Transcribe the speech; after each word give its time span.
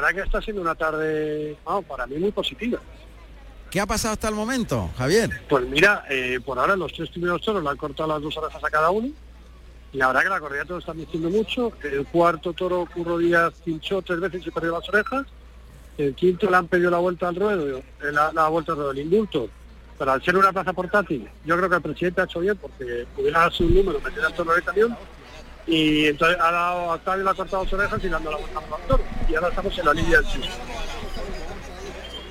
verdad 0.00 0.22
que 0.22 0.26
está 0.26 0.40
siendo 0.40 0.62
una 0.62 0.74
tarde, 0.74 1.56
vamos, 1.64 1.84
para 1.84 2.06
mí 2.06 2.16
muy 2.16 2.32
positiva. 2.32 2.78
¿Qué 3.70 3.80
ha 3.80 3.86
pasado 3.86 4.14
hasta 4.14 4.28
el 4.28 4.34
momento, 4.34 4.90
Javier? 4.98 5.42
Pues 5.48 5.64
mira, 5.68 6.04
eh, 6.10 6.40
por 6.44 6.58
ahora 6.58 6.74
los 6.74 6.92
tres 6.92 7.08
primeros 7.10 7.40
toros 7.42 7.62
le 7.62 7.68
han 7.68 7.76
cortado 7.76 8.08
las 8.08 8.22
dos 8.22 8.36
orejas 8.36 8.62
a 8.64 8.70
cada 8.70 8.90
uno. 8.90 9.10
Y 9.92 9.96
la 9.96 10.08
verdad 10.08 10.22
que 10.22 10.28
la 10.28 10.40
corrida 10.40 10.64
todos 10.64 10.82
están 10.82 10.98
diciendo 10.98 11.30
mucho. 11.30 11.72
El 11.82 12.06
cuarto 12.06 12.52
toro 12.52 12.86
Curro 12.92 13.18
Díaz 13.18 13.54
pinchó 13.64 14.02
tres 14.02 14.20
veces 14.20 14.46
y 14.46 14.50
perdió 14.50 14.72
las 14.72 14.88
orejas. 14.88 15.26
El 15.98 16.14
quinto 16.14 16.50
le 16.50 16.56
han 16.56 16.66
pedido 16.66 16.90
la 16.90 16.98
vuelta 16.98 17.28
al 17.28 17.36
ruedo, 17.36 17.78
eh, 17.78 17.84
la, 18.12 18.32
la 18.32 18.48
vuelta 18.48 18.72
al 18.72 18.78
ruedo, 18.78 18.90
el 18.92 18.98
indulto. 18.98 19.48
Pero 19.98 20.12
al 20.12 20.22
ser 20.22 20.36
una 20.36 20.52
plaza 20.52 20.72
portátil, 20.72 21.28
yo 21.44 21.56
creo 21.56 21.68
que 21.68 21.76
el 21.76 21.82
presidente 21.82 22.22
ha 22.22 22.24
hecho 22.24 22.40
bien 22.40 22.56
porque 22.56 23.06
pudiera 23.14 23.40
darse 23.40 23.62
un 23.62 23.74
número, 23.74 24.00
meter 24.00 24.24
al 24.24 24.32
toro 24.32 24.54
de 24.54 24.62
camión. 24.62 24.96
Y 25.70 26.06
entonces 26.06 26.36
ha 26.40 26.50
dado 26.50 26.90
a 26.90 26.94
Octavio 26.96 27.24
le 27.24 27.30
ha 27.30 27.34
cortado 27.34 27.62
dos 27.64 27.72
orejas 27.72 28.00
y 28.02 28.08
dando 28.08 28.30
la 28.32 28.36
vuelta 28.38 28.58
al 28.58 28.86
toro. 28.88 29.04
Y 29.28 29.34
ahora 29.36 29.48
estamos 29.50 29.78
en 29.78 29.84
la 29.86 29.94
línea 29.94 30.16
del 30.20 30.26
susto. 30.26 30.48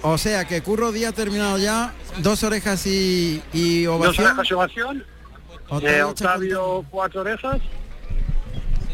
O 0.02 0.18
sea 0.18 0.46
que 0.46 0.62
Curro 0.62 0.92
Díaz 0.92 1.14
ha 1.14 1.16
terminado 1.16 1.58
ya, 1.58 1.94
dos 2.18 2.44
orejas 2.44 2.86
y, 2.86 3.42
y 3.54 3.84
Dos 3.86 3.96
ovación. 3.98 4.26
orejas 4.28 4.48
y 4.50 4.54
ovación. 4.54 5.06
Octavio 5.70 5.90
Eh, 5.90 6.04
Octavio 6.04 6.86
cuatro 6.90 7.22
orejas 7.22 7.58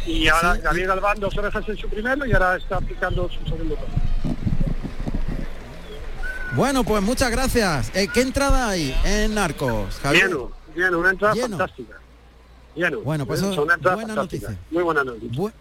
y 0.05 0.27
ahora 0.27 0.55
Sí, 0.55 0.61
Gabriel 0.61 0.87
Galván 0.89 1.19
dos 1.19 1.37
orejas 1.37 1.63
en 1.69 1.77
su 1.77 1.89
primero 1.89 2.25
y 2.25 2.33
ahora 2.33 2.57
está 2.57 2.77
aplicando 2.77 3.27
su 3.29 3.39
segundo 3.49 3.75
toro. 3.75 3.87
Bueno, 6.55 6.83
pues 6.83 7.01
muchas 7.01 7.31
gracias. 7.31 7.91
Eh, 7.95 8.07
¿Qué 8.13 8.21
entrada 8.21 8.69
hay 8.69 8.95
en 9.03 9.33
Narcos, 9.35 9.99
Javier? 10.01 10.27
Lleno, 10.27 10.51
lleno, 10.75 10.99
una 10.99 11.09
entrada 11.09 11.33
Lleno. 11.33 11.57
fantástica. 11.57 11.95
Bueno, 13.03 13.25
pues 13.25 13.39
eso- 13.41 13.55
buena 13.55 13.73
fantástica. 13.77 14.15
noticia. 14.15 14.57
Muy 14.71 14.83
buena 14.83 15.03
noticia. 15.03 15.29
Bu- 15.41 15.51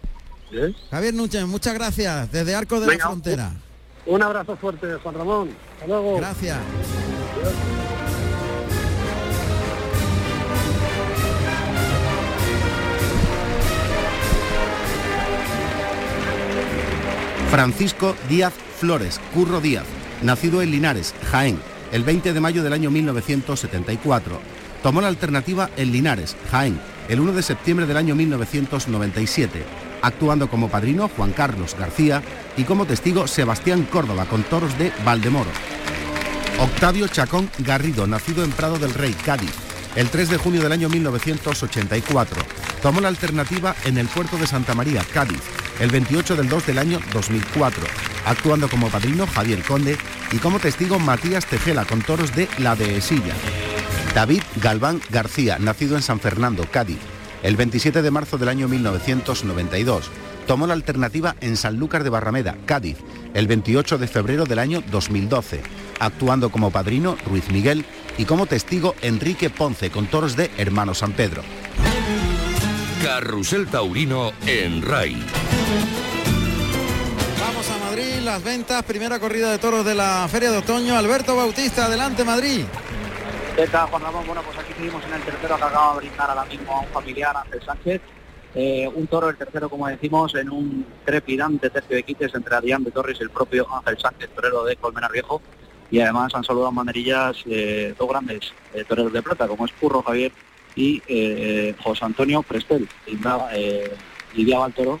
¿Eh? 0.51 0.73
Javier 0.91 1.13
Núñez, 1.13 1.45
muchas 1.47 1.73
gracias 1.73 2.31
desde 2.31 2.53
Arco 2.55 2.79
de 2.79 2.87
Venga, 2.87 3.05
la 3.05 3.09
Frontera. 3.09 3.51
Un 4.05 4.21
abrazo 4.21 4.55
fuerte, 4.57 4.93
Juan 5.01 5.15
Ramón. 5.15 5.49
Hasta 5.75 5.87
luego. 5.87 6.17
Gracias. 6.17 6.57
Francisco 17.49 18.15
Díaz 18.29 18.53
Flores, 18.79 19.19
Curro 19.33 19.61
Díaz, 19.61 19.85
nacido 20.21 20.61
en 20.61 20.71
Linares, 20.71 21.13
Jaén, 21.31 21.59
el 21.91 22.03
20 22.03 22.33
de 22.33 22.39
mayo 22.39 22.63
del 22.63 22.73
año 22.73 22.91
1974. 22.91 24.39
Tomó 24.83 25.01
la 25.01 25.07
alternativa 25.07 25.69
en 25.77 25.91
Linares, 25.91 26.35
Jaén, 26.51 26.79
el 27.07 27.19
1 27.19 27.33
de 27.33 27.43
septiembre 27.43 27.85
del 27.85 27.97
año 27.97 28.15
1997, 28.15 29.63
actuando 30.01 30.49
como 30.49 30.69
padrino 30.69 31.09
Juan 31.15 31.31
Carlos 31.31 31.75
García 31.77 32.21
y 32.57 32.63
como 32.63 32.85
testigo 32.85 33.27
Sebastián 33.27 33.87
Córdoba 33.91 34.25
con 34.25 34.43
toros 34.43 34.77
de 34.77 34.91
Valdemoro. 35.03 35.49
Octavio 36.59 37.07
Chacón 37.07 37.49
Garrido, 37.59 38.07
nacido 38.07 38.43
en 38.43 38.51
Prado 38.51 38.79
del 38.79 38.93
Rey, 38.93 39.13
Cádiz, 39.13 39.51
el 39.95 40.09
3 40.09 40.29
de 40.29 40.37
junio 40.37 40.61
del 40.61 40.71
año 40.71 40.89
1984. 40.89 42.41
Tomó 42.81 43.01
la 43.01 43.07
alternativa 43.07 43.75
en 43.83 43.97
el 43.97 44.07
puerto 44.07 44.37
de 44.37 44.47
Santa 44.47 44.73
María, 44.73 45.03
Cádiz, 45.13 45.41
el 45.79 45.89
28 45.89 46.35
del 46.35 46.49
2 46.49 46.67
del 46.67 46.77
año 46.77 46.99
2004, 47.13 47.83
actuando 48.25 48.69
como 48.69 48.89
padrino 48.89 49.27
Javier 49.27 49.63
Conde 49.63 49.97
y 50.31 50.37
como 50.37 50.59
testigo 50.59 50.99
Matías 50.99 51.45
Tejela 51.45 51.85
con 51.85 52.01
toros 52.01 52.33
de 52.35 52.47
La 52.59 52.75
Dehesilla. 52.75 53.33
David 54.15 54.43
Galván 54.61 55.01
García, 55.09 55.59
nacido 55.59 55.97
en 55.97 56.01
San 56.01 56.21
Fernando, 56.21 56.65
Cádiz, 56.71 56.99
el 57.43 57.57
27 57.57 58.01
de 58.01 58.11
marzo 58.11 58.37
del 58.37 58.47
año 58.47 58.69
1992. 58.69 60.09
Tomó 60.47 60.67
la 60.67 60.73
alternativa 60.73 61.35
en 61.41 61.57
Sanlúcar 61.57 62.05
de 62.05 62.11
Barrameda, 62.11 62.55
Cádiz, 62.65 62.95
el 63.33 63.45
28 63.47 63.97
de 63.97 64.07
febrero 64.07 64.45
del 64.45 64.59
año 64.59 64.81
2012, 64.89 65.59
actuando 65.99 66.49
como 66.49 66.71
padrino 66.71 67.17
Ruiz 67.25 67.49
Miguel 67.49 67.83
y 68.17 68.23
como 68.23 68.45
testigo 68.45 68.95
Enrique 69.01 69.49
Ponce 69.49 69.91
con 69.91 70.07
toros 70.07 70.37
de 70.37 70.49
Hermano 70.57 70.93
San 70.93 71.11
Pedro. 71.11 71.43
Carrusel 73.03 73.67
Taurino 73.67 74.31
en 74.47 74.81
RAI. 74.81 75.21
Vamos 77.41 77.69
a 77.69 77.85
Madrid, 77.85 78.19
las 78.23 78.41
ventas, 78.41 78.81
primera 78.83 79.19
corrida 79.19 79.51
de 79.51 79.57
toros 79.57 79.85
de 79.85 79.93
la 79.93 80.25
Feria 80.31 80.51
de 80.51 80.59
Otoño. 80.59 80.95
Alberto 80.95 81.35
Bautista, 81.35 81.87
adelante 81.87 82.23
Madrid. 82.23 82.63
¿Qué 83.55 83.67
tal, 83.67 83.87
Juan 83.87 84.01
Ramón? 84.01 84.25
Bueno, 84.27 84.41
pues 84.41 84.57
aquí 84.57 84.73
seguimos 84.73 85.01
en 85.05 85.13
el 85.13 85.21
tercero 85.21 85.55
que 85.55 85.63
acaba 85.63 85.93
de 85.93 85.99
brindar 85.99 86.29
ahora 86.29 86.43
mismo 86.43 86.75
a 86.75 86.81
un 86.81 86.87
familiar, 86.87 87.37
Ángel 87.37 87.61
Sánchez. 87.61 88.01
Eh, 88.53 88.91
un 88.93 89.07
toro, 89.07 89.29
el 89.29 89.37
tercero, 89.37 89.69
como 89.69 89.87
decimos, 89.87 90.35
en 90.35 90.49
un 90.49 90.85
trepidante 91.05 91.69
tercio 91.69 91.95
de 91.95 92.03
quites 92.03 92.35
entre 92.35 92.53
Adrián 92.53 92.83
de 92.83 92.91
Torres 92.91 93.17
y 93.17 93.23
el 93.23 93.29
propio 93.29 93.65
Ángel 93.73 93.97
Sánchez, 93.97 94.29
torero 94.35 94.65
de 94.65 94.75
Colmenar 94.75 95.09
Viejo. 95.13 95.41
Y 95.89 96.01
además 96.01 96.35
han 96.35 96.43
saludado 96.43 96.71
en 96.71 96.75
banderillas 96.75 97.37
eh, 97.45 97.95
dos 97.97 98.09
grandes 98.09 98.51
eh, 98.73 98.83
toreros 98.83 99.13
de 99.13 99.23
plata, 99.23 99.47
como 99.47 99.65
es 99.65 99.71
Curro 99.71 100.03
Javier 100.03 100.33
y 100.75 101.01
eh, 101.07 101.75
José 101.81 102.03
Antonio 102.03 102.43
Prestel. 102.43 102.89
Y 103.07 103.17
lidiaba 104.37 104.65
al 104.65 104.73
toro 104.73 104.99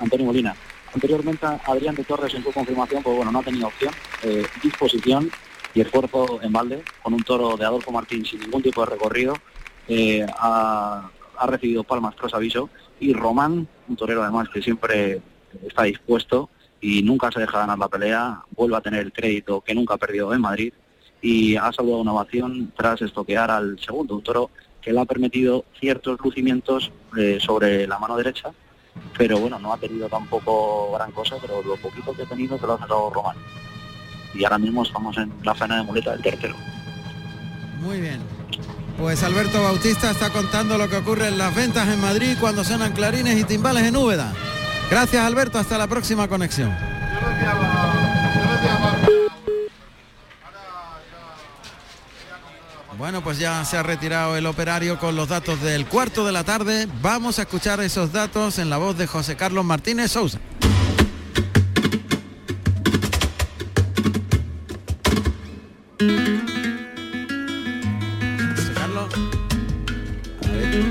Antonio 0.00 0.26
Molina. 0.26 0.54
Anteriormente, 0.94 1.46
Adrián 1.66 1.96
de 1.96 2.04
Torres 2.04 2.32
en 2.32 2.44
su 2.44 2.52
confirmación, 2.52 3.02
pues 3.02 3.16
bueno, 3.16 3.32
no 3.32 3.40
ha 3.40 3.42
tenido 3.42 3.66
opción, 3.66 3.92
disposición 4.62 5.32
y 5.74 5.80
esfuerzo 5.80 6.40
en 6.42 6.52
balde 6.52 6.82
con 7.02 7.14
un 7.14 7.22
toro 7.22 7.56
de 7.56 7.64
Adolfo 7.64 7.90
Martín 7.92 8.24
sin 8.24 8.40
ningún 8.40 8.62
tipo 8.62 8.84
de 8.84 8.90
recorrido. 8.90 9.34
eh, 9.88 10.24
ha, 10.38 11.10
ha 11.36 11.46
recibido 11.46 11.82
palmas 11.82 12.14
tras 12.14 12.34
aviso 12.34 12.70
y 13.00 13.12
Román, 13.12 13.66
un 13.88 13.96
torero 13.96 14.22
además 14.22 14.48
que 14.48 14.62
siempre 14.62 15.20
está 15.66 15.82
dispuesto 15.82 16.50
y 16.80 17.02
nunca 17.02 17.30
se 17.32 17.40
deja 17.40 17.58
ganar 17.58 17.78
la 17.78 17.88
pelea, 17.88 18.42
vuelve 18.56 18.76
a 18.76 18.80
tener 18.80 19.00
el 19.00 19.12
crédito 19.12 19.60
que 19.60 19.74
nunca 19.74 19.96
perdió 19.96 20.32
en 20.32 20.40
Madrid 20.40 20.72
y 21.20 21.56
ha 21.56 21.72
saludado 21.72 22.00
una 22.02 22.12
ovación 22.12 22.72
tras 22.76 23.02
estoquear 23.02 23.50
al 23.50 23.78
segundo, 23.78 24.16
un 24.16 24.22
toro 24.22 24.50
que 24.80 24.92
le 24.92 25.00
ha 25.00 25.04
permitido 25.04 25.64
ciertos 25.78 26.18
lucimientos 26.20 26.90
eh, 27.16 27.38
sobre 27.40 27.86
la 27.86 27.98
mano 27.98 28.16
derecha, 28.16 28.50
pero 29.16 29.38
bueno, 29.38 29.58
no 29.58 29.72
ha 29.72 29.78
tenido 29.78 30.08
tampoco 30.08 30.92
gran 30.92 31.12
cosa, 31.12 31.36
pero 31.40 31.62
lo 31.62 31.76
poquito 31.76 32.12
que 32.12 32.22
ha 32.22 32.28
tenido 32.28 32.58
se 32.58 32.66
lo 32.66 32.74
ha 32.74 32.78
sacado 32.78 33.10
Román. 33.10 33.36
Y 34.34 34.44
ahora 34.44 34.58
mismo 34.58 34.82
estamos 34.82 35.16
en 35.18 35.32
la 35.42 35.54
faena 35.54 35.76
de 35.76 35.82
muleta 35.82 36.12
del 36.12 36.22
tercero. 36.22 36.56
Muy 37.80 38.00
bien. 38.00 38.20
Pues 38.98 39.22
Alberto 39.22 39.62
Bautista 39.62 40.10
está 40.10 40.30
contando 40.30 40.78
lo 40.78 40.88
que 40.88 40.96
ocurre 40.96 41.28
en 41.28 41.38
las 41.38 41.54
ventas 41.54 41.88
en 41.88 42.00
Madrid 42.00 42.36
cuando 42.38 42.62
suenan 42.62 42.92
clarines 42.92 43.38
y 43.38 43.44
timbales 43.44 43.84
en 43.84 43.96
Úbeda. 43.96 44.32
Gracias 44.90 45.24
Alberto, 45.24 45.58
hasta 45.58 45.78
la 45.78 45.86
próxima 45.86 46.28
conexión. 46.28 46.72
Bueno, 52.98 53.24
pues 53.24 53.38
ya 53.38 53.64
se 53.64 53.76
ha 53.76 53.82
retirado 53.82 54.36
el 54.36 54.46
operario 54.46 54.98
con 54.98 55.16
los 55.16 55.28
datos 55.28 55.60
del 55.60 55.86
cuarto 55.86 56.24
de 56.24 56.30
la 56.30 56.44
tarde. 56.44 56.86
Vamos 57.00 57.38
a 57.40 57.42
escuchar 57.42 57.80
esos 57.80 58.12
datos 58.12 58.60
en 58.60 58.70
la 58.70 58.76
voz 58.76 58.96
de 58.96 59.08
José 59.08 59.34
Carlos 59.34 59.64
Martínez 59.64 60.12
Sousa. 60.12 60.38
Carlos. 68.74 69.12
A 70.44 70.50
ver. 70.50 70.84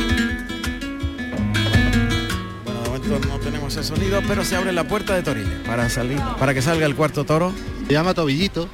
Bueno, 2.64 2.82
de 2.82 2.90
momento 2.90 3.28
no 3.28 3.40
tenemos 3.40 3.76
el 3.76 3.84
sonido, 3.84 4.22
pero 4.28 4.46
se 4.46 4.56
abre 4.56 4.72
la 4.72 4.88
puerta 4.88 5.16
de 5.16 5.24
Toriles 5.24 5.60
para 5.66 5.90
salir, 5.90 6.20
para 6.40 6.54
que 6.54 6.62
salga 6.62 6.86
el 6.86 6.96
cuarto 6.96 7.26
toro. 7.26 7.54
Se 7.88 7.94
llama 7.94 8.14
Tobillito 8.14 8.70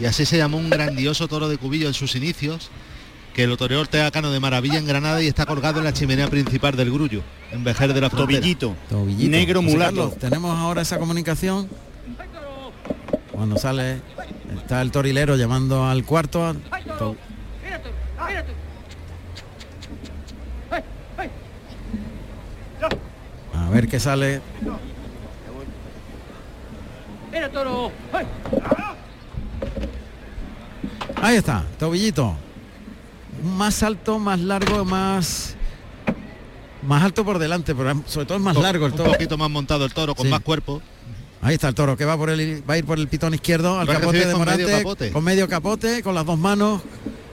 y 0.00 0.04
así 0.04 0.26
se 0.26 0.36
llamó 0.36 0.58
un 0.58 0.68
grandioso 0.68 1.26
toro 1.28 1.48
de 1.48 1.56
cubillo 1.56 1.88
en 1.88 1.94
sus 1.94 2.14
inicios 2.16 2.70
que 3.38 3.46
lo 3.46 3.56
toreó 3.56 3.80
Ortega 3.80 4.10
Cano 4.10 4.32
de 4.32 4.40
Maravilla 4.40 4.78
en 4.78 4.86
Granada 4.86 5.22
y 5.22 5.28
está 5.28 5.46
colgado 5.46 5.78
en 5.78 5.84
la 5.84 5.92
chimenea 5.92 6.28
principal 6.28 6.74
del 6.74 6.90
Grullo, 6.90 7.22
en 7.52 7.62
Vejer 7.62 7.94
de 7.94 8.00
la 8.00 8.10
Frontera. 8.10 8.40
Tobillito. 8.40 8.74
Tobillito. 8.90 9.30
Negro 9.30 9.62
mulato. 9.62 9.94
Carlos, 9.94 10.18
tenemos 10.18 10.58
ahora 10.58 10.82
esa 10.82 10.98
comunicación. 10.98 11.68
Cuando 13.30 13.56
sale, 13.56 14.00
está 14.56 14.80
el 14.82 14.90
torilero 14.90 15.36
llamando 15.36 15.84
al 15.84 16.04
cuarto. 16.04 16.54
to- 16.98 17.16
A 23.54 23.70
ver 23.70 23.88
qué 23.88 24.00
sale. 24.00 24.40
Ahí 31.20 31.36
está, 31.36 31.64
tobillito. 31.78 32.36
Más 33.56 33.82
alto, 33.82 34.18
más 34.18 34.38
largo, 34.40 34.84
más 34.84 35.54
más 36.82 37.02
alto 37.02 37.24
por 37.24 37.38
delante, 37.38 37.74
pero 37.74 38.02
sobre 38.06 38.26
todo 38.26 38.38
es 38.38 38.44
más 38.44 38.56
largo 38.56 38.86
el 38.86 38.92
un 38.92 38.98
toro. 38.98 39.12
poquito 39.12 39.36
más 39.36 39.50
montado 39.50 39.84
el 39.84 39.92
toro, 39.92 40.14
con 40.14 40.26
Sí. 40.26 40.30
más 40.30 40.40
cuerpo. 40.40 40.80
Ahí 41.40 41.54
está 41.54 41.68
el 41.68 41.74
toro 41.74 41.96
que 41.96 42.04
va 42.04 42.16
por 42.16 42.30
el 42.30 42.62
va 42.68 42.74
a 42.74 42.78
ir 42.78 42.84
por 42.84 42.98
el 42.98 43.06
pitón 43.08 43.32
izquierdo 43.34 43.78
al 43.78 43.88
Va 43.88 43.94
capote 43.94 44.18
de 44.18 44.24
medio 44.24 44.38
Morante 44.38 44.64
capote. 44.78 45.12
con 45.12 45.24
medio 45.24 45.48
capote 45.48 46.02
con 46.02 46.14
las 46.14 46.26
dos 46.26 46.38
manos 46.38 46.82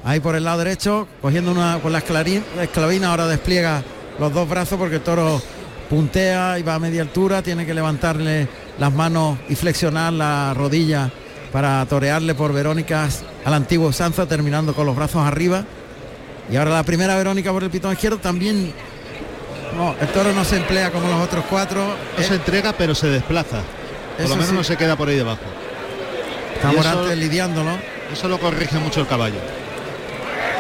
ahí 0.03 0.19
por 0.19 0.35
el 0.35 0.43
lado 0.43 0.59
derecho 0.59 1.07
cogiendo 1.21 1.51
una 1.51 1.79
con 1.81 1.91
la 1.91 1.97
esclavina 1.99 3.09
ahora 3.09 3.25
despliega 3.27 3.83
los 4.19 4.31
dos 4.31 4.47
brazos 4.47 4.77
porque 4.77 4.97
el 4.97 5.01
toro 5.01 5.41
puntea 5.89 6.59
y 6.59 6.63
va 6.63 6.75
a 6.75 6.79
media 6.79 7.01
altura 7.01 7.41
tiene 7.41 7.65
que 7.65 7.73
levantarle 7.73 8.47
las 8.79 8.93
manos 8.93 9.39
y 9.49 9.55
flexionar 9.55 10.13
la 10.13 10.53
rodilla 10.53 11.11
para 11.51 11.85
torearle 11.87 12.35
por 12.35 12.51
Verónicas 12.53 13.23
al 13.45 13.53
antiguo 13.53 13.91
Sanza, 13.93 14.25
terminando 14.27 14.73
con 14.75 14.85
los 14.85 14.95
brazos 14.95 15.25
arriba. 15.25 15.63
Y 16.51 16.57
ahora 16.57 16.71
la 16.71 16.83
primera 16.83 17.15
Verónica 17.15 17.51
por 17.53 17.63
el 17.63 17.69
pitón 17.69 17.93
izquierdo 17.93 18.17
también. 18.17 18.73
No, 19.77 19.95
el 20.01 20.07
toro 20.09 20.33
no 20.33 20.43
se 20.43 20.57
emplea 20.57 20.91
como 20.91 21.07
los 21.07 21.21
otros 21.21 21.45
cuatro. 21.49 21.95
No 22.17 22.23
se 22.23 22.33
Eh, 22.33 22.37
entrega, 22.37 22.73
pero 22.77 22.93
se 22.93 23.07
desplaza. 23.07 23.61
Por 24.17 24.29
lo 24.29 24.35
menos 24.35 24.49
sí. 24.49 24.55
no 24.55 24.63
se 24.63 24.77
queda 24.77 24.95
por 24.95 25.09
ahí 25.09 25.15
debajo. 25.15 25.41
está 26.55 26.71
y 26.71 26.75
eso- 26.75 26.89
Morante 26.89 27.15
lidiándolo. 27.15 27.71
Eso 28.13 28.27
lo 28.27 28.39
corrige 28.39 28.77
mucho 28.77 29.01
el 29.01 29.07
caballo. 29.07 29.39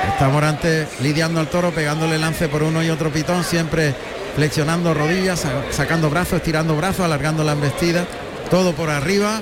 Está 0.09 0.29
Morante 0.29 0.87
lidiando 1.01 1.39
al 1.39 1.47
toro, 1.47 1.71
pegándole 1.71 2.17
lance 2.17 2.47
por 2.47 2.63
uno 2.63 2.83
y 2.83 2.89
otro 2.89 3.11
pitón, 3.11 3.43
siempre 3.43 3.93
flexionando 4.35 4.93
rodillas, 4.93 5.39
sa- 5.39 5.63
sacando 5.71 6.09
brazos, 6.09 6.33
estirando 6.37 6.75
brazos, 6.75 7.05
alargando 7.05 7.43
la 7.43 7.53
embestida, 7.53 8.05
todo 8.51 8.73
por 8.73 8.89
arriba. 8.89 9.41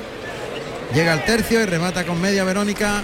Llega 0.94 1.13
al 1.13 1.25
tercio 1.25 1.62
y 1.62 1.66
remata 1.66 2.06
con 2.06 2.21
media 2.21 2.44
Verónica. 2.44 3.01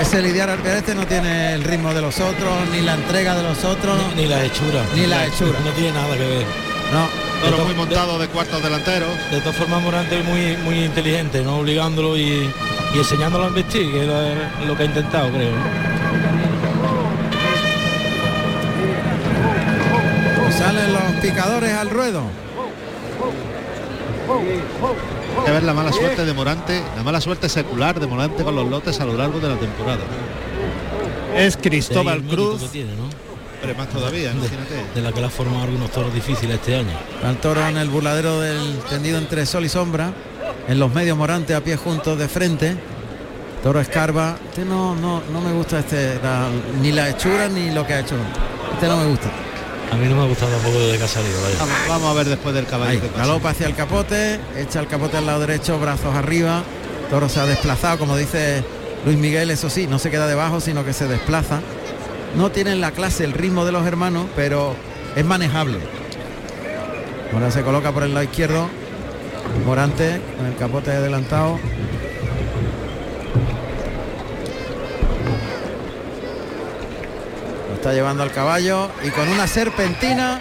Ese 0.00 0.20
lidiar 0.20 0.50
Alberete 0.50 0.94
no 0.94 1.06
tiene 1.06 1.54
el 1.54 1.64
ritmo 1.64 1.94
de 1.94 2.02
los 2.02 2.18
otros, 2.20 2.68
ni 2.72 2.80
la 2.82 2.94
entrega 2.94 3.34
de 3.34 3.42
los 3.42 3.64
otros. 3.64 3.96
Ni, 4.14 4.22
ni 4.22 4.28
la 4.28 4.44
hechura. 4.44 4.82
Ni 4.94 5.06
la 5.06 5.24
hechura. 5.26 5.58
No 5.64 5.70
tiene 5.72 5.92
nada 5.92 6.12
que 6.14 6.26
ver. 6.26 6.46
No, 6.92 7.08
Toro 7.42 7.56
to- 7.56 7.64
muy 7.64 7.74
montado 7.74 8.18
de 8.18 8.28
cuartos 8.28 8.62
delanteros. 8.62 9.08
De 9.30 9.40
todas 9.40 9.56
formas, 9.56 9.82
Morante 9.82 10.18
es 10.18 10.24
muy, 10.24 10.56
muy 10.58 10.84
inteligente, 10.84 11.42
no 11.42 11.58
obligándolo 11.58 12.16
y, 12.16 12.50
y 12.94 12.98
enseñándolo 12.98 13.44
a 13.44 13.48
investir, 13.48 13.90
que 13.90 14.02
es 14.02 14.06
lo, 14.06 14.66
lo 14.66 14.76
que 14.76 14.82
ha 14.82 14.86
intentado, 14.86 15.30
creo. 15.30 15.50
¿no? 15.52 15.92
salen 20.52 20.92
los 20.92 21.02
picadores 21.22 21.72
al 21.72 21.90
ruedo. 21.90 22.22
Hay 25.38 25.44
que 25.46 25.50
ver 25.50 25.62
la 25.62 25.72
mala 25.74 25.92
suerte 25.92 26.24
de 26.24 26.32
Morante, 26.34 26.82
la 26.96 27.02
mala 27.02 27.20
suerte 27.20 27.48
secular 27.48 27.98
de 27.98 28.06
Morante 28.06 28.44
con 28.44 28.54
los 28.54 28.68
lotes 28.68 29.00
a 29.00 29.04
lo 29.06 29.14
largo 29.16 29.40
de 29.40 29.48
la 29.48 29.56
temporada. 29.56 30.00
Es 31.34 31.56
Cristóbal 31.56 32.22
Cruz. 32.22 32.60
que 32.62 32.68
tiene, 32.68 32.92
¿no? 32.94 33.08
Pero 33.62 33.74
más 33.76 33.88
todavía. 33.88 34.32
De 34.94 35.00
la 35.00 35.12
que 35.12 35.20
le 35.20 35.26
ha 35.26 35.30
formado 35.30 35.62
algunos 35.64 35.90
toros 35.90 36.12
difíciles 36.12 36.56
este 36.56 36.76
año. 36.76 36.92
Al 37.24 37.36
toro 37.36 37.66
en 37.66 37.76
el 37.78 37.88
burladero 37.88 38.40
del 38.40 38.78
tendido 38.90 39.18
entre 39.18 39.46
sol 39.46 39.64
y 39.64 39.68
sombra. 39.68 40.12
En 40.68 40.78
los 40.78 40.92
medios 40.92 41.16
Morante 41.16 41.54
a 41.54 41.62
pie 41.62 41.76
juntos 41.76 42.18
de 42.18 42.28
frente. 42.28 42.76
Toro 43.62 43.80
escarba. 43.80 44.36
Este 44.50 44.64
no, 44.64 44.94
no, 44.96 45.22
no 45.32 45.40
me 45.40 45.52
gusta 45.52 45.78
este, 45.78 46.18
la- 46.22 46.48
ni 46.80 46.90
la 46.92 47.08
hechura 47.10 47.48
ni 47.48 47.70
lo 47.70 47.86
que 47.86 47.94
ha 47.94 48.00
hecho. 48.00 48.16
Este 48.74 48.88
no 48.88 48.96
me 48.96 49.06
gusta. 49.06 49.28
A 49.92 49.94
mí 49.96 50.08
no 50.08 50.16
me 50.16 50.22
ha 50.22 50.26
gustado 50.26 50.50
tampoco 50.52 50.78
de 50.80 50.98
Casario, 50.98 51.30
vaya. 51.42 51.56
Vamos, 51.58 51.74
vamos 51.88 52.10
a 52.10 52.14
ver 52.14 52.26
después 52.28 52.54
del 52.54 52.66
caballo 52.66 52.90
Ahí, 52.92 53.02
galopa 53.16 53.50
hacia 53.50 53.66
el 53.66 53.74
capote, 53.76 54.40
echa 54.56 54.80
el 54.80 54.86
capote 54.86 55.18
al 55.18 55.26
lado 55.26 55.40
derecho, 55.40 55.78
brazos 55.78 56.14
arriba. 56.16 56.62
Toro 57.10 57.28
se 57.28 57.38
ha 57.40 57.46
desplazado, 57.46 57.98
como 57.98 58.16
dice 58.16 58.64
Luis 59.04 59.18
Miguel, 59.18 59.50
eso 59.50 59.68
sí, 59.68 59.86
no 59.86 59.98
se 59.98 60.10
queda 60.10 60.26
debajo, 60.26 60.60
sino 60.60 60.82
que 60.84 60.94
se 60.94 61.06
desplaza. 61.06 61.60
No 62.36 62.50
tiene 62.50 62.72
en 62.72 62.80
la 62.80 62.92
clase 62.92 63.24
el 63.24 63.32
ritmo 63.32 63.64
de 63.64 63.72
los 63.72 63.86
hermanos, 63.86 64.26
pero 64.34 64.74
es 65.16 65.24
manejable. 65.24 65.78
Ahora 67.32 67.50
se 67.50 67.62
coloca 67.62 67.92
por 67.92 68.02
el 68.02 68.14
lado 68.14 68.24
izquierdo. 68.24 68.68
Morante 69.66 70.20
con 70.36 70.46
el 70.46 70.56
capote 70.56 70.90
adelantado. 70.92 71.58
Lo 77.68 77.74
está 77.74 77.92
llevando 77.92 78.22
al 78.22 78.32
caballo 78.32 78.88
y 79.04 79.10
con 79.10 79.28
una 79.28 79.46
serpentina 79.46 80.40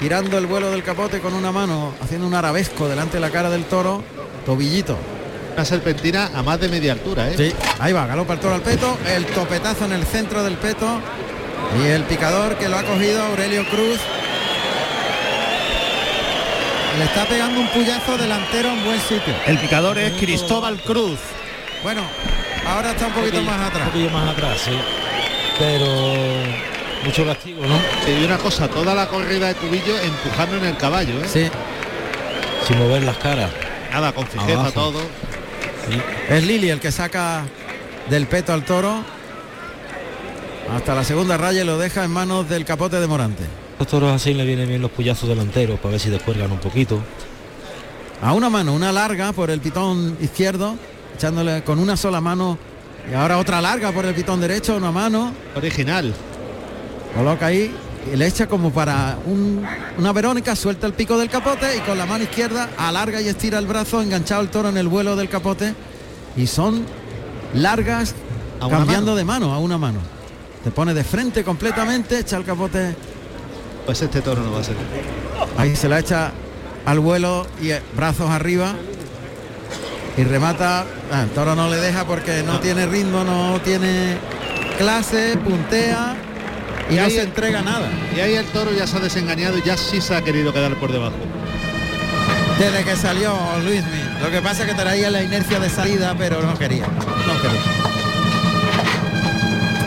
girando 0.00 0.36
el 0.38 0.46
vuelo 0.46 0.72
del 0.72 0.82
capote 0.82 1.20
con 1.20 1.32
una 1.34 1.52
mano, 1.52 1.92
haciendo 2.02 2.26
un 2.26 2.34
arabesco 2.34 2.88
delante 2.88 3.18
de 3.18 3.20
la 3.20 3.30
cara 3.30 3.50
del 3.50 3.64
toro, 3.64 4.02
tobillito. 4.44 4.96
Una 5.54 5.64
serpentina 5.64 6.30
a 6.34 6.42
más 6.42 6.58
de 6.60 6.68
media 6.68 6.92
altura, 6.92 7.28
¿eh? 7.28 7.34
Sí, 7.36 7.52
ahí 7.78 7.92
va, 7.92 8.06
galopa 8.06 8.32
el 8.34 8.40
toro 8.40 8.54
al 8.54 8.62
peto, 8.62 8.96
el 9.14 9.26
topetazo 9.26 9.84
en 9.84 9.92
el 9.92 10.04
centro 10.06 10.42
del 10.42 10.54
peto 10.56 10.98
y 11.78 11.86
el 11.88 12.04
picador 12.04 12.56
que 12.56 12.68
lo 12.68 12.78
ha 12.78 12.82
cogido 12.82 13.22
Aurelio 13.22 13.64
Cruz. 13.68 13.98
Le 16.98 17.04
está 17.04 17.24
pegando 17.26 17.60
un 17.60 17.68
puyazo 17.68 18.16
delantero 18.18 18.70
en 18.70 18.84
buen 18.84 19.00
sitio. 19.00 19.34
El 19.46 19.58
picador 19.58 19.98
es 19.98 20.12
Cristóbal 20.14 20.78
Cruz. 20.80 21.18
Bueno, 21.82 22.02
ahora 22.66 22.92
está 22.92 23.06
un 23.08 23.12
poquito 23.12 23.42
más 23.42 23.60
atrás. 23.68 23.84
Un 23.86 23.92
poquillo 23.92 24.10
más 24.10 24.30
atrás, 24.30 24.58
sí. 24.58 24.72
Pero 25.58 25.86
mucho 27.04 27.26
castigo, 27.26 27.62
¿no? 27.66 27.78
Y 28.10 28.24
una 28.24 28.38
cosa, 28.38 28.68
toda 28.68 28.94
la 28.94 29.06
corrida 29.08 29.48
de 29.48 29.54
Cubillo 29.54 29.98
empujando 29.98 30.56
en 30.56 30.64
el 30.64 30.76
caballo, 30.76 31.14
¿eh? 31.20 31.28
Sí, 31.30 31.50
Sin 32.66 32.78
mover 32.78 33.02
las 33.04 33.16
caras. 33.18 33.50
Nada, 33.90 34.12
con 34.12 34.26
fijeza 34.26 34.52
Abajo. 34.60 34.72
todo. 34.72 35.00
Es 36.28 36.44
Lili 36.44 36.70
el 36.70 36.80
que 36.80 36.92
saca 36.92 37.44
del 38.08 38.26
peto 38.26 38.52
al 38.52 38.64
toro. 38.64 39.02
Hasta 40.74 40.94
la 40.94 41.04
segunda 41.04 41.36
raya 41.36 41.62
y 41.62 41.66
lo 41.66 41.78
deja 41.78 42.04
en 42.04 42.10
manos 42.10 42.48
del 42.48 42.64
capote 42.64 43.00
de 43.00 43.06
Morante. 43.06 43.44
Los 43.78 43.88
toros 43.88 44.12
así 44.12 44.32
le 44.32 44.44
vienen 44.44 44.68
bien 44.68 44.80
los 44.80 44.90
puyazos 44.90 45.28
delanteros 45.28 45.78
para 45.80 45.92
ver 45.92 46.00
si 46.00 46.08
descuelgan 46.08 46.52
un 46.52 46.58
poquito. 46.58 47.00
A 48.22 48.32
una 48.32 48.48
mano, 48.48 48.72
una 48.72 48.92
larga 48.92 49.32
por 49.32 49.50
el 49.50 49.60
pitón 49.60 50.16
izquierdo, 50.20 50.76
echándole 51.16 51.64
con 51.64 51.78
una 51.78 51.96
sola 51.96 52.20
mano 52.20 52.56
y 53.10 53.14
ahora 53.14 53.38
otra 53.38 53.60
larga 53.60 53.90
por 53.90 54.06
el 54.06 54.14
pitón 54.14 54.40
derecho, 54.40 54.76
una 54.76 54.92
mano, 54.92 55.32
Original. 55.56 56.14
coloca 57.14 57.46
ahí 57.46 57.74
y 58.12 58.16
le 58.16 58.26
echa 58.26 58.46
como 58.48 58.70
para 58.72 59.18
un- 59.26 59.64
una 59.98 60.12
Verónica, 60.12 60.56
suelta 60.56 60.86
el 60.86 60.92
pico 60.94 61.18
del 61.18 61.28
capote 61.28 61.76
y 61.76 61.80
con 61.80 61.96
la 61.98 62.06
mano 62.06 62.24
izquierda 62.24 62.70
alarga 62.78 63.20
y 63.20 63.28
estira 63.28 63.58
el 63.58 63.66
brazo, 63.66 64.00
enganchado 64.02 64.40
el 64.42 64.48
toro 64.48 64.68
en 64.70 64.76
el 64.76 64.88
vuelo 64.88 65.14
del 65.16 65.28
capote 65.28 65.74
y 66.36 66.46
son 66.46 66.84
largas 67.54 68.14
cambiando 68.60 69.12
mano. 69.12 69.16
de 69.16 69.24
mano 69.24 69.52
a 69.52 69.58
una 69.58 69.78
mano. 69.78 69.98
Te 70.64 70.70
pone 70.70 70.94
de 70.94 71.04
frente 71.04 71.42
completamente, 71.44 72.18
echa 72.18 72.36
el 72.36 72.44
capote, 72.44 72.94
Pues 73.84 74.00
este 74.02 74.20
toro 74.20 74.42
no 74.42 74.52
va 74.52 74.60
a 74.60 74.64
ser. 74.64 74.76
ahí 75.58 75.74
se 75.76 75.88
la 75.88 75.98
echa 75.98 76.30
al 76.86 77.00
vuelo 77.00 77.46
y 77.60 77.70
eh, 77.70 77.82
brazos 77.96 78.30
arriba 78.30 78.74
y 80.16 80.24
remata. 80.24 80.84
Ah, 81.12 81.22
el 81.22 81.30
toro 81.30 81.54
no 81.54 81.68
le 81.68 81.76
deja 81.76 82.04
porque 82.04 82.42
no, 82.42 82.54
No. 82.54 82.60
tiene 82.60 82.86
ritmo, 82.86 83.24
no 83.24 83.60
tiene 83.64 84.16
clase, 84.78 85.36
puntea 85.38 86.14
y, 86.92 86.94
Y 86.94 86.98
no 86.98 87.04
ahí- 87.04 87.10
se 87.12 87.22
entrega 87.22 87.62
nada. 87.62 87.88
Y 88.16 88.20
ahí 88.20 88.34
el 88.34 88.46
toro 88.46 88.70
ya 88.72 88.86
se 88.86 88.96
ha 88.96 89.00
desengañado 89.00 89.58
y 89.58 89.62
ya 89.62 89.76
sí 89.76 90.00
se 90.00 90.14
ha 90.14 90.22
querido 90.22 90.52
quedar 90.52 90.74
por 90.76 90.92
debajo. 90.92 91.16
Desde 92.58 92.84
que 92.84 92.96
salió 92.96 93.34
Luismi. 93.64 94.02
Lo 94.22 94.30
que 94.30 94.40
pasa 94.40 94.62
es 94.64 94.68
que 94.70 94.74
traía 94.74 95.10
la 95.10 95.22
inercia 95.22 95.58
de 95.58 95.68
salida, 95.68 96.14
pero 96.16 96.42
no 96.42 96.56
quería. 96.56 96.86
No 96.86 97.40
quería. 97.42 97.60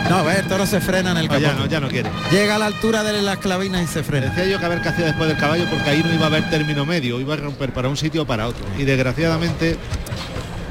No, 0.09 0.23
ve, 0.23 0.35
el 0.39 0.45
toro 0.47 0.65
se 0.65 0.79
frena 0.81 1.11
en 1.11 1.17
el 1.17 1.27
capote. 1.27 1.41
ya, 1.41 1.53
no, 1.53 1.65
ya 1.65 1.79
no 1.79 1.87
quiere. 1.89 2.09
Llega 2.31 2.55
a 2.55 2.59
la 2.59 2.67
altura 2.67 3.03
de 3.03 3.21
las 3.21 3.37
clavinas 3.37 3.81
y 3.83 3.87
se 3.87 4.03
frena. 4.03 4.27
Decía 4.27 4.45
yo 4.45 4.59
que 4.59 4.65
a 4.65 4.69
ver 4.69 4.81
qué 4.81 4.89
hacía 4.89 5.05
después 5.05 5.27
del 5.29 5.37
caballo 5.37 5.65
porque 5.69 5.89
ahí 5.89 6.03
no 6.03 6.13
iba 6.13 6.25
a 6.25 6.27
haber 6.27 6.47
término 6.49 6.85
medio, 6.85 7.19
iba 7.19 7.33
a 7.33 7.37
romper 7.37 7.71
para 7.73 7.89
un 7.89 7.97
sitio 7.97 8.21
o 8.21 8.25
para 8.25 8.47
otro. 8.47 8.63
Y 8.77 8.83
desgraciadamente 8.83 9.77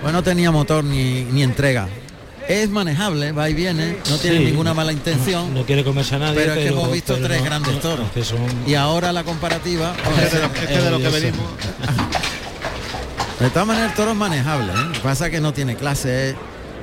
Pues 0.03 0.12
no 0.12 0.23
tenía 0.23 0.50
motor 0.50 0.85
ni, 0.85 1.25
ni 1.25 1.43
entrega. 1.43 1.88
Es 2.49 2.69
manejable, 2.69 3.33
va 3.33 3.49
y 3.49 3.55
viene, 3.55 3.97
no 4.11 4.17
tiene 4.19 4.39
Sí. 4.39 4.45
ninguna 4.45 4.75
mala 4.75 4.93
intención. 4.93 5.55
No 5.55 5.65
quiere 5.65 5.83
comerse 5.83 6.15
a 6.17 6.19
nadie. 6.19 6.35
Pero 6.35 6.53
es 6.53 6.59
que 6.59 6.67
hemos 6.69 6.93
visto 6.93 7.17
tres 7.17 7.39
no- 7.39 7.45
grandes 7.45 7.81
toros. 7.81 8.11
que 8.13 8.23
son 8.25 8.41
Y 8.67 8.75
ahora 8.75 9.13
la 9.13 9.25
comparativa. 9.25 9.95
es 10.23 10.33
de 10.33 10.41
lo, 10.41 10.49
de 10.85 10.91
lo 10.91 10.99
que 10.99 11.09
venimos. 11.21 11.47
De 13.41 13.51
todas 13.51 13.67
maneras 13.67 13.91
el 13.91 13.97
toro 13.97 14.11
es 14.13 14.17
manejable, 14.17 14.73
¿eh? 14.73 14.77
Lo 14.87 14.93
que 14.93 15.01
pasa 15.01 15.27
es 15.27 15.33
que 15.33 15.41
no 15.41 15.53
tiene 15.53 15.75
clase. 15.77 16.31
¿eh? 16.31 16.35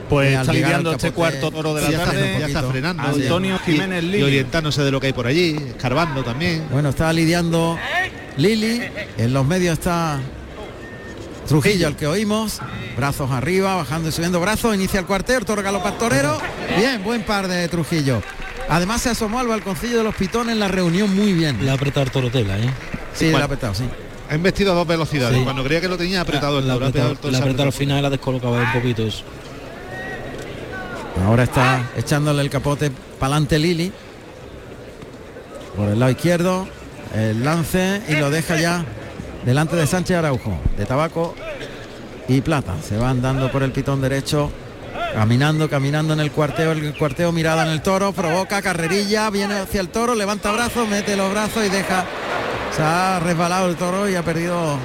Pues 0.09 0.31
Y 0.31 0.35
está 0.35 0.51
lidiando 0.51 0.91
este 0.91 1.11
cuarto 1.11 1.51
toro 1.51 1.73
de 1.73 1.89
la 1.89 2.05
tarde. 2.05 2.37
ya 2.39 2.47
está 2.47 2.63
frenando. 2.63 3.03
Antonio 3.03 3.59
y- 3.67 3.71
Jiménez 3.71 4.03
y, 4.03 4.07
Lili. 4.07 4.23
orientándose 4.23 4.81
de 4.83 4.91
lo 4.91 4.99
que 4.99 5.07
hay 5.07 5.13
por 5.13 5.27
allí, 5.27 5.55
escarbando 5.69 6.23
también. 6.23 6.65
Bueno, 6.71 6.89
está 6.89 7.13
lidiando 7.13 7.77
Lili. 8.35 8.81
En 9.17 9.31
los 9.33 9.45
medios 9.45 9.73
está 9.79 10.19
Trujillo, 11.47 11.87
el 11.87 11.95
que 11.95 12.07
oímos. 12.07 12.59
Brazos 12.95 13.31
arriba, 13.31 13.75
bajando 13.75 14.09
y 14.09 14.11
subiendo 14.11 14.39
brazos. 14.39 14.75
Inicia 14.75 14.99
el 14.99 15.05
cuarteo, 15.05 15.39
el 15.39 15.45
toro 15.45 15.61
galopa 15.61 15.89
al 15.89 15.97
torero. 15.97 16.37
Bien, 16.77 17.03
buen 17.03 17.23
par 17.23 17.47
de 17.47 17.67
Trujillo. 17.67 18.21
Además 18.69 19.01
se 19.01 19.09
asomó 19.09 19.39
al 19.39 19.47
balconcillo 19.47 19.97
de 19.97 20.03
los 20.03 20.15
pitones 20.15 20.53
en 20.53 20.59
la 20.59 20.67
reunión 20.67 21.13
muy 21.13 21.33
bien. 21.33 21.63
Le 21.63 21.71
ha 21.71 21.73
apretado 21.73 22.05
el 22.05 22.11
torotela, 22.11 22.57
¿eh? 22.57 22.69
Sí, 23.13 23.25
le 23.25 23.31
Bueno. 23.31 23.43
ha 23.43 23.45
apretado, 23.47 23.73
sí. 23.73 23.83
Ha 24.29 24.35
investido 24.35 24.71
a 24.71 24.75
dos 24.75 24.87
velocidades. 24.87 25.37
Sí. 25.37 25.43
Cuando 25.43 25.63
creía 25.63 25.81
que 25.81 25.89
lo 25.89 25.97
tenía 25.97 26.21
apretado 26.21 26.59
el 26.59 26.69
ha 26.69 26.75
pegado 26.75 26.85
apretado, 26.87 27.11
el 27.11 27.17
toro, 27.17 27.31
le 27.31 27.37
ha 27.37 27.39
se 27.39 27.43
ha 27.43 27.45
apretado 27.47 27.67
al 27.67 27.73
final 27.73 27.99
y 27.99 28.01
la 28.01 28.09
descolocaba 28.09 28.57
un 28.61 28.71
poquito 28.71 29.03
eso. 29.03 29.23
Ahora 31.25 31.43
está 31.43 31.89
echándole 31.97 32.41
el 32.41 32.49
capote 32.49 32.91
para 33.19 33.33
adelante 33.33 33.59
Lili. 33.59 33.91
Por 35.75 35.89
el 35.89 35.99
lado 35.99 36.11
izquierdo. 36.11 36.67
El 37.13 37.43
lance 37.43 38.01
y 38.07 38.13
lo 38.15 38.29
deja 38.29 38.55
ya 38.55 38.85
delante 39.45 39.75
de 39.75 39.87
Sánchez 39.87 40.17
Araujo. 40.17 40.57
De 40.77 40.85
tabaco 40.85 41.35
y 42.27 42.41
plata. 42.41 42.75
Se 42.87 42.97
van 42.97 43.21
dando 43.21 43.51
por 43.51 43.63
el 43.63 43.71
pitón 43.71 44.01
derecho. 44.01 44.51
Caminando, 45.13 45.69
caminando 45.69 46.13
en 46.13 46.21
el 46.21 46.31
cuarteo, 46.31 46.71
el 46.71 46.93
cuarteo 46.97 47.33
mirada 47.33 47.65
en 47.65 47.71
el 47.73 47.81
toro, 47.81 48.13
provoca 48.13 48.61
carrerilla, 48.61 49.29
viene 49.29 49.55
hacia 49.55 49.81
el 49.81 49.89
toro, 49.89 50.15
levanta 50.15 50.51
brazos, 50.53 50.87
mete 50.87 51.17
los 51.17 51.29
brazos 51.29 51.65
y 51.65 51.69
deja. 51.69 52.05
Se 52.75 52.81
ha 52.81 53.19
resbalado 53.19 53.67
el 53.67 53.75
toro 53.75 54.07
y 54.09 54.15
ha 54.15 54.23
perdido 54.23 54.77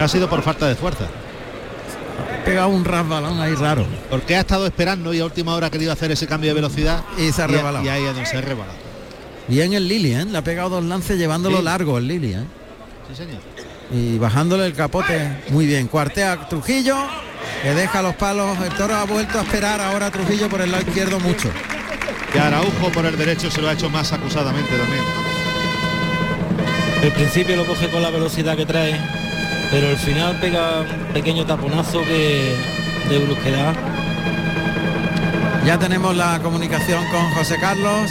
Ha 0.00 0.08
sido 0.08 0.28
por 0.28 0.42
falta 0.42 0.66
de 0.66 0.74
fuerza. 0.74 1.04
Pega 2.44 2.66
un 2.66 2.84
rasbalón 2.84 3.40
ahí 3.40 3.54
raro. 3.54 3.86
Porque 4.10 4.34
ha 4.34 4.40
estado 4.40 4.66
esperando 4.66 5.14
y 5.14 5.20
a 5.20 5.24
última 5.24 5.54
hora 5.54 5.68
ha 5.68 5.70
querido 5.70 5.92
hacer 5.92 6.10
ese 6.10 6.26
cambio 6.26 6.50
de 6.50 6.54
velocidad. 6.54 7.04
Y 7.16 7.30
se 7.30 7.42
ha 7.42 7.46
rebalado. 7.46 7.84
Y 7.84 7.88
ahí 7.88 8.02
se 8.24 8.36
ha 8.36 8.40
rebalado. 8.40 8.76
Bien 9.46 9.72
el 9.72 9.86
Lili, 9.86 10.14
¿eh? 10.14 10.24
Le 10.24 10.38
ha 10.38 10.42
pegado 10.42 10.70
dos 10.70 10.84
lances 10.84 11.18
llevándolo 11.18 11.58
Sí. 11.58 11.64
largo 11.64 11.98
el 11.98 12.08
Lili, 12.08 12.32
¿eh? 12.34 12.44
Sí, 13.08 13.16
señor. 13.16 13.40
Y 13.90 14.18
bajándole 14.18 14.66
el 14.66 14.74
capote 14.74 15.42
muy 15.50 15.66
bien. 15.66 15.86
Cuartea 15.88 16.32
a 16.32 16.48
Trujillo, 16.48 16.96
que 17.62 17.74
deja 17.74 18.02
los 18.02 18.14
palos. 18.14 18.56
El 18.58 18.72
toro 18.74 18.94
ha 18.94 19.04
vuelto 19.04 19.38
a 19.38 19.42
esperar 19.42 19.80
ahora 19.80 20.06
a 20.06 20.10
Trujillo 20.10 20.48
por 20.48 20.60
el 20.60 20.72
lado 20.72 20.84
izquierdo 20.86 21.20
mucho. 21.20 21.50
Y 22.34 22.38
Araujo 22.38 22.90
por 22.92 23.04
el 23.04 23.16
derecho 23.16 23.50
se 23.50 23.60
lo 23.60 23.68
ha 23.68 23.72
hecho 23.72 23.90
más 23.90 24.12
acusadamente 24.12 24.70
también. 24.76 25.04
El 27.02 27.12
principio 27.12 27.56
lo 27.56 27.66
coge 27.66 27.90
con 27.90 28.00
la 28.00 28.10
velocidad 28.10 28.56
que 28.56 28.64
trae, 28.64 28.98
pero 29.70 29.88
el 29.88 29.96
final 29.96 30.38
pega 30.40 30.80
un 30.80 31.12
pequeño 31.12 31.44
taponazo 31.44 32.02
que 32.04 32.54
de 33.08 33.18
brusquedad. 33.18 33.74
Ya 35.66 35.78
tenemos 35.78 36.16
la 36.16 36.40
comunicación 36.42 37.04
con 37.10 37.30
José 37.32 37.56
Carlos. 37.60 38.10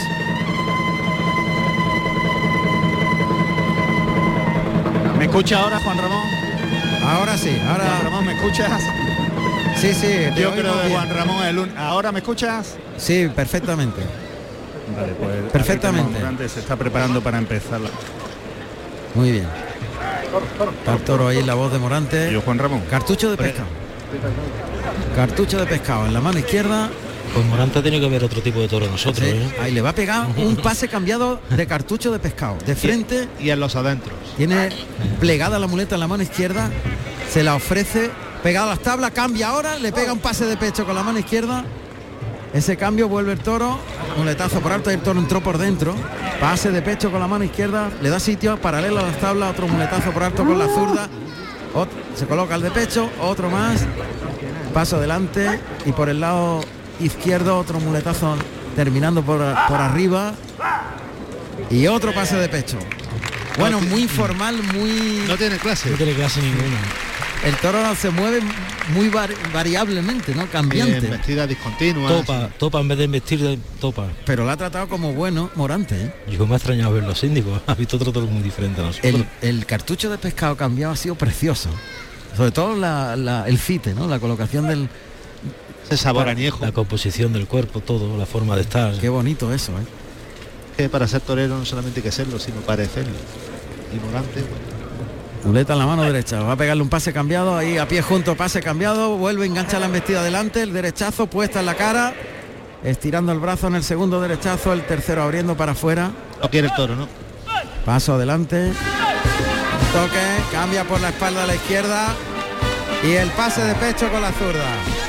¿Me 5.22 5.28
escucha 5.28 5.60
ahora, 5.62 5.78
Juan 5.80 5.98
Ramón? 6.00 6.24
Ahora 7.06 7.38
sí, 7.38 7.56
Juan 7.56 7.70
ahora 7.70 8.00
Ramón, 8.04 8.26
¿me 8.26 8.34
escuchas? 8.34 8.82
sí, 9.78 9.94
sí. 9.94 10.08
Yo 10.36 10.52
creo 10.56 10.82
que. 10.82 10.90
Juan 10.90 11.10
Ramón 11.12 11.44
es 11.44 11.50
el 11.52 11.60
un- 11.60 11.78
¿Ahora 11.78 12.12
me 12.12 12.20
escuchas? 12.22 12.76
Sí, 12.98 13.30
perfectamente. 13.36 14.02
Vale, 15.00 15.14
pues 15.14 15.52
Perfectamente. 15.52 16.50
se 16.50 16.60
está 16.60 16.76
preparando 16.76 17.22
para 17.22 17.38
empezar. 17.38 17.80
la- 17.82 17.92
Muy 19.14 19.32
bien. 19.32 19.46
Está 20.80 20.94
el 20.96 21.02
toro 21.04 21.28
ahí, 21.28 21.44
la 21.44 21.54
voz 21.54 21.72
de 21.72 21.78
Morante. 21.78 22.32
Yo, 22.34 22.42
Juan 22.42 22.58
Ramón. 22.58 22.82
Cartucho 22.90 23.30
de 23.30 23.38
pescado. 23.38 23.68
Cartucho 25.16 25.60
de 25.60 25.68
pescado 25.68 26.08
en 26.08 26.16
la 26.16 26.20
mano 26.22 26.40
izquierda. 26.40 26.90
Pues 27.34 27.46
Morante 27.46 27.82
tiene 27.82 28.00
que 28.02 28.10
ver 28.10 28.24
otro 28.24 28.42
tipo 28.42 28.60
de 28.60 28.68
toro 28.68 28.88
nosotros, 28.88 29.26
Sí, 29.26 29.34
¿eh? 29.36 29.56
ahí 29.62 29.72
le 29.72 29.82
va 29.82 29.90
a 29.92 29.96
pegar 29.96 30.28
un 30.38 30.56
pase 30.58 30.88
cambiado 30.90 31.40
de 31.50 31.66
cartucho 31.66 32.12
de 32.12 32.20
pescado. 32.20 32.58
De 32.66 32.76
frente 32.76 33.30
Y 33.40 33.50
en 33.52 33.60
los 33.60 33.76
adentros. 33.76 34.16
tiene 34.38 34.70
plegada 35.20 35.58
la 35.60 35.68
muleta 35.68 35.96
en 35.96 36.02
la 36.02 36.08
mano 36.08 36.24
izquierda. 36.24 36.70
Se 37.32 37.44
la 37.44 37.56
ofrece. 37.56 38.10
Pegado 38.44 38.66
a 38.68 38.70
las 38.72 38.80
tablas, 38.80 39.12
cambia 39.12 39.50
ahora, 39.50 39.78
le 39.78 39.92
pega 39.94 40.12
un 40.12 40.18
pase 40.20 40.46
de 40.46 40.58
pecho 40.58 40.84
con 40.84 40.96
la 40.96 41.04
mano 41.04 41.20
izquierda. 41.20 41.64
Ese 42.56 42.76
cambio 42.76 43.08
vuelve 43.08 43.34
el 43.34 43.40
toro, 43.40 43.78
muletazo 44.18 44.60
por 44.62 44.72
alto 44.72 44.90
y 44.90 44.96
el 44.96 45.02
toro 45.02 45.20
entró 45.20 45.42
por 45.42 45.60
dentro. 45.60 45.94
Pase 46.40 46.72
de 46.72 46.82
pecho 46.82 47.12
con 47.12 47.20
la 47.20 47.28
mano 47.28 47.44
izquierda, 47.46 47.92
le 48.02 48.10
da 48.10 48.20
sitio, 48.20 48.58
paralelo 48.60 48.98
a 49.00 49.04
las 49.04 49.18
tablas, 49.20 49.52
otro 49.52 49.68
muletazo 49.68 50.12
por 50.12 50.24
alto 50.24 50.44
con 50.44 50.58
la 50.58 50.66
zurda. 50.68 51.08
Se 52.16 52.26
coloca 52.26 52.56
el 52.56 52.64
de 52.64 52.72
pecho, 52.72 53.10
otro 53.22 53.50
más. 53.52 53.86
Paso 54.74 54.98
adelante 54.98 55.60
y 55.86 55.92
por 55.92 56.10
el 56.10 56.20
lado 56.20 56.62
izquierdo 57.00 57.58
otro 57.58 57.80
muletazo 57.80 58.36
terminando 58.76 59.22
por, 59.24 59.40
por 59.68 59.82
arriba. 59.82 60.34
Y 61.70 61.88
otro 61.88 62.14
pase 62.14 62.36
de 62.36 62.50
pecho. 62.50 62.78
Bueno, 63.58 63.80
muy 63.82 64.08
formal, 64.08 64.62
muy... 64.74 65.24
No 65.28 65.38
tiene 65.38 65.58
clase. 65.58 65.90
No 65.90 65.98
tiene 65.98 66.14
clase 66.14 66.42
ninguna. 66.42 66.78
El 67.44 67.56
toro 67.58 67.80
se 67.96 68.10
mueve 68.12 68.40
muy 68.94 69.10
vari- 69.10 69.36
variablemente, 69.52 70.34
¿no? 70.36 70.46
Cambiante. 70.48 71.00
Bien, 71.00 71.12
vestida 71.12 71.48
discontinua. 71.48 72.08
Topa, 72.10 72.50
topa 72.58 72.80
en 72.80 72.88
vez 72.88 72.98
de 73.00 73.04
investir 73.06 73.40
de 73.42 73.58
topa. 73.80 74.08
Pero 74.26 74.46
lo 74.46 74.52
ha 74.52 74.58
tratado 74.58 74.88
como 74.88 75.14
bueno 75.14 75.50
Morante. 75.56 75.96
¿eh? 75.96 76.14
Yo 76.30 76.46
me 76.46 76.54
ha 76.54 76.58
extrañado 76.58 76.94
ver 76.94 77.04
los 77.04 77.20
síndicos. 77.20 77.60
Ha 77.68 77.74
visto 77.74 77.98
otro 77.98 78.12
toro 78.12 78.28
muy 78.28 78.44
diferente 78.44 78.82
a 78.82 78.86
nosotros. 78.86 79.14
El, 79.14 79.26
el 79.42 79.66
cartucho 79.66 80.10
de 80.10 80.18
pescado 80.18 80.56
cambiado 80.56 80.94
ha 80.94 80.96
sido 80.96 81.16
precioso. 81.16 81.70
Sobre 82.38 82.52
todo 82.52 82.76
la- 82.76 83.16
la- 83.16 83.48
el 83.48 83.58
fite, 83.58 83.94
¿no? 83.94 84.08
La 84.08 84.20
colocación 84.20 84.68
del... 84.68 84.88
Ese 85.92 86.04
sabor 86.04 86.30
añejo. 86.30 86.66
La 86.66 86.72
composición 86.72 87.34
del 87.34 87.48
cuerpo, 87.48 87.82
todo, 87.82 88.18
la 88.18 88.26
forma 88.26 88.56
de 88.56 88.62
estar. 88.62 88.98
Qué 88.98 89.10
bonito 89.10 89.54
eso, 89.54 89.74
¿eh? 89.74 89.84
Que 90.78 90.88
para 90.88 91.06
ser 91.06 91.20
torero 91.20 91.58
no 91.58 91.66
solamente 91.66 92.00
hay 92.00 92.04
que 92.04 92.12
serlo, 92.14 92.40
sino 92.40 92.62
parecerlo. 92.62 93.12
Y 93.94 94.00
Morante, 94.00 94.40
bueno, 94.40 94.72
Muleta 95.44 95.74
en 95.74 95.80
la 95.80 95.86
mano 95.86 96.04
derecha. 96.04 96.42
Va 96.44 96.54
a 96.54 96.56
pegarle 96.56 96.82
un 96.82 96.88
pase 96.88 97.12
cambiado. 97.12 97.58
Ahí 97.58 97.78
a 97.78 97.90
pie 97.90 98.02
junto, 98.02 98.36
pase 98.36 98.62
cambiado. 98.62 99.18
Vuelve, 99.18 99.46
engancha 99.46 99.80
la 99.80 99.88
embestida 99.88 100.22
adelante. 100.22 100.62
El 100.62 100.72
derechazo 100.72 101.28
puesta 101.28 101.60
en 101.60 101.66
la 101.66 101.76
cara. 101.76 102.14
Estirando 102.86 103.34
el 103.34 103.40
brazo 103.40 103.68
en 103.68 103.76
el 103.76 103.84
segundo 103.84 104.22
derechazo. 104.22 104.72
El 104.72 104.84
tercero 104.84 105.24
abriendo 105.24 105.58
para 105.58 105.74
afuera. 105.74 106.12
no 106.42 106.50
quiere 106.50 106.68
el 106.68 106.74
toro, 106.74 106.96
¿no? 106.96 107.10
Paso 107.86 108.14
adelante. 108.14 108.72
Toque, 109.92 110.54
cambia 110.54 110.86
por 110.86 111.02
la 111.02 111.10
espalda 111.10 111.44
a 111.44 111.48
la 111.48 111.56
izquierda. 111.56 112.16
Y 113.04 113.12
el 113.12 113.30
pase 113.32 113.62
de 113.66 113.74
pecho 113.76 114.10
con 114.10 114.22
la 114.22 114.32
zurda. 114.32 115.01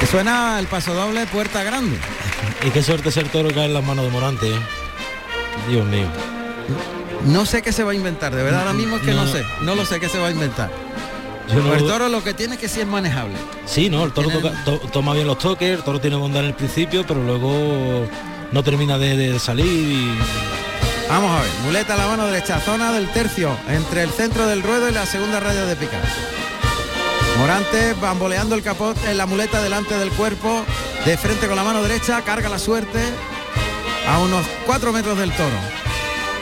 Que 0.00 0.06
Suena 0.06 0.58
el 0.58 0.66
paso 0.66 0.94
doble, 0.94 1.26
puerta 1.26 1.62
grande. 1.62 1.98
Y 2.66 2.70
qué 2.70 2.82
suerte 2.82 3.10
ser 3.10 3.26
toro 3.28 3.48
cae 3.54 3.64
en 3.66 3.72
las 3.74 3.82
manos 3.84 4.04
de 4.04 4.10
Morante. 4.10 4.50
¿eh? 4.50 4.58
Dios 5.70 5.86
mío. 5.86 6.06
No 7.24 7.46
sé 7.46 7.62
qué 7.62 7.72
se 7.72 7.84
va 7.84 7.92
a 7.92 7.94
inventar, 7.94 8.34
de 8.34 8.42
verdad 8.42 8.60
ahora 8.60 8.72
mismo 8.74 8.96
es 8.96 9.02
que 9.02 9.12
no, 9.12 9.24
No. 9.24 9.32
sé, 9.32 9.44
no 9.62 9.74
lo 9.74 9.84
sé 9.86 9.98
qué 9.98 10.08
se 10.10 10.18
va 10.18 10.28
a 10.28 10.30
inventar. 10.30 10.70
No 11.54 11.74
el 11.74 11.86
toro 11.86 12.08
lo 12.10 12.22
que 12.22 12.32
tiene 12.34 12.54
es 12.54 12.60
que 12.60 12.68
sí 12.68 12.80
es 12.80 12.86
manejable. 12.86 13.34
Sí, 13.66 13.88
no, 13.88 14.04
el 14.04 14.12
toro 14.12 14.28
Tiene- 14.28 14.42
toca- 14.42 14.64
to- 14.64 14.78
toma 14.92 15.14
bien 15.14 15.26
los 15.26 15.38
toques, 15.38 15.70
el 15.78 15.82
toro 15.82 16.00
tiene 16.00 16.16
bondad 16.16 16.42
en 16.42 16.48
el 16.48 16.54
principio, 16.54 17.04
pero 17.06 17.22
luego 17.24 18.06
no 18.52 18.62
termina 18.62 18.98
de, 18.98 19.16
de 19.16 19.38
salir 19.38 19.66
y 19.66 20.18
Vamos 21.08 21.30
a 21.38 21.40
ver, 21.42 21.50
muleta 21.64 21.94
a 21.94 21.96
la 21.96 22.06
mano 22.06 22.26
derecha, 22.26 22.60
zona 22.60 22.92
del 22.92 23.08
tercio, 23.10 23.56
entre 23.68 24.02
el 24.04 24.10
centro 24.10 24.46
del 24.46 24.62
ruedo 24.62 24.88
y 24.88 24.92
la 24.92 25.06
segunda 25.06 25.40
raya 25.40 25.64
de 25.64 25.74
picar. 25.76 26.00
Morante 27.40 27.94
bamboleando 27.94 28.54
el 28.54 28.62
capot 28.62 28.94
en 29.06 29.16
la 29.16 29.24
muleta 29.24 29.62
delante 29.62 29.96
del 29.96 30.10
cuerpo, 30.10 30.62
de 31.06 31.16
frente 31.16 31.46
con 31.46 31.56
la 31.56 31.64
mano 31.64 31.82
derecha, 31.82 32.20
carga 32.20 32.50
la 32.50 32.58
suerte 32.58 33.02
a 34.06 34.18
unos 34.18 34.44
4 34.66 34.92
metros 34.92 35.16
del 35.16 35.32
toro. 35.32 35.56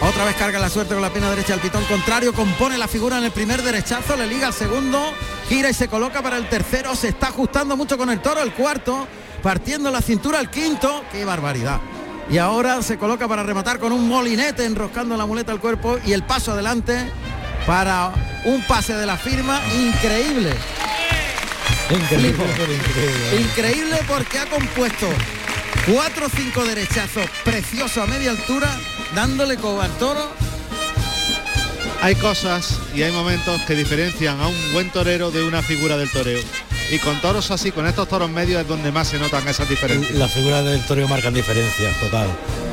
Otra 0.00 0.24
vez 0.24 0.34
carga 0.34 0.58
la 0.58 0.68
suerte 0.68 0.94
con 0.94 1.02
la 1.02 1.10
pierna 1.10 1.30
derecha 1.30 1.54
al 1.54 1.60
pitón 1.60 1.84
contrario, 1.84 2.32
compone 2.32 2.76
la 2.76 2.88
figura 2.88 3.16
en 3.18 3.22
el 3.22 3.30
primer 3.30 3.62
derechazo, 3.62 4.16
le 4.16 4.26
liga 4.26 4.48
al 4.48 4.52
segundo, 4.52 5.00
gira 5.48 5.70
y 5.70 5.72
se 5.72 5.86
coloca 5.86 6.20
para 6.20 6.36
el 6.36 6.48
tercero, 6.48 6.96
se 6.96 7.10
está 7.10 7.28
ajustando 7.28 7.76
mucho 7.76 7.96
con 7.96 8.10
el 8.10 8.20
toro, 8.20 8.42
el 8.42 8.52
cuarto, 8.52 9.06
partiendo 9.40 9.92
la 9.92 10.02
cintura 10.02 10.40
el 10.40 10.50
quinto, 10.50 11.04
qué 11.12 11.24
barbaridad. 11.24 11.78
Y 12.28 12.38
ahora 12.38 12.82
se 12.82 12.98
coloca 12.98 13.28
para 13.28 13.44
rematar 13.44 13.78
con 13.78 13.92
un 13.92 14.08
molinete 14.08 14.64
enroscando 14.64 15.16
la 15.16 15.26
muleta 15.26 15.52
al 15.52 15.60
cuerpo 15.60 15.96
y 16.04 16.12
el 16.12 16.24
paso 16.24 16.54
adelante 16.54 17.08
para 17.68 18.10
un 18.46 18.62
pase 18.66 18.94
de 18.94 19.06
la 19.06 19.16
firma 19.16 19.60
increíble. 19.80 20.56
Flipo. 21.88 22.45
Increíble 23.38 23.99
porque 24.07 24.38
ha 24.38 24.47
compuesto 24.47 25.09
cuatro 25.90 26.26
o 26.26 26.28
cinco 26.28 26.64
derechazos 26.64 27.26
preciosos 27.45 27.97
a 27.99 28.07
media 28.07 28.30
altura, 28.30 28.68
dándole 29.14 29.57
coba 29.57 29.87
al 29.87 29.97
toro. 29.99 30.30
Hay 32.02 32.14
cosas 32.16 32.78
y 32.95 33.02
hay 33.02 33.11
momentos 33.11 33.62
que 33.62 33.75
diferencian 33.75 34.38
a 34.38 34.49
un 34.49 34.73
buen 34.73 34.90
torero 34.90 35.30
de 35.30 35.42
una 35.45 35.62
figura 35.62 35.97
del 35.97 36.11
toreo. 36.11 36.40
Y 36.90 36.99
con 36.99 37.21
toros 37.21 37.50
así, 37.50 37.73
con 37.73 37.87
estos 37.87 38.07
toros 38.07 38.30
medios 38.30 38.62
es 38.62 38.68
donde 38.68 38.92
más 38.92 39.09
se 39.09 39.18
notan 39.18 39.47
esas 39.49 39.68
diferencias. 39.68 40.14
las 40.14 40.33
figuras 40.33 40.64
del 40.64 40.85
toreo 40.85 41.09
marcan 41.09 41.35
diferencias, 41.35 41.99
total. 42.00 42.28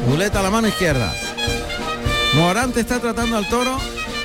Muleta 0.08 0.42
a 0.42 0.44
la 0.44 0.52
mano 0.52 0.68
izquierda. 0.68 1.14
Morante 2.34 2.82
está 2.82 3.00
tratando 3.00 3.38
al 3.38 3.48
toro 3.48 3.80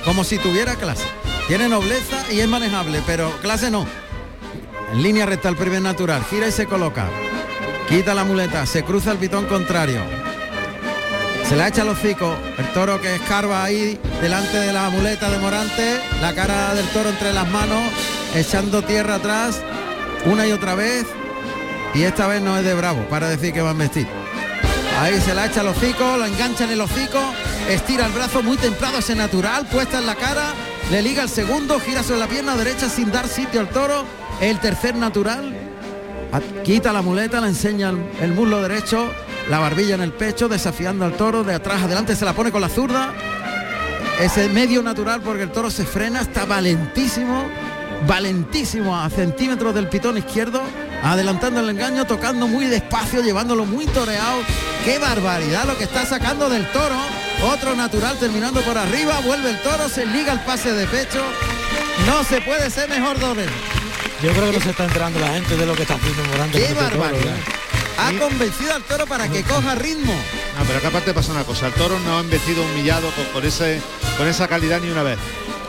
como 0.05 0.25
si 0.25 0.39
tuviera 0.39 0.75
clase. 0.75 1.05
Tiene 1.47 1.69
nobleza 1.69 2.25
y 2.33 2.41
es 2.41 2.49
manejable, 2.49 3.03
pero 3.07 3.31
clase 3.41 3.71
no. 3.71 3.87
Línea 4.95 5.25
recta 5.25 5.49
el 5.49 5.57
primer 5.57 5.83
natural, 5.83 6.25
gira 6.25 6.49
y 6.49 6.53
se 6.53 6.67
coloca. 6.67 7.07
Quita 7.89 8.13
la 8.15 8.25
muleta, 8.25 8.67
se 8.67 8.83
cruza 8.83 9.13
el 9.13 9.19
pitón 9.19 9.47
contrario. 9.47 10.01
Se 11.49 11.57
la 11.57 11.69
echa 11.69 11.83
al 11.83 11.89
hocico, 11.89 12.37
el 12.59 12.67
toro 12.73 13.01
que 13.01 13.15
escarba 13.15 13.65
ahí 13.65 13.99
delante 14.21 14.57
de 14.57 14.73
la 14.73 14.89
muleta 14.91 15.31
de 15.31 15.39
Morante, 15.39 16.01
la 16.21 16.35
cara 16.35 16.75
del 16.75 16.87
toro 16.89 17.09
entre 17.09 17.33
las 17.33 17.49
manos, 17.51 17.83
echando 18.35 18.83
tierra 18.83 19.17
atrás, 19.17 19.61
una 20.27 20.47
y 20.47 20.53
otra 20.53 20.75
vez. 20.75 21.07
Y 21.95 22.03
esta 22.03 22.27
vez 22.27 22.41
no 22.41 22.57
es 22.57 22.65
de 22.65 22.75
bravo, 22.75 23.03
para 23.09 23.29
decir 23.29 23.53
que 23.53 23.63
va 23.63 23.71
a 23.71 23.75
vestir. 23.75 24.07
Ahí 25.01 25.21
se 25.21 25.35
la 25.35 25.47
echa 25.47 25.61
al 25.61 25.69
hocico, 25.69 26.17
lo 26.17 26.27
engancha 26.27 26.65
en 26.65 26.71
el 26.71 26.81
hocico, 26.81 27.21
estira 27.69 28.07
el 28.07 28.13
brazo 28.13 28.43
muy 28.43 28.57
templado, 28.57 28.99
ese 28.99 29.15
natural, 29.15 29.67
puesta 29.67 29.99
en 29.99 30.07
la 30.07 30.15
cara, 30.15 30.53
le 30.91 31.03
liga 31.03 31.23
el 31.23 31.29
segundo, 31.29 31.79
gira 31.79 32.03
sobre 32.03 32.21
la 32.21 32.27
pierna 32.27 32.57
derecha 32.57 32.89
sin 32.89 33.13
dar 33.13 33.29
sitio 33.29 33.61
al 33.61 33.69
toro, 33.69 34.05
el 34.41 34.59
tercer 34.59 34.97
natural, 34.97 35.55
quita 36.65 36.93
la 36.93 37.01
muleta, 37.01 37.41
le 37.41 37.49
enseña 37.49 37.93
el 38.21 38.33
muslo 38.33 38.61
derecho, 38.61 39.07
la 39.49 39.61
barbilla 39.61 39.95
en 39.95 40.01
el 40.01 40.13
pecho, 40.13 40.49
desafiando 40.49 41.05
al 41.05 41.13
toro, 41.13 41.45
de 41.45 41.55
atrás 41.55 41.83
adelante 41.83 42.17
se 42.17 42.25
la 42.25 42.33
pone 42.33 42.51
con 42.51 42.61
la 42.61 42.69
zurda, 42.69 43.13
ese 44.21 44.49
medio 44.49 44.83
natural 44.83 45.21
porque 45.23 45.45
el 45.45 45.53
toro 45.53 45.71
se 45.71 45.85
frena, 45.85 46.23
está 46.23 46.45
valentísimo, 46.45 47.45
valentísimo 48.07 48.97
a 48.97 49.09
centímetros 49.11 49.75
del 49.75 49.89
pitón 49.89 50.19
izquierdo, 50.19 50.61
adelantando 51.03 51.61
el 51.61 51.71
engaño, 51.71 52.05
tocando 52.05 52.49
muy 52.49 52.67
despacio, 52.67 53.23
llevándolo 53.23 53.65
muy 53.65 53.87
toreado. 53.87 54.41
Qué 54.85 54.99
barbaridad 54.99 55.65
lo 55.67 55.79
que 55.79 55.85
está 55.85 56.05
sacando 56.05 56.49
del 56.49 56.67
toro. 56.73 56.97
Otro 57.43 57.75
natural 57.75 58.19
terminando 58.19 58.61
por 58.61 58.77
arriba. 58.77 59.21
Vuelve 59.21 59.51
el 59.51 59.59
toro, 59.63 59.89
se 59.89 60.05
liga 60.05 60.33
el 60.33 60.41
pase 60.41 60.73
de 60.73 60.87
pecho. 60.87 61.23
No 62.07 62.23
se 62.25 62.41
puede 62.43 62.71
ser 62.71 62.89
mejor 62.89 63.19
doble. 63.19 63.47
Yo 64.23 64.33
creo 64.33 64.51
que 64.51 64.59
no 64.59 64.61
se 64.63 64.71
está 64.71 64.85
enterando 64.85 65.19
la 65.19 65.29
gente 65.29 65.57
de 65.57 65.65
lo 65.65 65.75
que 65.75 65.83
está 65.83 65.95
haciendo 65.95 66.23
Morante. 66.25 66.59
¡Qué 66.59 66.65
este 66.65 66.75
toro, 66.75 66.99
barbaridad! 66.99 67.37
Ha 67.99 68.13
convencido 68.19 68.75
al 68.75 68.83
toro 68.83 69.07
para 69.07 69.29
que 69.29 69.43
coja 69.43 69.75
ritmo. 69.75 70.13
No, 70.59 70.65
pero 70.67 70.79
acá 70.79 70.89
aparte 70.89 71.15
pasa 71.15 71.33
una 71.33 71.45
cosa, 71.45 71.67
el 71.67 71.73
toro 71.75 71.99
no 72.01 72.19
ha 72.19 72.21
embestido 72.21 72.63
humillado 72.63 73.11
con, 73.13 73.25
con 73.27 73.45
ese, 73.45 73.81
con 74.19 74.27
esa 74.27 74.47
calidad 74.49 74.81
ni 74.81 74.91
una 74.91 75.03
vez. 75.03 75.19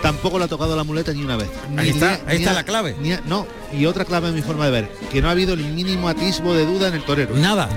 Tampoco 0.01 0.39
le 0.39 0.45
ha 0.45 0.47
tocado 0.47 0.75
la 0.75 0.83
muleta 0.83 1.13
ni 1.13 1.23
una 1.23 1.37
vez. 1.37 1.49
Ahí 1.77 1.89
está, 1.89 2.19
ahí 2.25 2.37
ni 2.37 2.43
está 2.43 2.53
la 2.53 2.63
clave. 2.63 2.95
no, 3.25 3.47
y 3.71 3.85
otra 3.85 4.05
clave 4.05 4.29
en 4.29 4.35
mi 4.35 4.41
forma 4.41 4.65
de 4.65 4.71
ver, 4.71 4.91
que 5.11 5.21
no 5.21 5.27
ha 5.27 5.31
habido 5.31 5.53
el 5.53 5.63
mínimo 5.63 6.09
atisbo 6.09 6.53
de 6.53 6.65
duda 6.65 6.87
en 6.87 6.95
el 6.95 7.03
torero. 7.03 7.35
Nada. 7.35 7.69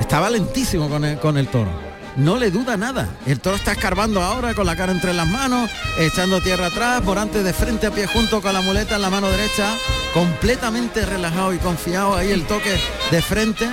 Estaba 0.00 0.30
lentísimo 0.30 0.88
con 0.88 1.04
el, 1.04 1.18
con 1.18 1.36
el 1.36 1.48
toro. 1.48 1.93
No 2.16 2.36
le 2.38 2.50
duda 2.50 2.76
nada. 2.76 3.08
El 3.26 3.40
toro 3.40 3.56
está 3.56 3.72
escarbando 3.72 4.22
ahora 4.22 4.54
con 4.54 4.66
la 4.66 4.76
cara 4.76 4.92
entre 4.92 5.12
las 5.12 5.26
manos, 5.26 5.68
echando 5.98 6.40
tierra 6.40 6.66
atrás, 6.66 7.02
Morante 7.02 7.42
de 7.42 7.52
frente 7.52 7.88
a 7.88 7.90
pie 7.90 8.06
junto 8.06 8.40
con 8.40 8.52
la 8.52 8.60
muleta 8.60 8.96
en 8.96 9.02
la 9.02 9.10
mano 9.10 9.28
derecha, 9.28 9.74
completamente 10.12 11.04
relajado 11.04 11.52
y 11.52 11.58
confiado. 11.58 12.14
Ahí 12.14 12.30
el 12.30 12.44
toque 12.46 12.78
de 13.10 13.20
frente, 13.22 13.68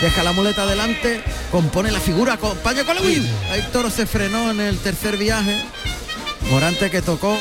deja 0.00 0.24
la 0.24 0.32
muleta 0.32 0.62
adelante, 0.62 1.22
compone 1.52 1.92
la 1.92 2.00
figura, 2.00 2.32
acompaña 2.34 2.84
con 2.84 2.96
la 2.96 3.00
Ahí 3.02 3.22
el 3.54 3.66
toro 3.70 3.90
se 3.90 4.06
frenó 4.06 4.50
en 4.50 4.60
el 4.60 4.78
tercer 4.78 5.16
viaje. 5.16 5.62
Morante 6.50 6.90
que 6.90 7.00
tocó 7.00 7.38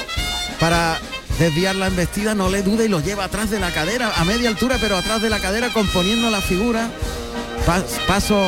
para 0.59 0.99
desviar 1.39 1.75
la 1.75 1.87
embestida, 1.87 2.35
no 2.35 2.49
le 2.49 2.61
duda 2.61 2.83
y 2.83 2.89
lo 2.89 2.99
lleva 3.01 3.23
atrás 3.23 3.49
de 3.49 3.59
la 3.59 3.71
cadera, 3.71 4.11
a 4.15 4.23
media 4.23 4.49
altura, 4.49 4.77
pero 4.79 4.97
atrás 4.97 5.19
de 5.21 5.31
la 5.31 5.39
cadera, 5.39 5.73
componiendo 5.73 6.29
la 6.29 6.41
figura. 6.41 6.89
Pas- 7.65 7.83
paso 8.07 8.39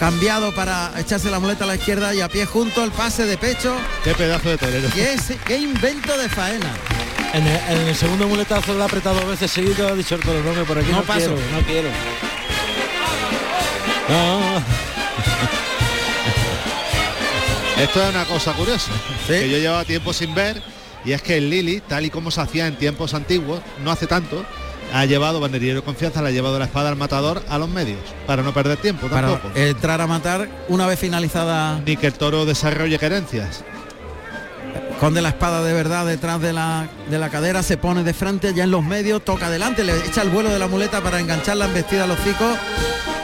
cambiado 0.00 0.50
para 0.54 0.98
echarse 0.98 1.30
la 1.30 1.38
muleta 1.38 1.64
a 1.64 1.66
la 1.66 1.74
izquierda 1.74 2.14
y 2.14 2.22
a 2.22 2.28
pie 2.28 2.46
junto 2.46 2.82
el 2.82 2.90
pase 2.90 3.26
de 3.26 3.36
pecho. 3.36 3.76
Qué 4.02 4.14
pedazo 4.14 4.48
de 4.48 4.56
torero. 4.56 4.88
¿Qué, 4.94 5.58
invento 5.58 6.16
de 6.16 6.26
faena? 6.30 6.74
En 7.34 7.46
el, 7.46 7.80
en 7.80 7.88
el 7.88 7.94
segundo 7.94 8.26
muletazo 8.26 8.72
le 8.72 8.80
ha 8.80 8.86
apretado 8.86 9.16
dos 9.20 9.28
veces 9.28 9.50
seguido, 9.50 9.88
ha 9.88 9.94
dicho 9.94 10.14
el 10.14 10.22
toro, 10.22 10.42
no, 10.42 10.64
por 10.64 10.78
aquí 10.78 10.90
No 10.90 11.00
no, 11.00 11.02
paso. 11.04 11.34
quiero, 11.34 11.36
no 11.52 11.60
quiero. 11.66 11.90
No, 14.08 14.40
Esto 17.82 18.02
es 18.02 18.08
una 18.08 18.24
cosa 18.24 18.54
curiosa, 18.54 18.92
que 19.26 19.50
yo 19.50 19.58
llevaba 19.58 19.84
tiempo 19.84 20.14
sin 20.14 20.34
ver, 20.34 20.62
y 21.04 21.12
es 21.12 21.20
que 21.20 21.36
el 21.36 21.50
Lili, 21.50 21.82
tal 21.82 22.06
y 22.06 22.10
como 22.10 22.30
se 22.30 22.40
hacía 22.40 22.66
en 22.66 22.76
tiempos 22.76 23.12
antiguos, 23.12 23.60
no 23.84 23.90
hace 23.90 24.06
tanto, 24.06 24.46
ha 24.92 25.04
llevado 25.04 25.40
banderillero 25.40 25.80
de 25.80 25.84
confianza, 25.84 26.22
le 26.22 26.28
ha 26.28 26.32
llevado 26.32 26.58
la 26.58 26.64
espada 26.66 26.88
al 26.88 26.96
matador 26.96 27.42
a 27.48 27.58
los 27.58 27.68
medios, 27.68 28.00
para 28.26 28.42
no 28.42 28.52
perder 28.52 28.78
tiempo 28.78 29.08
Para 29.08 29.28
tampoco. 29.28 29.56
entrar 29.56 30.00
a 30.00 30.06
matar 30.06 30.48
una 30.68 30.86
vez 30.86 30.98
finalizada 30.98 31.80
Ni 31.84 31.96
que 31.96 32.06
el 32.06 32.14
toro 32.14 32.44
desarrolle 32.44 32.98
querencias. 32.98 33.64
Con 35.00 35.14
de 35.14 35.22
la 35.22 35.30
espada 35.30 35.64
de 35.64 35.72
verdad 35.72 36.04
detrás 36.04 36.42
de 36.42 36.52
la, 36.52 36.86
de 37.08 37.18
la 37.18 37.30
cadera, 37.30 37.62
se 37.62 37.78
pone 37.78 38.04
de 38.04 38.12
frente 38.12 38.52
ya 38.52 38.64
en 38.64 38.70
los 38.70 38.84
medios, 38.84 39.24
toca 39.24 39.46
adelante, 39.46 39.82
le 39.82 39.96
echa 39.96 40.20
el 40.20 40.28
vuelo 40.28 40.50
de 40.50 40.58
la 40.58 40.68
muleta 40.68 41.00
para 41.00 41.18
enganchar 41.18 41.56
la 41.56 41.64
embestida 41.64 42.04
a 42.04 42.06
los 42.06 42.20
hocicos, 42.20 42.58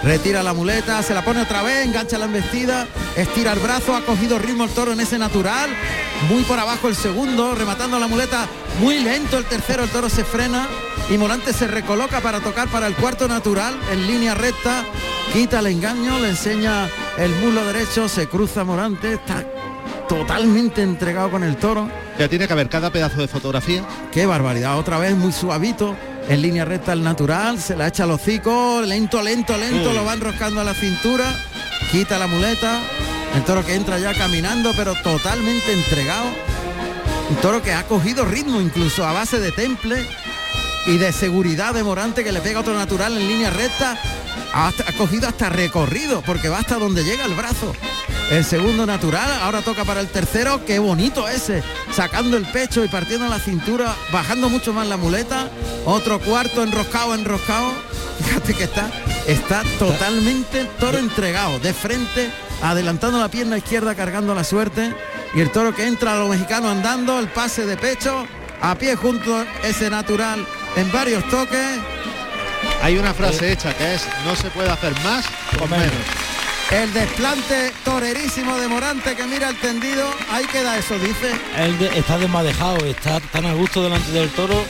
retira 0.02 0.42
la 0.42 0.54
muleta, 0.54 1.02
se 1.02 1.12
la 1.12 1.22
pone 1.22 1.42
otra 1.42 1.62
vez, 1.62 1.84
engancha 1.84 2.16
la 2.16 2.24
embestida, 2.24 2.86
estira 3.14 3.52
el 3.52 3.58
brazo, 3.58 3.94
ha 3.94 4.00
cogido 4.00 4.38
ritmo 4.38 4.64
el 4.64 4.70
toro 4.70 4.92
en 4.92 5.00
ese 5.00 5.18
natural, 5.18 5.68
muy 6.30 6.44
por 6.44 6.58
abajo 6.58 6.88
el 6.88 6.96
segundo, 6.96 7.54
rematando 7.54 7.98
la 7.98 8.08
muleta, 8.08 8.46
muy 8.80 9.00
lento 9.00 9.36
el 9.36 9.44
tercero, 9.44 9.84
el 9.84 9.90
toro 9.90 10.08
se 10.08 10.24
frena 10.24 10.66
y 11.10 11.18
Morante 11.18 11.52
se 11.52 11.66
recoloca 11.66 12.22
para 12.22 12.40
tocar 12.40 12.68
para 12.68 12.86
el 12.86 12.94
cuarto 12.94 13.28
natural 13.28 13.78
en 13.92 14.06
línea 14.06 14.34
recta, 14.34 14.82
quita 15.30 15.58
el 15.58 15.66
engaño, 15.66 16.20
le 16.20 16.30
enseña 16.30 16.88
el 17.18 17.32
muslo 17.34 17.66
derecho, 17.66 18.08
se 18.08 18.28
cruza 18.28 18.64
Morante, 18.64 19.12
está 19.12 19.44
totalmente 20.08 20.82
entregado 20.82 21.30
con 21.30 21.42
el 21.42 21.56
toro. 21.56 21.88
Ya 22.18 22.28
tiene 22.28 22.46
que 22.46 22.52
haber 22.52 22.68
cada 22.68 22.90
pedazo 22.90 23.20
de 23.20 23.28
fotografía. 23.28 23.84
Qué 24.12 24.26
barbaridad, 24.26 24.78
otra 24.78 24.98
vez 24.98 25.16
muy 25.16 25.32
suavito, 25.32 25.96
en 26.28 26.42
línea 26.42 26.64
recta 26.64 26.92
el 26.92 27.02
natural, 27.02 27.60
se 27.60 27.76
la 27.76 27.88
echa 27.88 28.04
al 28.04 28.10
hocico, 28.10 28.82
lento, 28.82 29.22
lento, 29.22 29.56
lento, 29.56 29.90
Uy. 29.90 29.94
lo 29.94 30.04
va 30.04 30.14
enroscando 30.14 30.60
a 30.60 30.64
la 30.64 30.74
cintura, 30.74 31.24
quita 31.90 32.18
la 32.18 32.26
muleta, 32.26 32.80
el 33.34 33.44
toro 33.44 33.64
que 33.64 33.74
entra 33.74 33.98
ya 33.98 34.14
caminando, 34.14 34.72
pero 34.76 34.94
totalmente 35.02 35.72
entregado. 35.72 36.26
Un 37.30 37.36
toro 37.36 37.62
que 37.62 37.72
ha 37.72 37.84
cogido 37.86 38.24
ritmo 38.24 38.60
incluso 38.60 39.04
a 39.04 39.12
base 39.12 39.40
de 39.40 39.52
temple 39.52 40.06
y 40.86 40.96
de 40.96 41.12
seguridad 41.12 41.74
de 41.74 41.82
Morante 41.82 42.22
que 42.22 42.32
le 42.32 42.40
pega 42.40 42.60
otro 42.60 42.74
natural 42.74 43.16
en 43.16 43.26
línea 43.26 43.50
recta. 43.50 43.98
Ha, 44.54 44.68
ha 44.68 44.92
cogido 44.96 45.28
hasta 45.28 45.50
recorrido 45.50 46.22
porque 46.22 46.48
va 46.48 46.58
hasta 46.58 46.78
donde 46.78 47.04
llega 47.04 47.24
el 47.24 47.34
brazo. 47.34 47.74
El 48.30 48.44
segundo 48.44 48.86
natural, 48.86 49.30
ahora 49.40 49.62
toca 49.62 49.84
para 49.84 50.00
el 50.00 50.08
tercero, 50.08 50.64
qué 50.64 50.80
bonito 50.80 51.28
ese, 51.28 51.62
sacando 51.92 52.36
el 52.36 52.44
pecho 52.44 52.84
y 52.84 52.88
partiendo 52.88 53.28
la 53.28 53.38
cintura, 53.38 53.94
bajando 54.12 54.48
mucho 54.48 54.72
más 54.72 54.88
la 54.88 54.96
muleta. 54.96 55.48
Otro 55.84 56.18
cuarto 56.18 56.64
enroscado, 56.64 57.14
enroscado. 57.14 57.70
Fíjate 58.24 58.54
que 58.54 58.64
está, 58.64 58.90
está 59.28 59.62
totalmente 59.78 60.64
toro 60.80 60.98
entregado, 60.98 61.60
de 61.60 61.72
frente, 61.72 62.30
adelantando 62.62 63.20
la 63.20 63.28
pierna 63.28 63.58
izquierda, 63.58 63.94
cargando 63.94 64.34
la 64.34 64.42
suerte. 64.42 64.92
Y 65.34 65.40
el 65.40 65.52
toro 65.52 65.72
que 65.72 65.86
entra 65.86 66.14
a 66.14 66.18
lo 66.18 66.28
mexicano 66.28 66.68
andando, 66.68 67.20
el 67.20 67.28
pase 67.28 67.64
de 67.64 67.76
pecho, 67.76 68.26
a 68.60 68.74
pie 68.74 68.96
junto 68.96 69.44
ese 69.62 69.88
natural 69.88 70.44
en 70.74 70.90
varios 70.90 71.28
toques. 71.28 71.78
Hay 72.82 72.98
una 72.98 73.14
frase 73.14 73.52
hecha 73.52 73.72
que 73.72 73.94
es 73.94 74.02
no 74.24 74.34
se 74.34 74.50
puede 74.50 74.70
hacer 74.70 74.92
más 75.04 75.24
con 75.58 75.70
menos. 75.70 76.25
El 76.70 76.92
desplante 76.92 77.72
torerísimo 77.84 78.56
de 78.56 78.66
Morante 78.68 79.14
que 79.14 79.24
mira 79.24 79.50
el 79.50 79.56
tendido. 79.56 80.04
Ahí 80.30 80.44
queda 80.46 80.76
eso, 80.76 80.98
dice. 80.98 81.32
él 81.56 81.78
de- 81.78 81.98
está 81.98 82.18
desmadejado, 82.18 82.84
está 82.84 83.20
tan 83.20 83.46
a 83.46 83.54
gusto 83.54 83.82
delante 83.84 84.10
del 84.10 84.28
toro. 84.30 84.64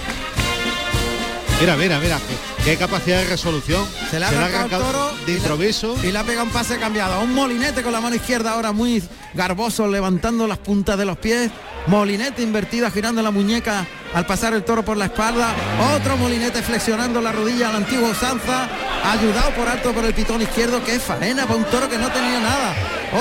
Mira, 1.60 1.74
mira, 1.76 1.98
mira, 1.98 2.18
qué, 2.66 2.76
capacidad 2.76 3.18
de 3.18 3.26
resolución. 3.26 3.86
Se 4.10 4.18
le 4.18 4.26
ha 4.26 4.28
arrancado 4.28 4.64
el 4.64 4.92
toro 4.92 5.12
de 5.24 5.32
y 5.32 5.36
improviso. 5.36 5.96
Y 6.02 6.10
le 6.10 6.18
ha 6.18 6.24
pegado 6.24 6.46
un 6.46 6.52
pase 6.52 6.78
cambiado. 6.78 7.20
Un 7.20 7.32
molinete 7.32 7.82
con 7.82 7.92
la 7.92 8.00
mano 8.00 8.16
izquierda 8.16 8.52
ahora 8.52 8.72
muy 8.72 9.02
garboso, 9.34 9.86
levantando 9.86 10.48
las 10.48 10.58
puntas 10.58 10.98
de 10.98 11.04
los 11.04 11.16
pies. 11.16 11.50
Molinete 11.86 12.42
invertida, 12.42 12.90
girando 12.90 13.22
la 13.22 13.30
muñeca 13.30 13.86
al 14.12 14.26
pasar 14.26 14.52
el 14.52 14.64
toro 14.64 14.84
por 14.84 14.96
la 14.96 15.04
espalda. 15.04 15.54
Otro 15.94 16.16
molinete 16.16 16.60
flexionando 16.62 17.20
la 17.20 17.30
rodilla 17.30 17.68
a 17.68 17.72
la 17.72 17.78
antigua 17.78 18.08
usanza. 18.08 18.68
Ayudado 19.04 19.50
por 19.50 19.68
alto 19.68 19.92
por 19.92 20.04
el 20.04 20.12
pitón 20.12 20.42
izquierdo. 20.42 20.82
Qué 20.82 20.98
faena 20.98 21.46
para 21.46 21.58
un 21.58 21.64
toro 21.66 21.88
que 21.88 21.98
no 21.98 22.10
tenía 22.10 22.40
nada. 22.40 22.74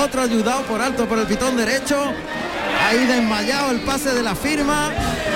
Otro 0.04 0.24
ayudado 0.24 0.64
por 0.64 0.82
alto 0.82 1.06
por 1.06 1.20
el 1.20 1.28
pitón 1.28 1.56
derecho. 1.56 2.12
Ahí 2.84 3.06
desmayado 3.06 3.72
el 3.72 3.80
pase 3.82 4.14
de 4.14 4.22
la 4.24 4.36
firma. 4.36 4.92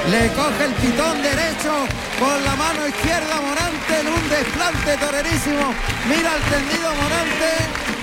Le 0.09 0.27
coge 0.33 0.65
el 0.65 0.73
pitón 0.73 1.21
derecho 1.21 1.71
con 2.19 2.43
la 2.45 2.55
mano 2.55 2.87
izquierda 2.87 3.35
Morante 3.41 3.99
en 4.01 4.07
un 4.07 4.29
desplante 4.29 4.97
torerísimo. 4.97 5.73
Mira 6.07 6.35
el 6.35 6.43
tendido 6.43 6.89
Morante. 6.95 7.51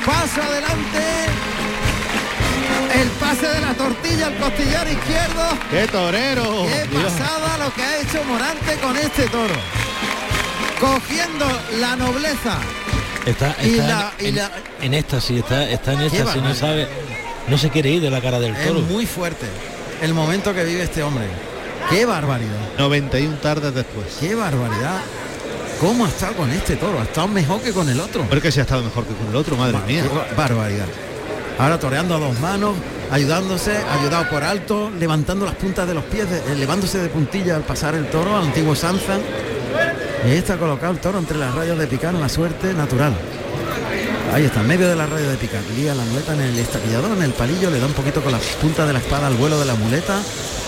Paso 0.05 0.43
adelante. 0.43 1.03
El 2.95 3.09
pase 3.21 3.47
de 3.47 3.61
la 3.61 3.75
tortilla 3.75 4.27
al 4.29 4.37
costillar 4.37 4.89
izquierdo. 4.89 5.45
¡Qué 5.71 5.87
torero! 5.89 6.67
Qué 6.67 6.87
Dios. 6.89 7.13
pasada 7.13 7.59
lo 7.59 7.75
que 7.75 7.83
ha 7.83 7.99
hecho 8.01 8.25
Morante 8.25 8.75
con 8.81 8.97
este 8.97 9.29
toro. 9.29 9.55
Cogiendo 10.81 11.47
la 11.81 11.97
nobleza. 11.97 12.59
Está, 13.25 13.51
está 13.51 13.65
Y 13.67 13.77
la- 13.77 14.13
en, 14.19 14.27
y 14.27 14.33
la- 14.33 14.51
en 14.83 14.95
éxtasis, 14.95 15.39
está, 15.39 15.69
está 15.69 15.93
en 15.95 16.03
éxtasis, 16.03 16.25
no 16.37 16.43
barbaridad. 16.43 16.61
sabe, 16.61 16.89
no 17.49 17.59
se 17.59 17.71
quiere 17.71 17.91
ir 17.91 18.03
de 18.03 18.11
la 18.11 18.21
cara 18.21 18.39
del 18.41 18.55
Es 18.57 18.67
toro. 18.67 18.81
muy 18.81 19.07
fuerte 19.07 19.47
el 20.03 20.13
momento 20.15 20.53
que 20.55 20.65
vive 20.65 20.83
este 20.83 21.03
hombre. 21.03 21.25
Qué 21.91 22.05
barbaridad. 22.05 22.51
91 22.79 23.37
tardes 23.39 23.75
después. 23.75 24.07
Qué 24.21 24.35
barbaridad. 24.35 25.01
¿Cómo 25.81 26.07
ha 26.07 26.09
estado 26.09 26.35
con 26.35 26.51
este 26.51 26.77
toro? 26.77 26.99
Ha 27.01 27.05
estado 27.05 27.29
mejor 27.29 27.61
que 27.61 27.73
con 27.73 27.89
el 27.89 28.01
otro. 28.01 28.23
Porque 28.29 28.51
si 28.51 28.61
ha 28.61 28.63
estado 28.63 28.83
mejor 28.83 29.05
que 29.05 29.15
con 29.15 29.29
el 29.29 29.37
otro, 29.37 29.57
madre 29.57 29.79
mía. 29.87 30.03
Barbaridad. 30.37 30.87
Ahora 31.59 31.79
toreando 31.79 32.15
a 32.17 32.19
dos 32.19 32.39
manos, 32.41 32.75
ayudándose, 33.11 33.77
ayudado 33.77 34.29
por 34.29 34.43
alto, 34.43 34.91
levantando 34.99 35.47
las 35.47 35.55
puntas 35.55 35.87
de 35.87 35.95
los 35.95 36.05
pies, 36.05 36.29
de- 36.29 36.53
elevándose 36.53 36.99
de 36.99 37.09
puntilla 37.09 37.57
al 37.57 37.63
pasar 37.63 37.95
el 37.95 38.07
toro, 38.11 38.37
al 38.37 38.47
antiguo 38.47 38.75
Sanza. 38.75 39.19
Y 40.27 40.31
está 40.33 40.57
colocado 40.57 40.93
el 40.93 40.99
toro 40.99 41.19
entre 41.19 41.39
las 41.39 41.55
rayas 41.55 41.79
de 41.79 41.87
picar, 41.87 42.13
la 42.15 42.29
suerte 42.29 42.73
natural. 42.75 43.15
Ahí 44.33 44.45
está, 44.45 44.61
en 44.61 44.67
medio 44.67 44.89
de 44.89 44.97
la 44.97 45.07
raya 45.07 45.29
de 45.29 45.37
picar. 45.37 45.63
Lía 45.77 45.95
la 45.95 46.05
muleta 46.05 46.35
en 46.35 46.41
el 46.41 46.59
estaquillador, 46.59 47.17
en 47.17 47.23
el 47.23 47.33
palillo, 47.33 47.71
le 47.71 47.81
da 47.81 47.87
un 47.87 47.95
poquito 47.95 48.23
con 48.23 48.33
la 48.33 48.39
punta 48.61 48.85
de 48.87 48.93
la 48.93 48.99
espada 48.99 49.29
al 49.29 49.35
vuelo 49.35 49.59
de 49.59 49.65
la 49.65 49.75
muleta. 49.75 50.21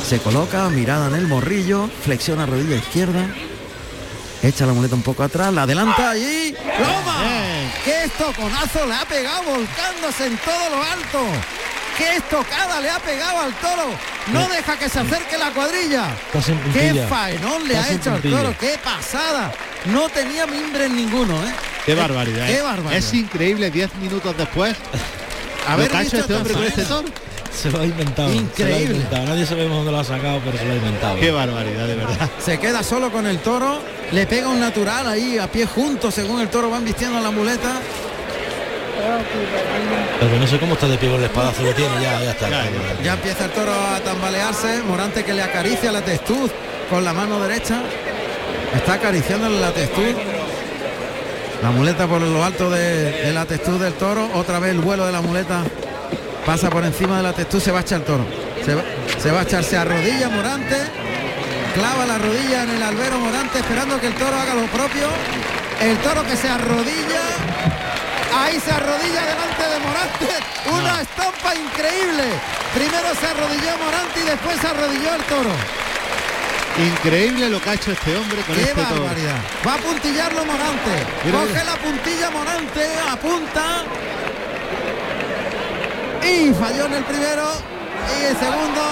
Se 0.06 0.18
coloca, 0.20 0.68
mirada 0.70 1.08
en 1.08 1.16
el 1.16 1.26
morrillo, 1.26 1.90
flexiona 2.04 2.46
rodilla 2.46 2.76
izquierda. 2.76 3.26
Echa 4.42 4.66
la 4.66 4.72
muleta 4.72 4.94
un 4.94 5.02
poco 5.02 5.24
atrás, 5.24 5.52
la 5.52 5.62
adelanta 5.62 6.16
y 6.16 6.52
¡Loma! 6.78 7.24
¡Qué 7.84 8.04
estoconazo 8.04 8.86
le 8.86 8.94
ha 8.94 9.04
pegado 9.04 9.42
volcándose 9.42 10.26
en 10.26 10.38
todo 10.38 10.70
lo 10.70 10.82
alto! 10.82 11.18
¡Qué 11.98 12.16
estocada 12.16 12.80
le 12.80 12.88
ha 12.88 13.00
pegado 13.00 13.40
al 13.40 13.52
toro! 13.54 13.90
No 14.32 14.48
deja 14.48 14.78
que 14.78 14.88
se 14.88 15.00
acerque 15.00 15.36
la 15.36 15.50
cuadrilla. 15.50 16.04
¡Qué 16.72 17.04
faenón 17.08 17.66
le 17.66 17.76
ha 17.76 17.90
hecho 17.90 18.12
al 18.12 18.22
toro! 18.22 18.54
¡Qué 18.60 18.78
pasada! 18.82 19.52
No 19.86 20.08
tenía 20.08 20.46
mimbre 20.46 20.86
en 20.86 20.94
ninguno, 20.94 21.34
¿eh? 21.44 21.52
Qué 21.86 21.94
barbaridad. 21.94 22.46
¡Qué 22.46 22.58
¿eh? 22.58 22.62
barbaridad! 22.62 22.98
Es 22.98 23.14
increíble, 23.14 23.70
10 23.70 23.94
minutos 23.96 24.36
después. 24.36 24.76
lo 25.76 25.88
que 25.88 25.96
ha 25.96 26.02
hecho 26.02 26.16
este 26.18 26.34
hombre 26.34 26.54
con 26.54 26.64
este 26.64 26.82
toro. 26.84 27.08
Se 27.52 27.70
lo 27.70 27.80
ha 27.80 27.84
inventado. 27.84 28.28
se 28.28 28.34
lo 28.34 28.40
ha 28.40 28.42
Increíble. 28.42 28.94
inventado. 28.96 29.24
Nadie 29.26 29.46
sabemos 29.46 29.76
dónde 29.78 29.90
lo 29.92 29.98
ha 29.98 30.04
sacado, 30.04 30.40
pero 30.44 30.58
se 30.58 30.64
lo 30.64 30.72
ha 30.72 30.76
inventado. 30.76 31.16
Qué 31.18 31.30
barbaridad, 31.30 31.86
de 31.88 31.94
verdad. 31.96 32.30
Se 32.38 32.58
queda 32.58 32.82
solo 32.82 33.10
con 33.10 33.26
el 33.26 33.38
toro, 33.38 33.80
le 34.12 34.26
pega 34.26 34.48
un 34.48 34.60
natural 34.60 35.08
ahí 35.08 35.38
a 35.38 35.50
pie 35.50 35.66
juntos 35.66 36.14
según 36.14 36.40
el 36.40 36.48
toro 36.48 36.70
van 36.70 36.84
vistiendo 36.84 37.18
la 37.20 37.30
muleta. 37.30 37.80
Pero 40.20 40.36
no 40.38 40.46
sé 40.46 40.58
cómo 40.58 40.74
está 40.74 40.86
de 40.88 40.98
pie 40.98 41.08
con 41.08 41.18
el 41.18 41.24
espadazo 41.24 41.62
que 41.64 41.72
tiene, 41.72 41.94
ya, 42.02 42.22
ya 42.22 42.30
está. 42.30 42.48
Ya, 42.48 42.64
Ya 43.02 43.12
empieza 43.14 43.44
el 43.46 43.50
toro 43.52 43.72
a 43.72 44.00
tambalearse, 44.00 44.82
Morante 44.82 45.24
que 45.24 45.32
le 45.32 45.42
acaricia 45.42 45.90
la 45.90 46.02
testuz 46.02 46.50
con 46.90 47.04
la 47.04 47.12
mano 47.12 47.40
derecha. 47.40 47.80
Está 48.74 48.94
acariciándole 48.94 49.58
la 49.60 49.72
testuz. 49.72 50.14
La 51.62 51.70
muleta 51.70 52.06
por 52.06 52.20
lo 52.20 52.44
alto 52.44 52.70
de, 52.70 53.22
de 53.24 53.32
la 53.32 53.44
testuz 53.44 53.80
del 53.80 53.94
toro. 53.94 54.28
Otra 54.34 54.58
vez 54.58 54.70
el 54.70 54.80
vuelo 54.80 55.06
de 55.06 55.12
la 55.12 55.20
muleta 55.20 55.64
pasa 56.46 56.70
por 56.70 56.84
encima 56.84 57.16
de 57.18 57.22
la 57.24 57.32
testuz, 57.32 57.62
se 57.62 57.72
va 57.72 57.78
a 57.78 57.82
echar 57.82 58.00
el 58.00 58.06
toro. 58.06 58.24
Se 58.64 58.74
va, 58.74 58.82
se 59.20 59.30
va 59.30 59.40
a 59.40 59.42
echarse 59.42 59.76
a 59.76 59.84
rodilla 59.84 60.28
Morante. 60.28 60.76
Clava 61.74 62.06
la 62.06 62.18
rodilla 62.18 62.62
en 62.62 62.70
el 62.70 62.82
albero 62.82 63.18
Morante 63.18 63.58
esperando 63.58 64.00
que 64.00 64.06
el 64.06 64.14
toro 64.14 64.36
haga 64.36 64.54
lo 64.54 64.66
propio. 64.66 65.08
El 65.80 65.96
toro 65.98 66.24
que 66.24 66.36
se 66.36 66.48
arrodilla. 66.48 67.22
Ahí 68.34 68.58
se 68.60 68.70
arrodilla 68.70 69.22
delante 69.26 69.62
de 69.62 69.78
Morante. 69.80 70.28
Una 70.72 71.02
estampa 71.02 71.54
increíble. 71.54 72.24
Primero 72.74 73.08
se 73.18 73.26
arrodilló 73.26 73.76
Morante 73.84 74.20
y 74.20 74.24
después 74.24 74.56
se 74.60 74.66
arrodilló 74.68 75.14
el 75.14 75.22
toro. 75.24 75.50
Increíble 76.78 77.50
lo 77.50 77.60
que 77.60 77.70
ha 77.70 77.74
hecho 77.74 77.90
este 77.90 78.16
hombre 78.16 78.40
con 78.42 78.54
¡Qué 78.54 78.62
este 78.62 78.74
barbaridad! 78.80 79.36
Va 79.66 79.74
a 79.74 79.78
puntillarlo 79.78 80.44
Morante. 80.44 80.94
Mira, 81.24 81.38
Coge 81.38 81.48
mira. 81.52 81.64
la 81.64 81.76
puntilla 81.76 82.30
Morante, 82.30 82.86
apunta. 83.10 83.82
Y 86.24 86.52
falló 86.54 86.86
en 86.86 86.94
el 86.94 87.04
primero. 87.04 87.44
Y 88.20 88.24
el 88.26 88.36
segundo. 88.36 88.82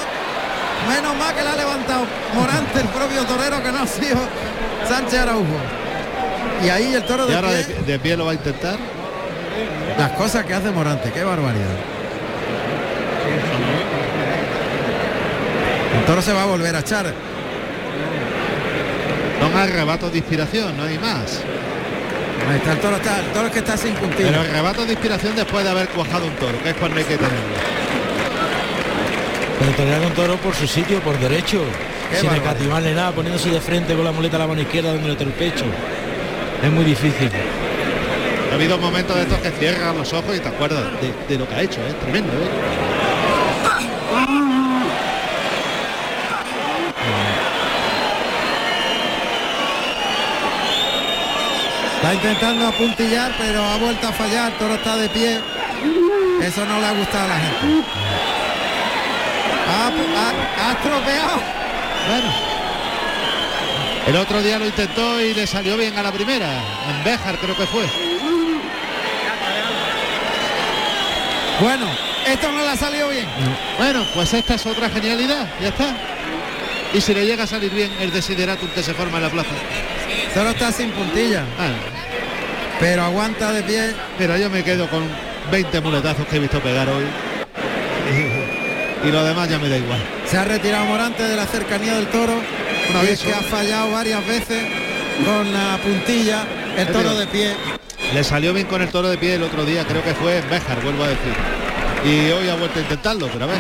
Menos 0.88 1.16
mal 1.16 1.35
que 1.35 1.42
la 1.42 1.53
ha 1.53 1.57
levantado 1.57 2.07
Morante, 2.35 2.81
el 2.81 2.88
propio 2.88 3.25
torero 3.25 3.62
que 3.62 3.72
no 3.72 3.79
ha 3.83 3.87
sido 3.87 4.18
Sánchez 4.88 5.20
Araujo. 5.20 5.57
Y 6.64 6.68
ahí 6.68 6.94
el 6.94 7.05
toro 7.05 7.25
Y 7.27 7.31
de 7.31 7.35
ahora 7.37 7.51
de, 7.53 7.64
pie, 7.64 7.83
de 7.87 7.99
pie 7.99 8.16
lo 8.16 8.25
va 8.27 8.33
a 8.33 8.35
intentar. 8.35 8.77
las 9.99 10.11
cosas 10.12 10.44
que 10.44 10.55
hace 10.55 10.70
Morante, 10.70 11.12
qué 11.12 11.22
barbaridad. 11.22 11.77
El 15.99 16.05
toro 16.05 16.20
se 16.22 16.33
va 16.33 16.42
a 16.42 16.46
volver 16.46 16.75
a 16.75 16.81
echar. 16.81 17.12
Son 19.40 19.57
arrebatos 19.57 20.12
de 20.12 20.18
inspiración, 20.18 20.77
no 20.77 20.85
hay 20.85 20.99
más. 20.99 21.42
Ahí 22.49 22.57
está 22.57 22.72
el 22.72 22.79
toro, 22.79 22.96
está, 22.96 23.18
el 23.18 23.27
toro 23.33 23.46
es 23.46 23.53
que 23.53 23.59
está 23.59 23.77
sin 23.77 23.94
puntilla. 23.94 24.29
Pero 24.31 24.40
arrebatos 24.42 24.87
de 24.87 24.92
inspiración 24.92 25.35
después 25.35 25.64
de 25.64 25.70
haber 25.70 25.88
cuajado 25.88 26.27
un 26.27 26.35
toro, 26.35 26.62
que 26.62 26.70
es 26.70 26.77
cuando 26.77 26.99
hay 26.99 27.05
que 27.05 27.16
tenerlo. 27.16 27.57
Pero 29.59 29.72
torear 29.72 30.01
un 30.01 30.12
toro 30.12 30.37
por 30.37 30.55
su 30.55 30.66
sitio, 30.66 31.01
por 31.01 31.18
derecho. 31.18 31.62
Qué 32.11 32.18
sin 32.18 32.31
escatimarle 32.31 32.94
nada, 32.94 33.11
poniéndose 33.12 33.51
de 33.51 33.61
frente 33.61 33.94
con 33.94 34.05
la 34.05 34.12
muleta 34.12 34.37
a 34.37 34.40
la 34.40 34.46
mano 34.46 34.61
izquierda 34.61 34.92
dándole 34.92 35.16
el 35.18 35.29
pecho. 35.31 35.64
Es 36.62 36.70
muy 36.70 36.85
difícil. 36.85 37.31
Ha 38.51 38.55
habido 38.55 38.79
momentos 38.79 39.16
de 39.16 39.22
estos 39.22 39.38
que 39.38 39.51
cierran 39.51 39.96
los 39.99 40.12
ojos 40.12 40.37
y 40.37 40.40
te 40.40 40.49
acuerdas 40.49 40.85
de, 41.01 41.12
de 41.29 41.38
lo 41.38 41.49
que 41.49 41.55
ha 41.55 41.62
hecho, 41.62 41.81
es 41.87 41.99
tremendo. 42.01 42.33
¿eh? 42.33 43.06
Está 52.07 52.14
intentando 52.14 52.69
apuntillar, 52.69 53.33
pero 53.37 53.64
ha 53.64 53.77
vuelto 53.79 54.07
a 54.07 54.12
fallar. 54.12 54.53
Toro 54.59 54.75
está 54.75 54.97
de 54.97 55.09
pie. 55.09 55.40
Eso 56.40 56.64
no 56.64 56.79
le 56.79 56.87
ha 56.87 56.92
gustado 56.92 57.25
a 57.25 57.29
la 57.29 57.37
gente. 57.40 57.88
Ha, 59.69 59.87
ha- 59.88 60.69
ha 60.69 60.73
estropeado. 60.73 61.40
Bueno. 62.09 62.47
El 64.07 64.16
otro 64.16 64.40
día 64.40 64.57
lo 64.61 64.66
intentó 64.66 65.21
y 65.21 65.35
le 65.35 65.49
salió 65.49 65.77
bien 65.77 65.99
a 65.99 66.03
la 66.05 66.12
primera. 66.12 66.47
En 66.90 67.03
Béjar 67.03 67.38
creo 67.38 67.57
que 67.57 67.66
fue. 67.66 67.85
Bueno, 71.61 71.87
esto 72.29 72.53
no 72.53 72.62
le 72.62 72.69
ha 72.69 72.77
salido 72.77 73.09
bien. 73.09 73.27
Bueno, 73.79 74.07
pues 74.14 74.33
esta 74.33 74.55
es 74.55 74.64
otra 74.64 74.88
genialidad, 74.90 75.49
ya 75.61 75.69
está. 75.69 75.88
Y 76.95 77.01
si 77.01 77.14
le 77.14 77.27
llega 77.27 77.45
a 77.45 77.47
salir 77.49 77.73
bien 77.73 77.90
el 77.99 78.12
desideratum 78.12 78.69
que 78.69 78.83
se 78.85 78.95
forma 78.95 79.16
en 79.16 79.25
la 79.25 79.31
plaza. 79.31 79.51
Toro 80.35 80.51
está 80.51 80.71
sin 80.71 80.90
puntilla, 80.90 81.45
Ah, 81.59 81.71
pero 82.81 83.03
aguanta 83.03 83.53
de 83.53 83.62
pie. 83.62 83.95
mira, 84.19 84.39
yo 84.39 84.51
me 84.51 84.62
quedo 84.62 84.89
con 84.89 85.03
20 85.51 85.81
muletazos 85.81 86.27
que 86.27 86.37
he 86.37 86.39
visto 86.41 86.61
pegar 86.61 86.89
hoy. 86.89 87.05
Y, 89.05 89.11
lo 89.11 89.25
demás 89.25 89.49
ya 89.49 89.59
me 89.59 89.69
da 89.69 89.77
igual. 89.77 90.01
Se 90.27 90.37
ha 90.37 90.45
retirado 90.45 90.85
Morante 90.87 91.23
de 91.23 91.37
la 91.37 91.47
cercanía 91.47 91.95
del 91.95 92.07
toro. 92.09 92.35
Un 92.35 92.95
Y 93.03 93.05
es 93.11 93.21
aviso. 93.21 93.27
que 93.27 93.35
ha 93.35 93.43
fallado 93.43 93.93
varias 93.93 94.27
veces 94.27 94.62
con 95.25 95.53
la 95.53 95.79
puntilla. 95.83 96.45
El 96.77 96.89
toro 96.89 97.15
de 97.15 97.27
pie. 97.27 97.55
Le 98.12 98.23
salió 98.25 98.53
bien 98.53 98.67
con 98.67 98.83
el 98.83 98.89
toro 98.89 99.09
de 99.09 99.19
pie 99.19 99.35
el 99.35 99.43
otro 99.43 99.65
día, 99.65 99.85
creo 99.85 100.03
que 100.05 100.15
fue 100.15 100.39
en 100.39 100.49
Béjar, 100.51 100.81
vuelvo 100.83 101.05
a 101.05 101.09
decir. 101.09 101.33
Y 102.05 102.31
hoy 102.31 102.49
ha 102.49 102.55
vuelto 102.55 102.79
a 102.79 102.83
intentarlo, 102.83 103.29
pero 103.33 103.45
a 103.45 103.49
ver. 103.49 103.59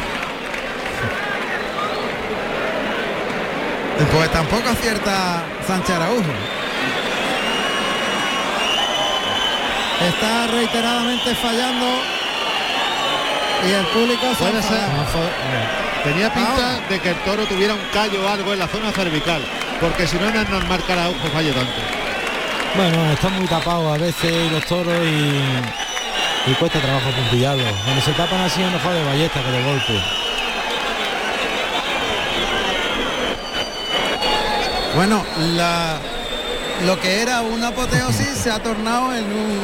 Pues 4.12 4.30
tampoco 4.30 4.68
acierta 4.68 5.42
Sánchez 5.66 5.96
Araujo. 5.96 6.55
Está 10.00 10.46
reiteradamente 10.48 11.34
fallando 11.36 11.86
y 13.66 13.72
el 13.72 13.86
público 13.86 14.26
se 14.34 14.44
Puede 14.44 14.62
ser. 14.62 14.80
Tenía 16.04 16.32
pinta 16.32 16.50
Ahora. 16.52 16.88
de 16.88 17.00
que 17.00 17.08
el 17.08 17.16
toro 17.24 17.44
tuviera 17.46 17.74
un 17.74 17.80
callo 17.92 18.24
o 18.24 18.28
algo 18.28 18.52
en 18.52 18.58
la 18.60 18.68
zona 18.68 18.92
cervical, 18.92 19.42
porque 19.80 20.06
si 20.06 20.16
no 20.18 20.30
no 20.30 20.40
es 20.40 20.48
normal 20.48 20.82
que 20.86 20.92
Araujo 20.92 21.28
falle 21.32 21.52
tanto. 21.52 21.72
Bueno, 22.76 23.12
están 23.12 23.32
muy 23.32 23.46
tapados 23.46 23.94
a 23.94 23.98
veces 23.98 24.52
los 24.52 24.64
toros 24.66 24.94
y, 25.02 26.50
y 26.50 26.54
cuesta 26.54 26.78
trabajo 26.78 27.10
puntillarlos. 27.10 27.72
Cuando 27.84 28.02
se 28.02 28.12
tapan 28.12 28.40
así 28.40 28.62
es 28.62 28.70
mejor 28.70 28.92
de 28.92 29.04
ballesta 29.04 29.42
que 29.42 29.50
de 29.50 29.62
golpe. 29.64 30.02
Bueno, 34.94 35.24
la, 35.56 35.98
lo 36.84 37.00
que 37.00 37.22
era 37.22 37.40
una 37.40 37.68
apoteosis 37.68 38.28
se 38.28 38.50
ha 38.50 38.62
tornado 38.62 39.14
en 39.14 39.24
un... 39.24 39.60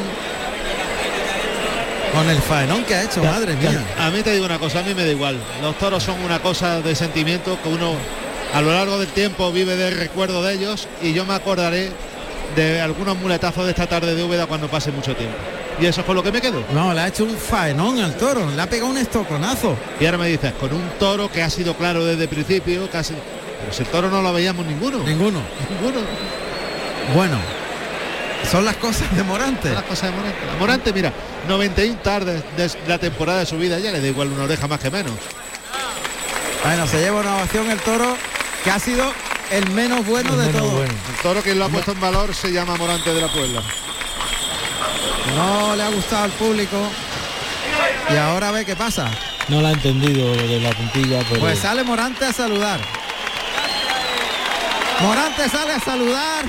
Con 2.13 2.29
el 2.29 2.37
faenón 2.41 2.83
que 2.83 2.93
ha 2.93 3.03
hecho, 3.03 3.23
madre 3.23 3.55
mía. 3.55 3.83
A 3.99 4.09
mí 4.11 4.21
te 4.21 4.31
digo 4.33 4.45
una 4.45 4.59
cosa, 4.59 4.79
a 4.79 4.83
mí 4.83 4.93
me 4.93 5.03
da 5.03 5.11
igual. 5.11 5.37
Los 5.61 5.77
toros 5.79 6.03
son 6.03 6.21
una 6.23 6.39
cosa 6.39 6.79
de 6.79 6.95
sentimiento 6.95 7.59
que 7.61 7.69
uno 7.69 7.95
a 8.53 8.61
lo 8.61 8.71
largo 8.71 8.99
del 8.99 9.07
tiempo 9.07 9.51
vive 9.51 9.75
del 9.75 9.97
recuerdo 9.97 10.43
de 10.43 10.53
ellos 10.53 10.87
y 11.01 11.13
yo 11.13 11.25
me 11.25 11.33
acordaré 11.33 11.89
de 12.55 12.81
algunos 12.81 13.17
muletazos 13.17 13.65
de 13.65 13.71
esta 13.71 13.87
tarde 13.87 14.13
de 14.13 14.23
Úbeda 14.23 14.45
cuando 14.45 14.67
pase 14.67 14.91
mucho 14.91 15.15
tiempo. 15.15 15.35
Y 15.79 15.87
eso 15.87 16.01
es 16.01 16.05
con 16.05 16.15
lo 16.15 16.21
que 16.21 16.31
me 16.31 16.39
quedo. 16.39 16.63
No, 16.71 16.93
le 16.93 17.01
ha 17.01 17.07
hecho 17.07 17.23
un 17.23 17.35
faenón 17.35 17.99
al 17.99 18.15
toro, 18.15 18.47
le 18.47 18.61
ha 18.61 18.69
pegado 18.69 18.91
un 18.91 18.97
estoconazo. 18.97 19.75
Y 19.99 20.05
ahora 20.05 20.19
me 20.19 20.27
dices, 20.27 20.53
con 20.53 20.71
un 20.71 20.87
toro 20.99 21.31
que 21.31 21.41
ha 21.41 21.49
sido 21.49 21.75
claro 21.75 22.05
desde 22.05 22.23
el 22.23 22.29
principio, 22.29 22.89
casi... 22.91 23.15
El 23.79 23.85
toro 23.87 24.09
no 24.09 24.21
lo 24.21 24.33
veíamos 24.33 24.65
ninguno. 24.65 24.99
Ninguno. 24.99 25.41
Ninguno. 25.69 26.01
Bueno, 27.13 27.37
son 28.49 28.65
las 28.65 28.75
cosas 28.77 29.15
de 29.15 29.23
Morante. 29.23 29.69
Las 29.71 29.83
cosas 29.83 30.11
de 30.11 30.17
Morante. 30.17 30.39
Morante, 30.59 30.93
mira, 30.93 31.13
91 31.47 31.99
tardes 32.01 32.43
de 32.57 32.71
la 32.87 32.97
temporada 32.97 33.39
de 33.39 33.45
su 33.45 33.57
vida, 33.57 33.79
ya 33.79 33.91
le 33.91 34.01
da 34.01 34.07
igual 34.07 34.29
una 34.29 34.43
oreja 34.43 34.67
más 34.67 34.79
que 34.79 34.89
menos. 34.89 35.13
Bueno, 36.63 36.87
se 36.87 36.99
lleva 36.99 37.19
una 37.19 37.35
ovación 37.35 37.69
el 37.69 37.79
toro 37.79 38.15
que 38.63 38.71
ha 38.71 38.79
sido 38.79 39.11
el 39.51 39.69
menos 39.71 40.05
bueno 40.05 40.31
El 40.31 40.37
de 40.39 40.45
menos 40.45 40.61
todos. 40.61 40.73
bueno. 40.73 40.93
El 41.09 41.21
toro 41.21 41.43
que 41.43 41.53
lo 41.55 41.65
ha 41.65 41.69
puesto 41.69 41.91
en 41.91 41.99
valor 41.99 42.33
se 42.33 42.51
llama 42.51 42.75
Morante 42.77 43.13
de 43.13 43.21
la 43.21 43.27
Puebla. 43.27 43.61
No 45.35 45.75
le 45.75 45.83
ha 45.83 45.89
gustado 45.89 46.23
al 46.23 46.31
público. 46.31 46.77
Y 48.09 48.15
ahora 48.15 48.51
ve 48.51 48.65
qué 48.65 48.75
pasa. 48.75 49.09
No 49.49 49.61
la 49.61 49.69
ha 49.69 49.71
entendido 49.73 50.33
lo 50.33 50.47
de 50.47 50.59
la 50.61 50.69
puntilla, 50.71 51.19
pero 51.29 51.41
Pues 51.41 51.59
sale 51.59 51.83
Morante 51.83 52.25
a 52.25 52.31
saludar. 52.33 52.79
Morante 55.01 55.49
sale 55.49 55.73
a 55.73 55.79
saludar. 55.79 56.45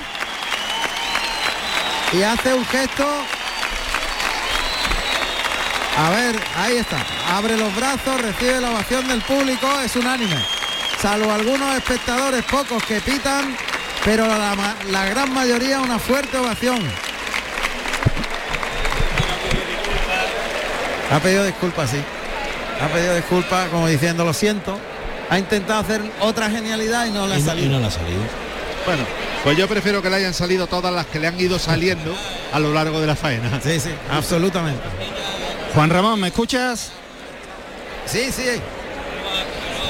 Y 2.12 2.22
hace 2.22 2.54
un 2.54 2.64
gesto. 2.66 3.06
A 5.96 6.10
ver, 6.10 6.40
ahí 6.56 6.76
está. 6.76 6.98
Abre 7.36 7.56
los 7.56 7.74
brazos, 7.74 8.20
recibe 8.20 8.60
la 8.60 8.70
ovación 8.70 9.06
del 9.08 9.20
público, 9.22 9.66
es 9.84 9.94
unánime. 9.96 10.36
Salvo 11.00 11.32
algunos 11.32 11.76
espectadores, 11.76 12.44
pocos 12.44 12.82
que 12.84 13.00
pitan, 13.00 13.56
pero 14.04 14.26
la, 14.26 14.74
la 14.90 15.04
gran 15.06 15.32
mayoría 15.32 15.80
una 15.80 15.98
fuerte 15.98 16.36
ovación. 16.38 16.80
Ha 21.12 21.20
pedido 21.20 21.44
disculpas, 21.44 21.90
sí. 21.90 22.02
Ha 22.80 22.88
pedido 22.88 23.14
disculpas 23.14 23.68
como 23.68 23.86
diciendo 23.86 24.24
lo 24.24 24.32
siento. 24.32 24.78
Ha 25.30 25.38
intentado 25.38 25.80
hacer 25.80 26.00
otra 26.20 26.50
genialidad 26.50 27.06
y 27.06 27.10
no 27.10 27.26
le 27.26 27.34
ha 27.34 27.38
y 27.38 27.42
no, 27.42 27.46
y 27.46 27.48
salido. 27.48 27.72
no 27.72 27.80
le 27.80 27.86
ha 27.86 27.90
salido. 27.90 28.20
Bueno, 28.84 29.04
pues 29.44 29.56
yo 29.58 29.68
prefiero 29.68 30.00
que 30.02 30.10
le 30.10 30.16
hayan 30.16 30.34
salido 30.34 30.66
todas 30.66 30.92
las 30.92 31.06
que 31.06 31.20
le 31.20 31.26
han 31.28 31.38
ido 31.38 31.58
saliendo 31.58 32.14
a 32.52 32.58
lo 32.58 32.72
largo 32.72 33.00
de 33.00 33.06
la 33.06 33.14
faena. 33.14 33.60
Sí, 33.62 33.78
sí, 33.78 33.90
absolutamente. 34.10 34.80
Juan 35.74 35.90
Ramón, 35.90 36.18
¿me 36.20 36.28
escuchas? 36.28 36.92
Sí, 38.06 38.30
sí. 38.32 38.44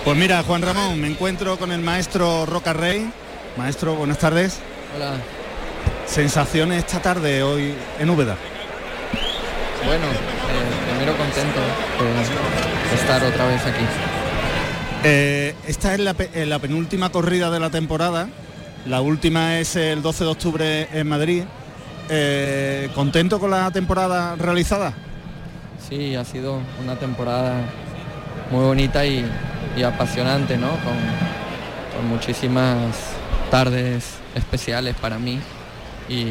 Pues 0.04 0.16
mira, 0.18 0.42
Juan 0.42 0.62
Ramón, 0.62 1.00
me 1.00 1.06
encuentro 1.08 1.56
con 1.58 1.72
el 1.72 1.80
maestro 1.80 2.44
Roca 2.46 2.72
Rey. 2.72 3.10
Maestro, 3.56 3.94
buenas 3.94 4.18
tardes. 4.18 4.58
Hola. 4.96 5.12
Sensaciones 6.06 6.78
esta 6.84 7.00
tarde 7.00 7.42
hoy 7.42 7.74
en 7.98 8.10
Úbeda. 8.10 8.36
Bueno, 9.86 10.04
eh, 10.06 10.90
primero 10.90 11.16
contento 11.16 11.60
de 12.90 12.96
estar 12.96 13.22
otra 13.24 13.46
vez 13.46 13.60
aquí. 13.62 13.84
Eh, 15.04 15.54
esta 15.66 15.94
es 15.94 16.00
la, 16.00 16.14
pe- 16.14 16.30
eh, 16.34 16.46
la 16.46 16.58
penúltima 16.58 17.10
corrida 17.10 17.50
de 17.50 17.60
la 17.60 17.70
temporada. 17.70 18.28
La 18.87 19.01
última 19.01 19.59
es 19.59 19.77
el 19.77 20.03
12 20.03 20.25
de 20.25 20.31
octubre 20.31 20.88
en 20.92 21.09
Madrid. 21.09 21.44
Eh, 22.11 22.90
¿Contento 22.94 23.40
con 23.40 23.51
la 23.51 23.70
temporada 23.70 24.37
realizada? 24.37 24.92
Sí, 25.88 26.14
ha 26.14 26.25
sido 26.25 26.61
una 26.83 26.97
temporada 26.97 27.55
muy 28.51 28.62
bonita 28.64 29.07
y, 29.07 29.25
y 29.77 29.83
apasionante, 29.83 30.59
¿no? 30.59 30.68
Con, 30.68 30.94
con 31.97 32.09
muchísimas 32.09 32.94
tardes 33.51 34.16
especiales 34.35 34.94
para 34.97 35.18
mí 35.18 35.40
y, 36.09 36.27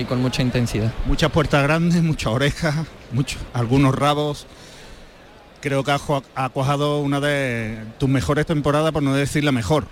y 0.00 0.04
con 0.08 0.20
mucha 0.20 0.42
intensidad. 0.42 0.90
Muchas 1.06 1.30
puertas 1.30 1.62
grandes, 1.62 2.02
muchas 2.02 2.32
orejas, 2.32 2.74
muchos, 3.12 3.40
algunos 3.52 3.94
rabos. 3.94 4.46
Creo 5.60 5.84
que 5.84 5.92
has 5.92 6.00
ju- 6.00 6.24
ha 6.34 6.48
cuajado 6.48 7.00
una 7.00 7.20
de 7.20 7.78
tus 7.98 8.08
mejores 8.08 8.46
temporadas, 8.46 8.90
por 8.92 9.02
no 9.04 9.14
decir 9.14 9.44
la 9.44 9.52
mejor. 9.52 9.84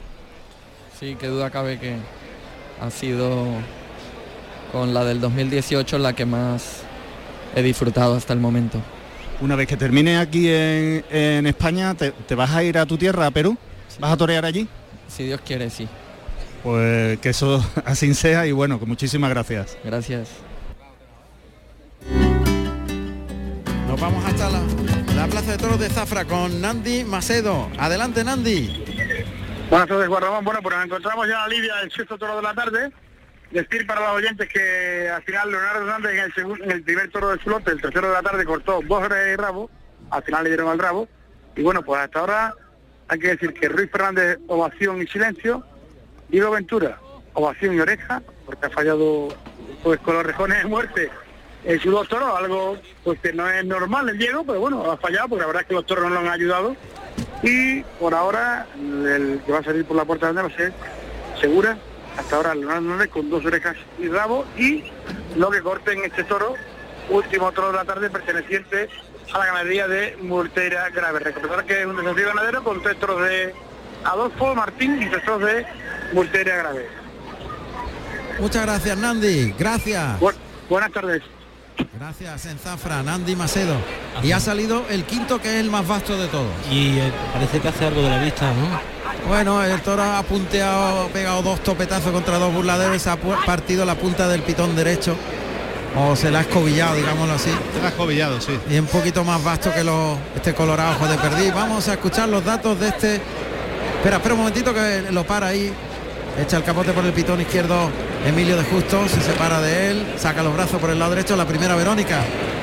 Sí, 0.99 1.17
qué 1.19 1.29
duda 1.29 1.51
cabe 1.51 1.79
que 1.79 1.95
ha 2.81 2.91
sido 2.91 3.47
con 4.73 4.93
la 4.93 5.05
del 5.05 5.21
2018 5.21 5.99
la 5.99 6.13
que 6.13 6.27
más 6.27 6.83
he 7.55 7.63
disfrutado 7.63 8.17
hasta 8.17 8.33
el 8.33 8.41
momento. 8.41 8.81
Una 9.41 9.55
vez 9.55 9.69
que 9.69 9.77
termine 9.77 10.19
aquí 10.19 10.49
en, 10.49 11.05
en 11.11 11.47
España, 11.47 11.95
te, 11.95 12.11
te 12.11 12.35
vas 12.35 12.51
a 12.51 12.65
ir 12.65 12.79
a 12.79 12.87
tu 12.87 12.99
tierra, 12.99 13.27
a 13.27 13.31
Perú? 13.31 13.57
¿Vas 14.01 14.13
a 14.13 14.17
torear 14.17 14.45
allí? 14.45 14.67
Si 15.07 15.25
Dios 15.25 15.41
quiere, 15.47 15.71
sí. 15.71 15.89
Pues 16.65 17.19
que 17.21 17.29
eso 17.29 17.65
así 17.85 18.13
sea 18.15 18.47
y 18.47 18.53
bueno, 18.53 18.81
que 18.81 18.87
muchísimas 18.87 19.31
gracias. 19.31 19.77
Gracias. 19.85 20.29
Nos 23.87 24.01
vamos 24.01 24.25
hasta 24.25 24.51
la, 24.51 24.61
la 25.15 25.27
Plaza 25.29 25.53
de 25.53 25.59
Toros 25.59 25.79
de 25.79 25.89
Zafra 25.89 26.25
con 26.25 26.61
Nandi 26.61 27.05
Macedo. 27.05 27.69
Adelante, 27.79 28.25
Nandi. 28.25 28.98
Buenas 29.71 29.89
tardes, 29.89 30.09
Juan 30.09 30.23
Ramón. 30.23 30.45
Bueno, 30.45 30.63
pues 30.63 30.75
nos 30.77 30.85
encontramos 30.87 31.29
ya 31.29 31.39
la 31.41 31.49
Lidia 31.49 31.75
el 31.83 31.91
sexto 31.93 32.17
toro 32.19 32.37
de 32.37 32.43
la 32.43 32.55
tarde. 32.55 32.91
Decir 33.51 33.87
para 33.87 34.01
los 34.01 34.11
oyentes 34.17 34.49
que 34.49 35.09
al 35.09 35.23
final 35.23 35.51
Leonardo 35.51 35.81
Hernández 35.81 36.13
en 36.13 36.19
el, 36.21 36.35
segun- 36.35 36.63
en 36.63 36.71
el 36.71 36.83
primer 36.83 37.11
toro 37.11 37.29
de 37.31 37.43
su 37.43 37.51
lote, 37.51 37.71
el 37.71 37.81
tercero 37.81 38.09
de 38.09 38.13
la 38.15 38.23
tarde, 38.23 38.45
cortó 38.45 38.81
dos 38.83 39.03
horas 39.03 39.19
de 39.25 39.37
rabo. 39.37 39.71
Al 40.11 40.23
final 40.23 40.45
le 40.45 40.51
dieron 40.51 40.69
al 40.69 40.79
rabo. 40.79 41.09
Y 41.57 41.63
bueno, 41.63 41.83
pues 41.83 42.01
hasta 42.01 42.21
ahora 42.21 42.55
hay 43.09 43.19
que 43.19 43.29
decir 43.29 43.53
que 43.55 43.69
Ruiz 43.69 43.91
Fernández, 43.91 44.39
ovación 44.49 45.03
y 45.03 45.07
silencio. 45.07 45.65
Diego 46.29 46.51
Ventura, 46.51 46.99
ovación 47.35 47.75
y 47.75 47.81
oreja, 47.81 48.23
porque 48.45 48.67
ha 48.67 48.71
fallado 48.71 49.29
pues 49.83 49.99
con 50.01 50.15
los 50.15 50.25
rejones 50.27 50.59
de 50.63 50.69
muerte 50.69 51.11
en 51.65 51.81
su 51.81 51.91
dos 51.91 52.09
algo 52.13 52.79
pues 53.03 53.19
que 53.21 53.33
no 53.33 53.49
es 53.49 53.65
normal 53.65 54.09
el 54.11 54.19
Diego, 54.19 54.45
pero 54.45 54.61
bueno, 54.61 54.91
ha 54.91 54.97
fallado, 54.99 55.29
porque 55.29 55.41
la 55.41 55.47
verdad 55.47 55.63
es 55.63 55.69
que 55.69 55.75
los 55.75 55.87
toros 55.87 56.05
no 56.05 56.11
lo 56.11 56.21
han 56.21 56.29
ayudado. 56.29 56.77
Y 57.43 57.83
por 58.01 58.15
ahora, 58.15 58.67
el 58.77 59.41
que 59.45 59.53
va 59.53 59.59
a 59.59 59.65
salir 59.65 59.85
por 59.85 59.97
la 59.97 60.05
puerta 60.05 60.33
de 60.33 60.43
va 60.43 60.49
a 60.49 60.57
ser 60.57 60.73
segura. 61.41 61.79
Hasta 62.17 62.37
ahora 62.37 62.55
Leonardo 62.55 62.81
Hernández 62.81 63.11
con 63.11 63.31
dos 63.31 63.45
orejas 63.45 63.77
y 63.99 64.09
rabo 64.09 64.45
y 64.57 64.85
lo 65.37 65.51
que 65.51 65.63
corte 65.63 65.93
en 65.93 66.05
este 66.05 66.25
toro, 66.25 66.55
último 67.11 67.53
toro 67.53 67.69
de 67.69 67.75
la 67.75 67.85
tarde 67.85 68.11
perteneciente 68.11 68.89
a 69.33 69.39
la 69.39 69.47
ganadería 69.47 69.87
de 69.87 70.17
Murtera 70.21 70.91
Grave. 70.91 71.21
Recordar 71.21 71.65
que 71.65 71.81
es 71.81 71.87
un 71.87 71.97
desafío 71.97 72.29
ganadero 72.29 72.65
con 72.65 72.83
tres 72.83 72.99
toros 72.99 73.23
de 73.23 73.55
Adolfo 74.05 74.55
Martín 74.55 75.01
y 75.01 75.07
tres 75.07 75.25
toros 75.25 75.43
de 75.43 75.65
Murtera 76.13 76.57
Grave. 76.57 76.89
Muchas 78.41 78.63
gracias, 78.63 78.99
Nandi. 78.99 79.55
Gracias. 79.57 80.19
buenas 80.69 80.93
tardes. 80.93 81.23
Gracias, 81.99 82.47
en 82.47 82.59
Zafra, 82.59 83.03
Nandi 83.03 83.37
Macedo. 83.37 83.75
Y 84.23 84.33
ha 84.33 84.41
salido 84.41 84.85
el 84.91 85.05
quinto, 85.05 85.41
que 85.41 85.49
es 85.49 85.61
el 85.61 85.71
más 85.71 85.87
vasto 85.87 86.17
de 86.17 86.29
todos. 86.29 86.53
Y 86.71 86.99
eh, 86.99 87.13
parece 87.33 87.61
que 87.61 87.69
hace 87.69 87.87
algo 87.87 88.03
de 88.03 88.11
la 88.11 88.23
vista, 88.23 88.53
¿no? 88.53 89.29
Bueno, 89.29 89.63
el 89.63 89.81
toro 89.83 90.03
ha 90.03 90.23
punteado, 90.23 91.05
ha 91.05 91.09
pegado 91.09 91.43
dos 91.43 91.61
topetazos 91.63 92.13
contra 92.13 92.39
dos 92.39 92.53
burladeros 92.53 93.07
ha 93.07 93.17
partido 93.17 93.85
la 93.85 93.95
punta 93.95 94.29
del 94.29 94.43
pitón 94.43 94.75
derecho. 94.75 95.17
O 95.97 96.15
se 96.15 96.31
la 96.31 96.41
ha 96.41 96.43
escobillado, 96.43 96.95
digámoslo 96.97 97.35
así. 97.35 97.51
Se 97.75 97.81
la 97.81 97.87
ha 97.87 97.91
escobillado, 97.91 98.41
sí. 98.41 98.59
Y 98.71 98.79
un 98.79 98.87
poquito 98.87 99.25
más 99.25 99.43
vasto 99.43 99.73
que 99.73 99.83
los, 99.83 100.19
este 100.37 100.55
colorado 100.55 100.97
ojo 100.97 101.09
de 101.09 101.19
perdiz. 101.19 101.53
Vamos 101.53 101.89
a 101.89 101.95
escuchar 101.95 102.29
los 102.29 102.45
datos 102.45 102.79
de 102.79 102.89
este. 102.89 103.21
Espera, 103.97 104.17
espera 104.17 104.35
un 104.35 104.41
momentito 104.41 104.73
que 104.73 105.07
lo 105.11 105.25
para 105.25 105.49
ahí. 105.49 105.73
Echa 106.41 106.57
el 106.57 106.63
capote 106.63 106.93
por 106.93 107.05
el 107.05 107.13
pitón 107.13 107.41
izquierdo 107.41 107.91
Emilio 108.25 108.57
de 108.57 108.63
Justo, 108.63 109.09
se 109.09 109.21
separa 109.21 109.61
de 109.61 109.91
él, 109.91 110.07
saca 110.17 110.41
los 110.43 110.55
brazos 110.55 110.81
por 110.81 110.91
el 110.91 110.99
lado 110.99 111.11
derecho, 111.11 111.35
la 111.35 111.47
primera 111.47 111.75
Verónica, 111.75 112.21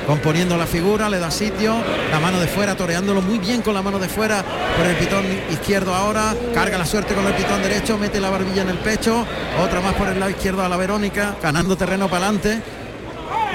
componiendo 0.08 0.56
la 0.56 0.66
figura, 0.66 1.10
le 1.10 1.20
da 1.20 1.30
sitio, 1.30 1.76
la 2.10 2.20
mano 2.22 2.40
de 2.40 2.48
fuera, 2.48 2.76
toreándolo 2.76 3.22
muy 3.22 3.38
bien 3.38 3.62
con 3.62 3.74
la 3.74 3.82
mano 3.82 4.00
de 4.00 4.08
fuera, 4.08 4.46
por 4.78 4.86
el 4.86 4.96
pitón 4.96 5.26
izquierdo 5.52 5.94
ahora, 5.94 6.34
carga 6.54 6.78
la 6.78 6.86
suerte 6.86 7.14
con 7.14 7.28
el 7.28 7.34
pitón 7.34 7.62
derecho, 7.62 7.98
mete 7.98 8.22
la 8.22 8.30
barbilla 8.30 8.62
en 8.62 8.70
el 8.70 8.78
pecho, 8.78 9.26
otra 9.62 9.82
más 9.82 9.94
por 9.96 10.08
el 10.08 10.22
lado 10.22 10.32
izquierdo 10.32 10.64
a 10.64 10.70
la 10.70 10.78
Verónica, 10.78 11.36
ganando 11.44 11.76
terreno 11.76 12.08
para 12.08 12.28
adelante. 12.28 12.62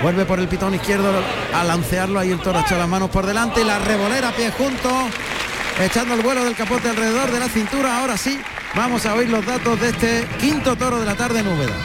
Vuelve 0.02 0.26
por 0.26 0.38
el 0.38 0.48
pitón 0.48 0.74
izquierdo 0.74 1.12
a 1.54 1.64
lancearlo, 1.64 2.18
ahí 2.18 2.30
el 2.30 2.40
toro 2.40 2.60
echa 2.60 2.76
las 2.76 2.88
manos 2.88 3.08
por 3.08 3.24
delante 3.24 3.62
y 3.62 3.64
la 3.64 3.78
revolera 3.78 4.32
pie 4.32 4.50
junto, 4.50 4.90
echando 5.82 6.14
el 6.14 6.20
vuelo 6.20 6.44
del 6.44 6.54
capote 6.54 6.90
alrededor 6.90 7.30
de 7.30 7.40
la 7.40 7.48
cintura. 7.48 8.00
Ahora 8.00 8.16
sí, 8.16 8.38
vamos 8.74 9.06
a 9.06 9.14
oír 9.14 9.28
los 9.28 9.44
datos 9.44 9.80
de 9.80 9.88
este 9.88 10.28
quinto 10.38 10.76
toro 10.76 11.00
de 11.00 11.06
la 11.06 11.14
tarde 11.14 11.40
en 11.40 11.48
Úbeda. 11.48 11.76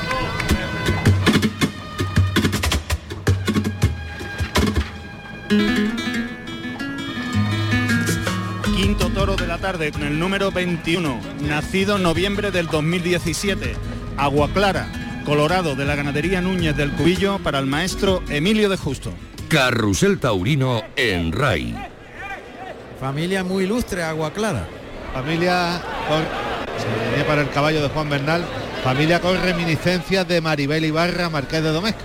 Quinto 8.76 9.10
toro 9.10 9.36
de 9.36 9.48
la 9.48 9.58
tarde 9.58 9.92
con 9.92 10.04
el 10.04 10.20
número 10.20 10.52
21, 10.52 11.20
nacido 11.42 11.98
en 11.98 12.04
noviembre 12.04 12.52
del 12.52 12.68
2017. 12.68 13.76
Agua 14.18 14.50
Clara, 14.54 14.88
Colorado 15.26 15.76
de 15.76 15.86
la 15.86 15.96
ganadería 15.96 16.42
Núñez 16.42 16.76
del 16.78 16.92
Cubillo 16.92 17.40
para 17.40 17.60
el 17.60 17.66
maestro 17.66 18.22
Emilio 18.30 18.70
de 18.70 18.78
Justo. 18.78 19.12
Carrusel 19.50 20.20
Taurino 20.20 20.84
en 20.96 21.32
RAI. 21.32 21.76
Familia 23.00 23.44
muy 23.44 23.66
ilustre, 23.66 24.04
Agua 24.04 24.32
Clara. 24.32 24.68
Familia 25.14 25.82
con... 26.08 26.45
Se 26.80 27.10
venía 27.10 27.26
para 27.28 27.42
el 27.42 27.50
caballo 27.50 27.82
de 27.82 27.90
Juan 27.90 28.10
Bernal. 28.10 28.44
Familia 28.84 29.20
con 29.20 29.42
reminiscencias 29.42 30.28
de 30.28 30.42
Maribel 30.42 30.86
Ibarra, 30.86 31.30
Marqués 31.30 31.64
de 31.64 31.70
Domecq. 31.72 31.96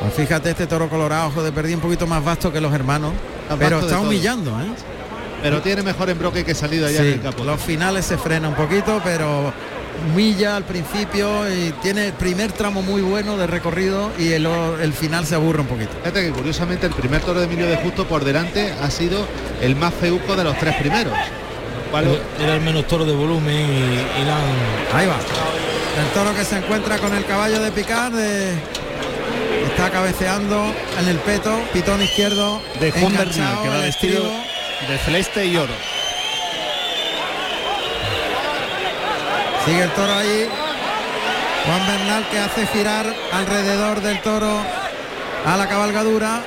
Pues 0.00 0.14
fíjate 0.14 0.50
este 0.50 0.66
toro 0.66 0.88
colorado, 0.88 1.28
ojo 1.28 1.42
de 1.42 1.50
perdí 1.52 1.74
un 1.74 1.80
poquito 1.80 2.06
más 2.06 2.22
vasto 2.24 2.52
que 2.52 2.60
los 2.60 2.72
hermanos, 2.72 3.12
pero 3.58 3.80
está 3.80 3.98
humillando, 3.98 4.50
¿eh? 4.60 4.66
Pero 5.42 5.60
tiene 5.62 5.82
mejor 5.82 6.10
embroque 6.10 6.44
que 6.44 6.54
salida 6.54 6.90
ya 6.90 7.00
Sí, 7.00 7.06
en 7.08 7.12
el 7.14 7.22
campo. 7.22 7.44
los 7.44 7.60
finales 7.60 8.04
se 8.04 8.16
frena 8.18 8.48
un 8.48 8.54
poquito, 8.54 9.00
pero 9.02 9.52
humilla 10.08 10.56
al 10.56 10.64
principio 10.64 11.48
y 11.50 11.72
tiene 11.82 12.06
el 12.08 12.12
primer 12.12 12.52
tramo 12.52 12.82
muy 12.82 13.00
bueno 13.00 13.36
de 13.38 13.46
recorrido 13.46 14.10
y 14.18 14.32
el, 14.32 14.46
el 14.46 14.92
final 14.92 15.24
se 15.26 15.34
aburre 15.34 15.62
un 15.62 15.66
poquito. 15.66 15.92
Fíjate 16.02 16.26
que 16.26 16.30
curiosamente 16.32 16.86
el 16.86 16.92
primer 16.92 17.22
toro 17.22 17.40
de 17.40 17.46
Emilio 17.46 17.66
de 17.66 17.76
Justo 17.78 18.06
por 18.06 18.24
delante 18.24 18.72
ha 18.82 18.90
sido 18.90 19.26
el 19.62 19.74
más 19.76 19.94
feuco 19.94 20.36
de 20.36 20.44
los 20.44 20.56
tres 20.58 20.74
primeros. 20.76 21.14
Era- 22.40 22.54
el 22.54 22.60
menos 22.60 22.86
toro 22.86 23.04
de 23.04 23.14
volumen 23.14 23.54
y, 23.54 24.20
y 24.20 24.24
la 24.24 24.36
han- 24.36 24.96
Ahí 24.98 25.06
va. 25.06 25.16
El 25.16 26.08
toro 26.12 26.34
que 26.34 26.44
se 26.44 26.56
encuentra 26.58 26.98
con 26.98 27.14
el 27.14 27.24
caballo 27.24 27.60
de 27.60 27.70
picar 27.72 28.12
de- 28.12 28.52
está 29.66 29.90
cabeceando 29.90 30.72
en 31.00 31.08
el 31.08 31.18
peto, 31.18 31.58
pitón 31.72 32.02
izquierdo 32.02 32.60
De 32.80 32.90
Juan 32.92 33.12
Bernal, 33.16 33.62
que 33.62 33.68
va 33.68 33.78
vestido 33.78 34.22
de 34.88 34.98
celeste 34.98 35.46
y 35.46 35.56
oro. 35.56 35.72
Sigue 39.64 39.82
el 39.82 39.90
toro 39.90 40.12
ahí. 40.14 40.48
Juan 41.66 41.86
Bernal 41.86 42.24
que 42.30 42.38
hace 42.38 42.66
girar 42.68 43.06
alrededor 43.32 44.00
del 44.00 44.20
toro 44.20 44.60
a 45.44 45.56
la 45.56 45.68
cabalgadura. 45.68 46.40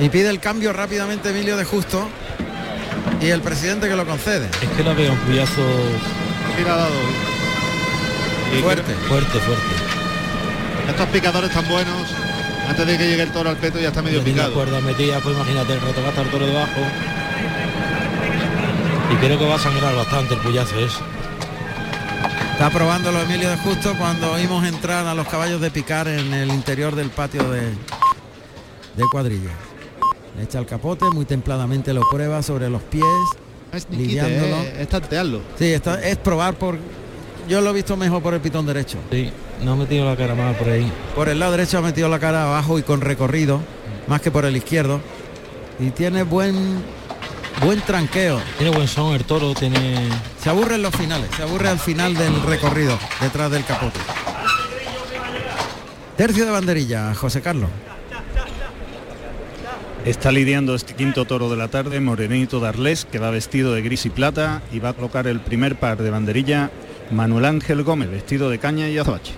Y 0.00 0.08
pide 0.10 0.28
el 0.28 0.38
cambio 0.40 0.72
rápidamente 0.72 1.30
Emilio 1.30 1.56
de 1.56 1.64
Justo. 1.64 2.08
Y 3.20 3.26
el 3.30 3.40
presidente 3.40 3.88
que 3.88 3.96
lo 3.96 4.06
concede. 4.06 4.48
Es 4.62 4.68
que 4.76 4.82
la 4.84 4.94
veo 4.94 5.12
un 5.12 5.18
puyazo 5.18 5.62
Fuerte. 8.62 8.94
fuerte, 9.08 9.38
fuerte. 9.40 9.74
Estos 10.88 11.06
picadores 11.08 11.50
tan 11.50 11.68
buenos, 11.68 12.08
antes 12.68 12.86
de 12.86 12.96
que 12.98 13.06
llegue 13.08 13.22
el 13.22 13.30
toro 13.32 13.50
al 13.50 13.56
peto 13.56 13.78
ya 13.78 13.88
está 13.88 14.02
medio 14.02 14.22
picado. 14.22 14.52
cuerdas 14.54 14.82
metidas, 14.82 15.20
pues 15.22 15.36
imagínate 15.36 15.74
el 15.74 15.80
rato 15.80 16.00
va 16.00 16.06
a 16.06 16.10
estar 16.10 16.24
el 16.24 16.30
toro 16.30 16.46
debajo. 16.46 16.80
Y 19.12 19.16
creo 19.16 19.38
que 19.38 19.46
va 19.46 19.54
a 19.56 19.58
sangrar 19.58 19.94
bastante 19.94 20.34
el 20.34 20.40
puyazo 20.40 20.78
ese. 20.80 20.98
Está 22.52 22.70
probándolo 22.70 23.20
Emilio 23.20 23.50
de 23.50 23.56
Justo 23.58 23.94
cuando 23.96 24.32
oímos 24.32 24.64
entrar 24.66 25.06
a 25.06 25.14
los 25.14 25.28
caballos 25.28 25.60
de 25.60 25.70
picar 25.70 26.08
en 26.08 26.32
el 26.34 26.48
interior 26.48 26.96
del 26.96 27.10
patio 27.10 27.48
de, 27.50 27.60
de 27.60 29.04
cuadrilla. 29.12 29.50
Le 30.38 30.44
echa 30.44 30.60
el 30.60 30.66
capote, 30.66 31.04
muy 31.12 31.24
templadamente 31.24 31.92
lo 31.92 32.08
prueba 32.08 32.44
sobre 32.44 32.70
los 32.70 32.80
pies, 32.82 33.02
Es 33.72 33.88
lidiándolo. 33.90 34.58
Niquite, 34.58 34.82
es 34.82 34.88
tantearlo. 34.88 35.40
Sí, 35.58 35.72
está, 35.72 36.00
es 36.00 36.16
probar 36.16 36.54
por... 36.54 36.78
Yo 37.48 37.60
lo 37.60 37.70
he 37.70 37.72
visto 37.72 37.96
mejor 37.96 38.22
por 38.22 38.34
el 38.34 38.40
pitón 38.40 38.64
derecho. 38.64 38.98
Sí, 39.10 39.32
no 39.64 39.72
ha 39.72 39.76
metido 39.76 40.04
la 40.04 40.16
cara 40.16 40.36
mal 40.36 40.54
por 40.54 40.68
ahí. 40.68 40.92
Por 41.16 41.28
el 41.28 41.40
lado 41.40 41.52
derecho 41.52 41.78
ha 41.78 41.80
metido 41.80 42.08
la 42.08 42.20
cara 42.20 42.44
abajo 42.44 42.78
y 42.78 42.82
con 42.82 43.00
recorrido, 43.00 43.60
más 44.06 44.20
que 44.20 44.30
por 44.30 44.44
el 44.44 44.56
izquierdo. 44.56 45.00
Y 45.80 45.90
tiene 45.90 46.22
buen 46.22 46.84
buen 47.64 47.80
tranqueo. 47.80 48.40
Tiene 48.58 48.76
buen 48.76 48.86
son 48.86 49.14
el 49.14 49.24
toro, 49.24 49.54
tiene... 49.54 50.08
Se 50.40 50.50
aburre 50.50 50.76
en 50.76 50.82
los 50.82 50.94
finales, 50.94 51.30
se 51.36 51.42
aburre 51.42 51.68
al 51.68 51.80
final 51.80 52.14
del 52.14 52.40
recorrido, 52.42 52.96
detrás 53.20 53.50
del 53.50 53.64
capote. 53.64 53.98
Tercio 56.16 56.44
de 56.44 56.52
banderilla, 56.52 57.12
José 57.16 57.40
Carlos. 57.40 57.70
Está 60.08 60.32
lidiando 60.32 60.74
este 60.74 60.94
quinto 60.94 61.26
toro 61.26 61.50
de 61.50 61.56
la 61.58 61.68
tarde, 61.68 62.00
Morenito 62.00 62.60
Darles, 62.60 63.04
que 63.04 63.18
va 63.18 63.28
vestido 63.28 63.74
de 63.74 63.82
gris 63.82 64.06
y 64.06 64.08
plata 64.08 64.62
y 64.72 64.78
va 64.78 64.88
a 64.88 64.92
colocar 64.94 65.26
el 65.26 65.38
primer 65.38 65.76
par 65.76 65.98
de 65.98 66.08
banderilla 66.08 66.70
Manuel 67.10 67.44
Ángel 67.44 67.82
Gómez, 67.82 68.10
vestido 68.10 68.48
de 68.48 68.58
caña 68.58 68.88
y 68.88 68.96
azabache. 68.96 69.34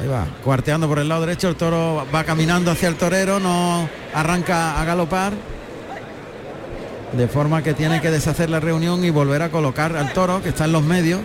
Ahí 0.00 0.08
va, 0.08 0.26
cuarteando 0.42 0.88
por 0.88 1.00
el 1.00 1.10
lado 1.10 1.26
derecho, 1.26 1.50
el 1.50 1.56
toro 1.56 2.06
va 2.14 2.24
caminando 2.24 2.70
hacia 2.70 2.88
el 2.88 2.94
torero, 2.94 3.40
no 3.40 3.90
arranca 4.14 4.80
a 4.80 4.86
galopar. 4.86 5.34
De 7.12 7.28
forma 7.28 7.62
que 7.62 7.74
tiene 7.74 8.00
que 8.00 8.10
deshacer 8.10 8.48
la 8.48 8.58
reunión 8.58 9.04
y 9.04 9.10
volver 9.10 9.42
a 9.42 9.50
colocar 9.50 9.94
al 9.98 10.14
toro 10.14 10.42
que 10.42 10.48
está 10.48 10.64
en 10.64 10.72
los 10.72 10.82
medios. 10.82 11.20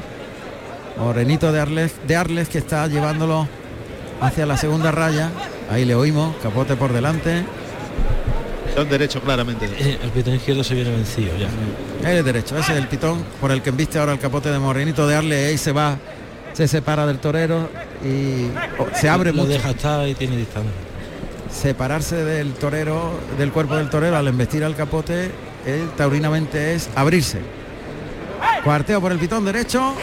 Morenito 0.98 1.54
de 1.54 1.62
Arles, 1.62 1.94
de 2.06 2.18
Arles 2.18 2.50
que 2.50 2.58
está 2.58 2.88
llevándolo 2.88 3.48
hacia 4.20 4.46
la 4.46 4.58
segunda 4.58 4.92
raya. 4.92 5.32
Ahí 5.72 5.86
le 5.86 5.96
oímos, 5.96 6.36
capote 6.44 6.76
por 6.76 6.92
delante. 6.92 7.46
Son 8.78 8.88
derecho 8.88 9.20
claramente. 9.22 9.66
Eh, 9.80 9.98
El 10.04 10.12
pitón 10.12 10.36
izquierdo 10.36 10.64
se 10.64 10.76
viene 10.76 10.92
vencido 10.92 11.32
ya. 11.36 11.50
El 12.12 12.24
derecho, 12.24 12.56
ese 12.60 12.74
es 12.74 12.78
el 12.78 12.88
pitón 12.88 13.24
por 13.42 13.52
el 13.52 13.64
que 13.64 13.72
embiste 13.72 13.98
ahora 13.98 14.14
el 14.14 14.20
capote 14.20 14.52
de 14.52 14.60
Morenito 14.60 15.08
de 15.08 15.16
Arles. 15.16 15.50
Ahí 15.50 15.58
se 15.58 15.72
va, 15.72 15.98
se 16.54 16.68
separa 16.68 17.08
del 17.08 17.18
torero 17.18 17.70
y 18.06 18.46
oh, 18.78 18.86
se 18.94 19.10
abre 19.10 19.32
Lo 19.32 19.38
mucho. 19.38 19.50
deja 19.50 19.72
estar 19.72 20.08
y 20.08 20.14
tiene 20.14 20.38
distancia. 20.38 20.70
separarse 21.52 22.24
del 22.24 22.54
torero, 22.54 23.20
del 23.40 23.52
cuerpo 23.52 23.76
del 23.78 23.90
torero 23.90 24.16
al 24.16 24.28
embestir 24.28 24.64
al 24.64 24.76
capote, 24.76 25.32
eh, 25.66 25.86
taurinamente 25.98 26.76
es 26.76 26.88
abrirse. 26.94 27.40
Cuarteo 28.64 29.02
por 29.02 29.12
el 29.12 29.18
pitón 29.18 29.44
derecho 29.44 29.96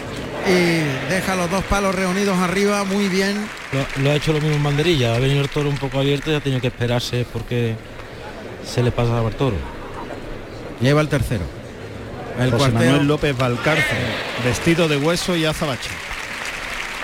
y 0.48 1.12
deja 1.12 1.37
los 1.37 1.48
dos 1.48 1.62
palos 1.64 1.94
reunidos 1.94 2.37
arriba 2.38 2.82
muy 2.82 3.08
bien. 3.08 3.37
Lo, 3.72 4.02
lo 4.02 4.10
ha 4.10 4.14
hecho 4.16 4.32
lo 4.32 4.40
mismo 4.40 4.56
en 4.56 4.64
banderilla. 4.64 5.14
Ha 5.14 5.20
venido 5.20 5.42
el 5.42 5.48
toro 5.48 5.68
un 5.68 5.78
poco 5.78 6.00
abierto 6.00 6.32
y 6.32 6.34
ha 6.34 6.40
tenido 6.40 6.60
que 6.60 6.66
esperarse 6.66 7.24
porque 7.32 7.76
se 8.66 8.83
le 8.83 8.90
pasaba 8.90 9.29
al 9.29 9.35
toro. 9.35 9.57
Lleva 10.81 11.00
el 11.00 11.09
tercero. 11.09 11.44
El 12.38 12.50
José 12.50 12.57
cuarteo 12.70 12.90
Manuel 12.90 13.07
López 13.07 13.37
Valcarce, 13.37 13.96
vestido 14.44 14.88
de 14.88 14.96
hueso 14.96 15.37
y 15.37 15.44
azabache. 15.44 15.90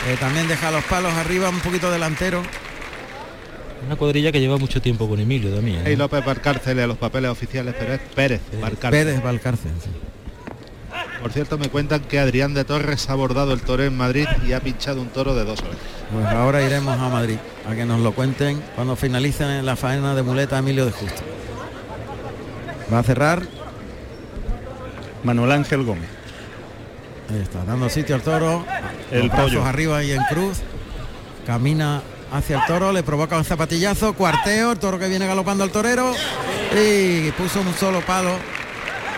eh, 0.08 0.16
también 0.18 0.48
deja 0.48 0.70
los 0.72 0.82
palos 0.84 1.12
arriba 1.14 1.48
un 1.48 1.60
poquito 1.60 1.90
delantero. 1.90 2.42
Una 3.86 3.96
cuadrilla 3.96 4.30
que 4.32 4.40
lleva 4.40 4.58
mucho 4.58 4.82
tiempo 4.82 5.08
con 5.08 5.20
Emilio 5.20 5.54
también. 5.54 5.86
¿eh? 5.86 5.92
Y 5.92 5.96
López 5.96 6.24
Valcárcel 6.24 6.80
a 6.80 6.86
los 6.86 6.98
papeles 6.98 7.30
oficiales, 7.30 7.74
pero 7.78 7.94
es 7.94 8.00
Pérez 8.14 8.40
Valcárcel. 8.60 8.90
Pérez 9.06 9.22
Valcarce. 9.22 9.68
sí. 9.82 9.90
Por 11.22 11.32
cierto, 11.32 11.58
me 11.58 11.68
cuentan 11.68 12.00
que 12.00 12.18
Adrián 12.18 12.54
de 12.54 12.64
Torres 12.64 13.08
ha 13.08 13.12
abordado 13.12 13.52
el 13.52 13.60
toro 13.60 13.84
en 13.84 13.94
Madrid 13.96 14.26
y 14.46 14.52
ha 14.52 14.60
pinchado 14.60 15.00
un 15.02 15.08
toro 15.08 15.34
de 15.34 15.44
dos 15.44 15.60
horas. 15.60 15.76
Pues 16.12 16.26
ahora 16.26 16.62
iremos 16.62 16.98
a 16.98 17.08
Madrid 17.08 17.36
a 17.70 17.74
que 17.74 17.84
nos 17.84 18.00
lo 18.00 18.12
cuenten 18.12 18.60
cuando 18.74 18.96
finalicen 18.96 19.64
la 19.64 19.76
faena 19.76 20.14
de 20.14 20.22
muleta 20.22 20.58
Emilio 20.58 20.86
de 20.86 20.92
Justo. 20.92 21.22
Va 22.92 22.98
a 22.98 23.02
cerrar 23.02 23.42
Manuel 25.24 25.52
Ángel 25.52 25.84
Gómez. 25.84 26.08
Ahí 27.30 27.40
está, 27.40 27.64
dando 27.64 27.88
sitio 27.88 28.14
al 28.16 28.22
toro. 28.22 28.64
El 29.10 29.26
Los 29.28 29.36
pollo. 29.36 29.64
arriba 29.64 30.02
y 30.02 30.12
en 30.12 30.22
cruz. 30.24 30.58
Camina 31.46 32.02
hacia 32.32 32.58
el 32.58 32.64
toro, 32.66 32.92
le 32.92 33.02
provoca 33.02 33.36
un 33.36 33.44
zapatillazo, 33.44 34.12
cuarteo, 34.14 34.72
el 34.72 34.78
toro 34.78 34.98
que 34.98 35.08
viene 35.08 35.26
galopando 35.26 35.64
al 35.64 35.70
torero 35.70 36.12
y 36.76 37.30
puso 37.32 37.60
un 37.60 37.74
solo 37.74 38.00
palo 38.02 38.32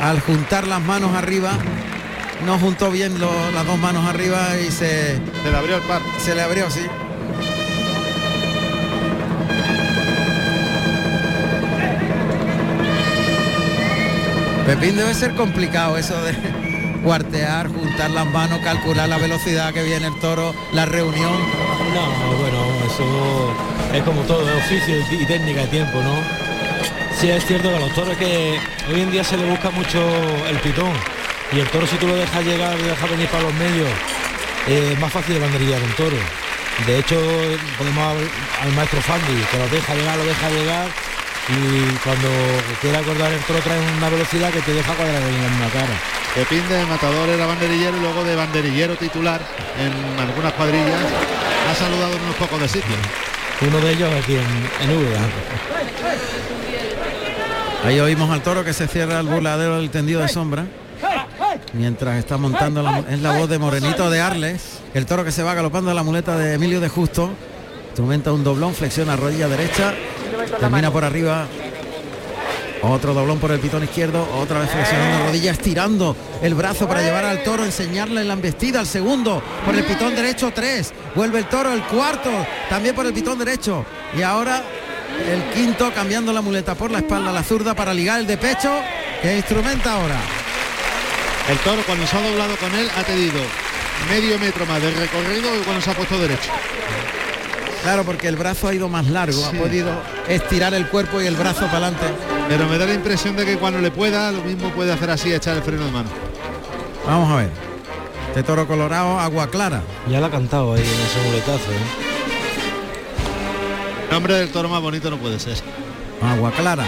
al 0.01 0.21
juntar 0.21 0.67
las 0.67 0.81
manos 0.81 1.15
arriba. 1.15 1.53
No 2.47 2.59
juntó 2.59 2.91
bien 2.91 3.21
lo- 3.21 3.51
las 3.53 3.65
dos 3.67 3.79
manos 3.79 4.05
arriba 4.09 4.59
y 4.59 4.71
se, 4.71 5.15
Se 5.17 5.51
le 5.51 5.57
abrió 5.57 5.77
el 5.77 5.83
par. 5.83 6.01
se 6.19 6.35
le 6.35 6.43
abrió, 6.43 6.71
sí. 6.71 6.81
Pepín 14.67 14.97
debe 14.97 15.13
ser 15.13 15.35
complicado 15.35 15.99
eso 15.99 16.23
de 16.23 16.35
cuartear, 17.03 17.69
juntar 17.69 18.11
las 18.11 18.27
manos, 18.27 18.61
calcular 18.61 19.09
la 19.09 19.19
velocidad 19.19 19.75
que 19.75 19.83
viene 19.83 20.07
el 20.07 20.19
toro, 20.21 20.55
la 20.73 20.87
reunión. 20.87 21.33
No, 21.93 22.37
bueno, 22.39 22.65
eso 22.87 23.55
es 23.93 24.03
como 24.05 24.23
todo, 24.23 24.49
es 24.49 24.65
oficio 24.65 24.95
y 25.11 25.27
técnica 25.27 25.63
de 25.63 25.67
tiempo, 25.67 26.01
¿no? 26.01 26.15
Sí 27.19 27.29
es 27.29 27.45
cierto 27.45 27.71
que 27.71 27.77
a 27.77 27.81
los 27.81 27.93
toros 27.93 28.17
que 28.17 28.59
hoy 28.89 29.01
en 29.01 29.11
día 29.11 29.25
se 29.25 29.37
le 29.37 29.51
busca 29.51 29.71
mucho 29.71 30.01
el 30.49 30.57
pitón 30.59 30.93
y 31.53 31.59
el 31.59 31.69
toro 31.69 31.87
si 31.87 31.97
tú 31.97 32.07
lo 32.07 32.15
dejas 32.15 32.45
llegar, 32.45 32.79
lo 32.79 32.87
dejas 32.87 33.11
venir 33.11 33.29
para 33.29 33.43
los 33.43 33.55
medios, 33.55 33.91
es 34.69 34.99
más 35.01 35.13
fácil 35.13 35.35
de 35.35 35.41
banderillar 35.41 35.83
un 35.83 35.93
toro. 35.93 36.17
De 36.87 36.99
hecho, 36.99 37.21
podemos 37.77 38.03
al, 38.03 38.17
al 38.63 38.73
maestro 38.75 39.01
Fandi, 39.03 39.43
que 39.51 39.59
lo 39.59 39.69
deja 39.69 39.95
llegar, 39.95 40.17
lo 40.17 40.25
deja 40.25 40.51
llegar 40.51 41.12
y 41.49 41.99
cuando 42.05 42.29
quiere 42.81 42.99
acordar 42.99 43.33
el 43.33 43.41
toro 43.41 43.59
trae 43.61 43.81
una 43.97 44.09
velocidad 44.09 44.51
que 44.51 44.61
te 44.61 44.73
deja 44.73 44.95
cuadrar 44.95 45.23
en 45.23 45.35
una 45.35 45.69
cara. 45.71 45.95
Pepín 46.35 46.67
de 46.69 46.85
Matador 46.87 47.29
era 47.29 47.47
banderillero 47.47 47.97
y 47.97 48.01
luego 48.01 48.25
de 48.25 48.37
banderillero 48.37 48.97
titular 48.97 49.41
en 49.79 50.21
algunas 50.21 50.53
cuadrillas. 50.55 51.01
Ha 51.71 51.75
saludado 51.75 52.15
en 52.15 52.23
unos 52.23 52.37
pocos 52.37 52.61
de 52.61 52.69
sitios. 52.69 52.99
Uno 53.61 53.79
de 53.81 53.93
ellos 53.93 54.11
aquí 54.23 54.35
en, 54.35 54.91
en 54.91 54.97
Úbeda. 54.97 55.21
Ahí 57.85 58.01
oímos 58.01 58.31
al 58.31 58.43
toro 58.43 58.65
que 58.65 58.73
se 58.73 58.87
cierra 58.87 59.21
el 59.21 59.27
burladero 59.27 59.77
del 59.77 59.91
tendido 59.91 60.21
de 60.21 60.29
sombra. 60.29 60.65
Mientras 61.73 62.17
está 62.17 62.37
montando 62.39 62.83
la, 62.83 63.03
es 63.11 63.21
la 63.21 63.37
voz 63.37 63.49
de 63.49 63.59
Morenito 63.59 64.11
de 64.11 64.21
Arles, 64.21 64.81
el 64.95 65.07
toro 65.07 65.25
que 65.25 65.33
se 65.33 65.43
va 65.43 65.55
galopando 65.55 65.91
a 65.91 65.95
la 65.95 66.03
muleta 66.03 66.37
de 66.37 66.55
Emilio 66.55 66.81
de 66.81 66.89
Justo. 66.89 67.31
Instrumenta 67.89 68.33
un 68.33 68.43
doblón, 68.43 68.75
flexiona 68.75 69.17
rodilla 69.17 69.49
derecha, 69.49 69.95
termina 70.47 70.91
por 70.91 71.05
arriba. 71.05 71.47
Otro 72.83 73.15
doblón 73.15 73.39
por 73.39 73.53
el 73.53 73.61
pitón 73.61 73.85
izquierdo, 73.85 74.29
otra 74.41 74.59
vez 74.59 74.71
flexionando 74.71 75.27
rodilla, 75.27 75.53
estirando 75.53 76.17
el 76.43 76.55
brazo 76.55 76.89
para 76.89 77.01
llevar 77.01 77.25
al 77.25 77.45
toro, 77.45 77.65
enseñarle 77.65 78.23
en 78.23 78.27
la 78.27 78.35
embestida, 78.35 78.81
al 78.81 78.89
segundo, 78.89 79.41
por 79.65 79.77
el 79.77 79.85
pitón 79.85 80.17
derecho, 80.17 80.51
tres, 80.53 80.93
vuelve 81.15 81.39
el 81.39 81.45
toro, 81.45 81.73
el 81.73 81.83
cuarto, 81.85 82.31
también 82.69 82.93
por 82.93 83.07
el 83.07 83.13
pitón 83.13 83.39
derecho. 83.39 83.85
Y 84.19 84.23
ahora 84.23 84.65
el 85.31 85.45
quinto 85.55 85.93
cambiando 85.95 86.33
la 86.33 86.41
muleta 86.41 86.75
por 86.75 86.91
la 86.91 86.99
espalda, 86.99 87.31
la 87.31 87.45
zurda 87.45 87.75
para 87.75 87.95
ligar 87.95 88.19
el 88.19 88.27
de 88.27 88.37
pecho, 88.37 88.73
que 89.23 89.37
instrumenta 89.37 89.93
ahora. 89.93 90.19
El 91.49 91.59
toro 91.59 91.83
cuando 91.87 92.05
se 92.05 92.17
ha 92.17 92.21
doblado 92.21 92.57
con 92.57 92.75
él 92.75 92.91
ha 92.97 93.05
tenido 93.05 93.41
medio 94.11 94.39
metro 94.41 94.67
más 94.67 94.83
de 94.83 94.91
recorrido 94.91 95.53
que 95.53 95.61
cuando 95.61 95.83
se 95.83 95.91
ha 95.91 95.95
puesto 95.95 96.19
derecho. 96.19 96.51
Claro, 97.83 98.05
porque 98.05 98.29
el 98.29 98.37
brazo 98.37 98.69
ha 98.69 98.75
ido 98.75 98.89
más 98.89 99.07
largo, 99.09 99.39
Sí. 99.51 99.57
ha 99.57 99.61
podido 99.61 99.91
estirar 100.29 100.73
el 100.75 100.87
cuerpo 100.89 101.21
y 101.21 101.27
el 101.27 101.35
brazo 101.35 101.67
para 101.67 101.89
adelante. 101.89 102.07
Pero 102.49 102.69
me 102.69 102.79
da 102.79 102.87
la 102.87 102.95
impresión 102.95 103.35
de 103.37 103.45
que 103.45 103.57
cuando 103.57 103.81
le 103.81 103.91
pueda, 103.91 104.31
lo 104.31 104.43
mismo 104.43 104.71
puede 104.71 104.93
hacer 104.93 105.11
así, 105.11 105.33
echar 105.33 105.57
el 105.57 105.63
freno 105.63 105.85
de 105.87 105.91
mano. 105.91 106.09
Vamos 107.07 107.31
a 107.33 107.37
ver. 107.37 107.51
Este 108.29 108.43
toro 108.45 108.67
colorado, 108.69 109.19
agua 109.19 109.49
clara. 109.51 109.83
Ya 110.09 110.21
la 110.21 110.29
ha 110.29 110.31
cantado 110.31 110.75
ahí 110.75 110.81
en 110.81 110.87
ese 110.87 111.21
muletazo, 111.29 111.71
¿eh? 111.73 111.85
Nombre 114.11 114.35
del 114.35 114.51
toro 114.51 114.69
más 114.69 114.81
bonito 114.81 115.11
no 115.11 115.17
puede 115.19 115.39
ser. 115.41 115.57
Agua 116.23 116.53
clara. 116.53 116.85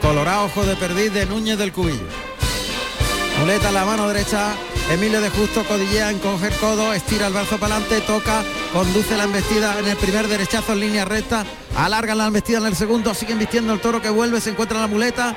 Colorado, 0.00 0.44
ojo 0.44 0.64
de 0.64 0.76
perdiz 0.76 1.12
de 1.12 1.26
Núñez 1.26 1.58
del 1.58 1.72
Cubillo. 1.72 2.06
Muleta 3.40 3.68
a 3.70 3.72
la 3.72 3.84
mano 3.84 4.06
derecha. 4.08 4.52
Emilio 4.90 5.20
de 5.20 5.30
Justo 5.30 5.64
codillea, 5.64 6.10
encoge 6.12 6.46
el 6.46 6.54
codo, 6.54 6.92
estira 6.92 7.26
el 7.26 7.32
brazo 7.32 7.58
para 7.58 7.74
adelante, 7.76 8.00
toca, 8.06 8.44
conduce 8.76 9.16
la 9.16 9.24
embestida 9.24 9.78
en 9.78 9.88
el 9.88 9.96
primer 9.96 10.28
derechazo 10.28 10.74
en 10.74 10.80
línea 10.80 11.06
recta, 11.06 11.46
alarga 11.78 12.14
la 12.14 12.26
embestida 12.26 12.58
en 12.58 12.66
el 12.66 12.76
segundo, 12.76 13.14
siguen 13.14 13.38
vistiendo 13.38 13.72
el 13.72 13.80
toro 13.80 14.02
que 14.02 14.10
vuelve, 14.10 14.38
se 14.38 14.50
encuentra 14.50 14.78
la 14.78 14.86
muleta. 14.86 15.34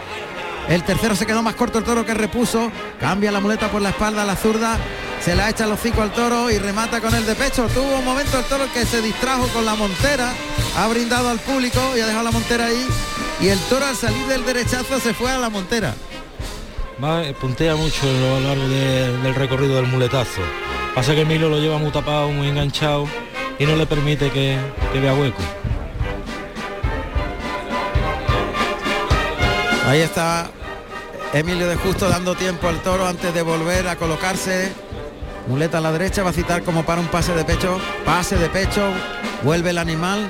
El 0.68 0.84
tercero 0.84 1.16
se 1.16 1.26
quedó 1.26 1.42
más 1.42 1.56
corto 1.56 1.78
el 1.80 1.86
toro 1.86 2.06
que 2.06 2.14
repuso, 2.14 2.70
cambia 3.00 3.32
la 3.32 3.40
muleta 3.40 3.72
por 3.72 3.82
la 3.82 3.90
espalda 3.92 4.24
a 4.24 4.26
la 4.26 4.36
zurda, 4.36 4.78
se 5.24 5.36
la 5.36 5.50
echa 5.50 5.66
los 5.68 5.80
hocico 5.80 6.02
al 6.02 6.12
toro 6.12 6.52
y 6.52 6.58
remata 6.60 7.00
con 7.00 7.16
el 7.16 7.26
de 7.26 7.34
pecho. 7.34 7.66
Tuvo 7.74 8.00
un 8.00 8.04
momento 8.04 8.38
el 8.38 8.44
toro 8.44 8.66
que 8.74 8.86
se 8.86 9.02
distrajo 9.02 9.48
con 9.48 9.64
la 9.66 9.74
montera, 9.76 10.34
ha 10.78 10.88
brindado 10.88 11.30
al 11.30 11.40
público 11.40 11.80
y 11.96 12.02
ha 12.02 12.08
dejado 12.08 12.26
la 12.26 12.32
montera 12.32 12.66
ahí. 12.66 12.86
Y 13.40 13.48
el 13.48 13.60
toro 13.70 13.86
al 13.86 13.96
salir 13.96 14.26
del 14.28 14.46
derechazo 14.46 15.00
se 15.00 15.14
fue 15.14 15.32
a 15.32 15.38
la 15.38 15.50
montera. 15.50 15.96
Eh, 17.02 17.34
puntea 17.40 17.78
mucho 17.78 18.02
a 18.04 18.12
lo 18.12 18.40
largo 18.42 18.68
de- 18.68 19.18
del 19.20 19.34
recorrido 19.34 19.78
del 19.78 19.88
muletazo. 19.88 20.42
Pasa 20.94 21.16
que 21.16 21.22
Emilio 21.22 21.48
lo 21.48 21.58
lleva 21.60 21.78
muy 21.78 21.92
tapado, 21.92 22.30
muy 22.32 22.50
enganchado 22.50 23.08
y 23.60 23.66
no 23.66 23.76
le 23.76 23.86
permite 23.86 24.32
que, 24.32 24.58
que 24.92 25.00
vea 25.00 25.14
hueco. 25.14 25.44
Ahí 29.86 30.00
está 30.00 30.50
Emilio 31.34 31.68
de 31.68 31.76
Justo 31.76 32.10
dando 32.10 32.36
tiempo 32.36 32.68
al 32.68 32.82
toro 32.82 33.08
antes 33.08 33.34
de 33.34 33.42
volver 33.42 33.88
a 33.88 33.98
colocarse. 33.98 34.72
Muleta 35.48 35.80
a 35.80 35.82
la 35.82 35.92
derecha, 35.92 36.24
va 36.24 36.30
a 36.30 36.34
citar 36.34 36.64
como 36.64 36.86
para 36.86 37.02
un 37.02 37.08
pase 37.08 37.34
de 37.34 37.44
pecho. 37.44 37.80
Pase 38.06 38.38
de 38.38 38.50
pecho, 38.50 38.82
vuelve 39.44 39.72
el 39.72 39.78
animal. 39.78 40.30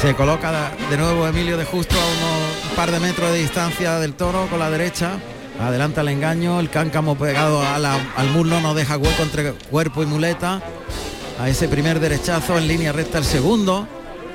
Se 0.00 0.14
coloca 0.14 0.72
de 0.90 0.96
nuevo 0.96 1.26
Emilio 1.26 1.56
de 1.56 1.64
Justo 1.64 1.94
a 1.94 2.04
unos 2.04 2.76
par 2.76 2.90
de 2.90 2.98
metros 2.98 3.30
de 3.30 3.38
distancia 3.38 3.98
del 3.98 4.14
toro 4.14 4.46
con 4.48 4.58
la 4.58 4.68
derecha. 4.68 5.12
Adelanta 5.60 6.00
el 6.00 6.08
engaño, 6.08 6.58
el 6.58 6.70
cáncamo 6.70 7.16
pegado 7.16 7.62
al 7.62 8.28
muslo 8.30 8.60
no 8.60 8.74
deja 8.74 8.96
hueco 8.96 9.22
entre 9.22 9.52
cuerpo 9.52 10.02
y 10.02 10.06
muleta. 10.06 10.60
A 11.40 11.48
ese 11.48 11.68
primer 11.68 12.00
derechazo 12.00 12.58
en 12.58 12.68
línea 12.68 12.92
recta 12.92 13.18
el 13.18 13.24
segundo. 13.24 13.86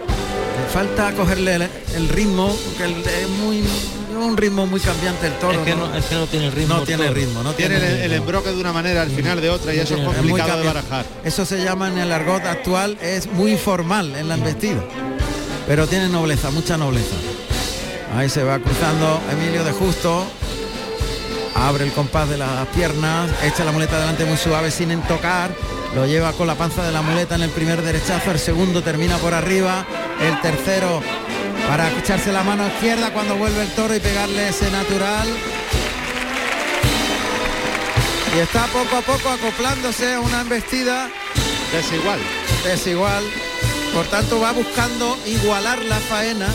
Le 0.07 0.73
falta 0.73 1.13
cogerle 1.13 1.69
el, 1.95 2.09
ritmo, 2.09 2.55
porque 2.65 3.21
es 3.21 3.29
muy 3.29 3.63
un 4.17 4.35
ritmo 4.35 4.65
muy 4.65 4.79
cambiante 4.79 5.27
el 5.27 5.33
toro. 5.33 5.59
Es 5.59 5.65
que 5.65 5.75
no, 6.15 6.25
tiene 6.25 6.49
ritmo. 6.49 6.75
No 6.75 6.83
tiene 6.83 7.09
ritmo, 7.11 7.43
no 7.43 7.53
tiene, 7.53 8.05
el, 8.05 8.13
embroque 8.13 8.49
de 8.49 8.59
una 8.59 8.73
manera, 8.73 9.03
al 9.03 9.11
final 9.11 9.39
de 9.39 9.49
otra, 9.49 9.73
y 9.73 9.79
eso 9.79 9.95
es 9.95 10.03
complicado 10.03 10.59
de 10.59 10.65
barajar. 10.65 11.05
Eso 11.23 11.45
se 11.45 11.63
llama 11.63 11.87
en 11.89 11.99
el 11.99 12.11
argot 12.11 12.45
actual, 12.45 12.97
es 13.01 13.27
muy 13.27 13.55
formal 13.55 14.15
en 14.15 14.27
la 14.27 14.35
embestida. 14.35 14.83
Pero 15.67 15.85
tiene 15.85 16.09
nobleza, 16.09 16.49
mucha 16.49 16.77
nobleza. 16.77 17.15
Ahí 18.15 18.29
se 18.29 18.43
va 18.43 18.59
cruzando 18.59 19.21
Emilio 19.31 19.63
de 19.63 19.71
Justo. 19.71 20.25
Abre 21.55 21.85
el 21.85 21.91
compás 21.91 22.29
de 22.29 22.37
las 22.37 22.67
piernas, 22.67 23.29
echa 23.43 23.65
la 23.65 23.71
muleta 23.71 23.97
adelante 23.97 24.25
muy 24.25 24.37
suave 24.37 24.71
sin 24.71 25.01
tocar. 25.01 25.51
Lo 25.97 26.05
lleva 26.05 26.31
con 26.33 26.45
la 26.45 26.53
panza 26.53 26.83
de 26.83 26.91
la 26.91 27.01
muleta 27.01 27.33
en 27.33 27.41
el 27.41 27.49
primer 27.49 27.81
derechazo, 27.81 28.29
el 28.29 28.37
segundo 28.37 28.83
termina 28.83 29.17
por 29.17 29.33
arriba, 29.33 29.83
el 30.21 30.39
tercero 30.41 31.01
para 31.67 31.91
echarse 31.97 32.31
la 32.31 32.43
mano 32.43 32.67
izquierda 32.67 33.11
cuando 33.11 33.35
vuelve 33.35 33.63
el 33.63 33.69
toro 33.71 33.95
y 33.95 33.99
pegarle 33.99 34.47
ese 34.47 34.69
natural. 34.69 35.27
Y 38.35 38.39
está 38.39 38.67
poco 38.67 38.97
a 38.97 39.01
poco 39.01 39.27
acoplándose 39.27 40.13
a 40.13 40.19
una 40.19 40.41
embestida 40.41 41.09
desigual. 41.73 42.19
Desigual. 42.63 43.23
Por 43.91 44.05
tanto 44.05 44.39
va 44.39 44.51
buscando 44.51 45.17
igualar 45.25 45.83
la 45.85 45.97
faena, 45.97 46.47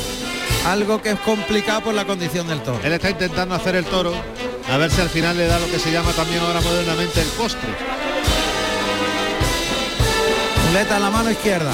algo 0.68 1.02
que 1.02 1.10
es 1.10 1.18
complicado 1.18 1.80
por 1.80 1.94
la 1.94 2.04
condición 2.04 2.46
del 2.46 2.62
toro. 2.62 2.78
Él 2.84 2.92
está 2.92 3.10
intentando 3.10 3.56
hacer 3.56 3.74
el 3.74 3.86
toro, 3.86 4.14
a 4.70 4.76
ver 4.76 4.88
si 4.92 5.00
al 5.00 5.10
final 5.10 5.36
le 5.36 5.48
da 5.48 5.58
lo 5.58 5.66
que 5.66 5.80
se 5.80 5.90
llama 5.90 6.12
también 6.12 6.42
ahora 6.42 6.60
modernamente 6.60 7.20
el 7.20 7.28
postre. 7.30 8.11
Muleta 10.72 10.96
en 10.96 11.02
la 11.02 11.10
mano 11.10 11.30
izquierda. 11.30 11.70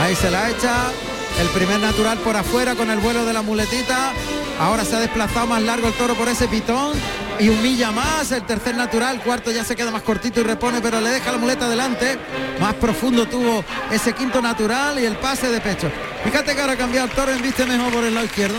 Ahí 0.00 0.16
se 0.16 0.30
la 0.30 0.48
echa, 0.48 0.90
el 1.38 1.48
primer 1.48 1.80
natural 1.80 2.16
por 2.20 2.34
afuera 2.34 2.74
con 2.74 2.90
el 2.90 2.98
vuelo 2.98 3.26
de 3.26 3.34
la 3.34 3.42
muletita. 3.42 4.14
Ahora 4.58 4.86
se 4.86 4.96
ha 4.96 5.00
desplazado 5.00 5.48
más 5.48 5.60
largo 5.60 5.88
el 5.88 5.92
toro 5.92 6.14
por 6.14 6.30
ese 6.30 6.48
pitón 6.48 6.96
y 7.38 7.50
humilla 7.50 7.92
más 7.92 8.32
el 8.32 8.42
tercer 8.46 8.74
natural, 8.74 9.20
cuarto 9.20 9.50
ya 9.50 9.64
se 9.64 9.76
queda 9.76 9.90
más 9.90 10.00
cortito 10.00 10.40
y 10.40 10.44
repone, 10.44 10.80
pero 10.80 10.98
le 11.02 11.10
deja 11.10 11.30
la 11.30 11.36
muleta 11.36 11.66
adelante. 11.66 12.18
Más 12.58 12.72
profundo 12.76 13.28
tuvo 13.28 13.62
ese 13.90 14.14
quinto 14.14 14.40
natural 14.40 14.98
y 14.98 15.04
el 15.04 15.16
pase 15.16 15.50
de 15.50 15.60
pecho. 15.60 15.90
Fíjate 16.24 16.54
que 16.54 16.60
ahora 16.62 16.72
ha 16.72 16.78
cambiado 16.78 17.06
el 17.06 17.12
toro 17.12 17.32
en 17.32 17.42
viste 17.42 17.66
mejor 17.66 17.92
por 17.92 18.04
el 18.04 18.14
lado 18.14 18.24
izquierdo. 18.24 18.56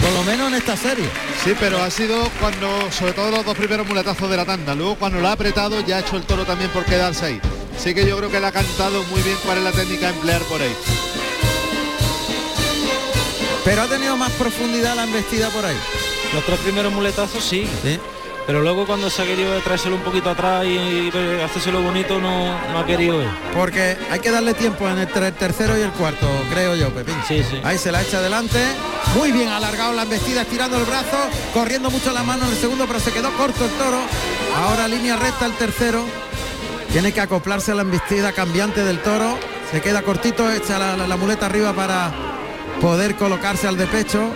Por 0.00 0.10
lo 0.10 0.22
menos 0.24 0.48
en 0.48 0.54
esta 0.54 0.74
serie. 0.74 1.04
Sí, 1.44 1.54
pero 1.60 1.82
ha 1.82 1.90
sido 1.90 2.30
cuando, 2.40 2.90
sobre 2.92 3.12
todo 3.12 3.30
los 3.30 3.44
dos 3.44 3.58
primeros 3.58 3.86
muletazos 3.86 4.30
de 4.30 4.38
la 4.38 4.46
tanda. 4.46 4.74
Luego 4.74 4.94
cuando 4.94 5.20
lo 5.20 5.28
ha 5.28 5.32
apretado 5.32 5.82
ya 5.82 5.98
ha 5.98 6.00
hecho 6.00 6.16
el 6.16 6.22
toro 6.22 6.46
también 6.46 6.70
por 6.70 6.86
quedarse 6.86 7.26
ahí. 7.26 7.40
Así 7.76 7.94
que 7.94 8.06
yo 8.06 8.16
creo 8.18 8.30
que 8.30 8.40
le 8.40 8.46
ha 8.46 8.52
cantado 8.52 9.02
muy 9.04 9.22
bien 9.22 9.36
cuál 9.44 9.58
es 9.58 9.64
la 9.64 9.72
técnica 9.72 10.08
a 10.08 10.10
emplear 10.10 10.42
por 10.42 10.60
ahí. 10.60 10.74
Pero 13.64 13.82
ha 13.82 13.88
tenido 13.88 14.16
más 14.16 14.30
profundidad 14.32 14.96
la 14.96 15.04
embestida 15.04 15.48
por 15.50 15.64
ahí. 15.64 15.76
Los 16.34 16.44
tres 16.44 16.58
primeros 16.60 16.92
muletazos 16.92 17.44
sí. 17.44 17.68
Pero 18.46 18.60
luego 18.60 18.86
cuando 18.86 19.08
se 19.08 19.22
ha 19.22 19.24
querido 19.24 19.56
traérselo 19.60 19.96
un 19.96 20.02
poquito 20.02 20.30
atrás 20.30 20.64
y, 20.64 21.10
hacérselo 21.44 21.80
bonito 21.80 22.20
no, 22.20 22.58
no, 22.72 22.78
ha 22.78 22.86
querido 22.86 23.18
ver. 23.18 23.28
Porque 23.54 23.96
hay 24.10 24.18
que 24.18 24.30
darle 24.30 24.54
tiempo 24.54 24.88
en 24.88 24.98
el, 24.98 25.08
tercero 25.08 25.78
y 25.78 25.82
el 25.82 25.90
cuarto, 25.92 26.26
creo 26.50 26.74
yo, 26.74 26.92
Pepín. 26.92 27.14
Sí, 27.28 27.44
sí. 27.48 27.60
Ahí 27.62 27.78
se 27.78 27.92
la 27.92 28.02
echa 28.02 28.18
adelante. 28.18 28.58
Muy 29.14 29.30
bien 29.30 29.48
alargado 29.48 29.92
la 29.92 30.02
embestida, 30.02 30.42
estirando 30.42 30.76
el 30.78 30.84
brazo, 30.84 31.18
corriendo 31.54 31.90
mucho 31.90 32.12
la 32.12 32.24
mano 32.24 32.46
en 32.46 32.52
el 32.52 32.56
segundo, 32.56 32.86
pero 32.86 32.98
se 32.98 33.12
quedó 33.12 33.30
corto 33.36 33.64
el 33.64 33.70
toro. 33.72 34.00
Ahora 34.56 34.88
línea 34.88 35.16
recta 35.16 35.46
el 35.46 35.52
tercero. 35.52 36.04
Tiene 36.92 37.12
que 37.12 37.22
acoplarse 37.22 37.72
a 37.72 37.74
la 37.74 37.82
embestida 37.82 38.32
cambiante 38.32 38.84
del 38.84 39.00
toro. 39.00 39.38
Se 39.70 39.80
queda 39.80 40.02
cortito, 40.02 40.50
echa 40.52 40.78
la 40.78 41.16
muleta 41.16 41.46
arriba 41.46 41.72
para 41.72 42.12
poder 42.82 43.14
colocarse 43.16 43.66
al 43.66 43.78
de 43.78 43.86
pecho. 43.86 44.30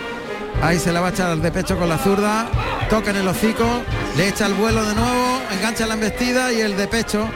Ahí 0.63 0.79
se 0.79 0.91
la 0.91 0.99
va 0.99 1.09
a 1.09 1.11
echar 1.11 1.29
al 1.29 1.41
de 1.41 1.51
pecho 1.51 1.77
con 1.77 1.87
la 1.87 1.99
zurda. 1.99 2.47
Toca 2.89 3.11
en 3.11 3.17
el 3.17 3.27
hocico, 3.27 3.83
le 4.15 4.29
echa 4.29 4.47
el 4.47 4.55
vuelo 4.55 4.83
de 4.83 4.95
nuevo, 4.95 5.41
engancha 5.51 5.85
la 5.85 5.93
embestida 5.93 6.51
y 6.51 6.61
el 6.61 6.75
de 6.75 6.87
pecho. 6.87 7.29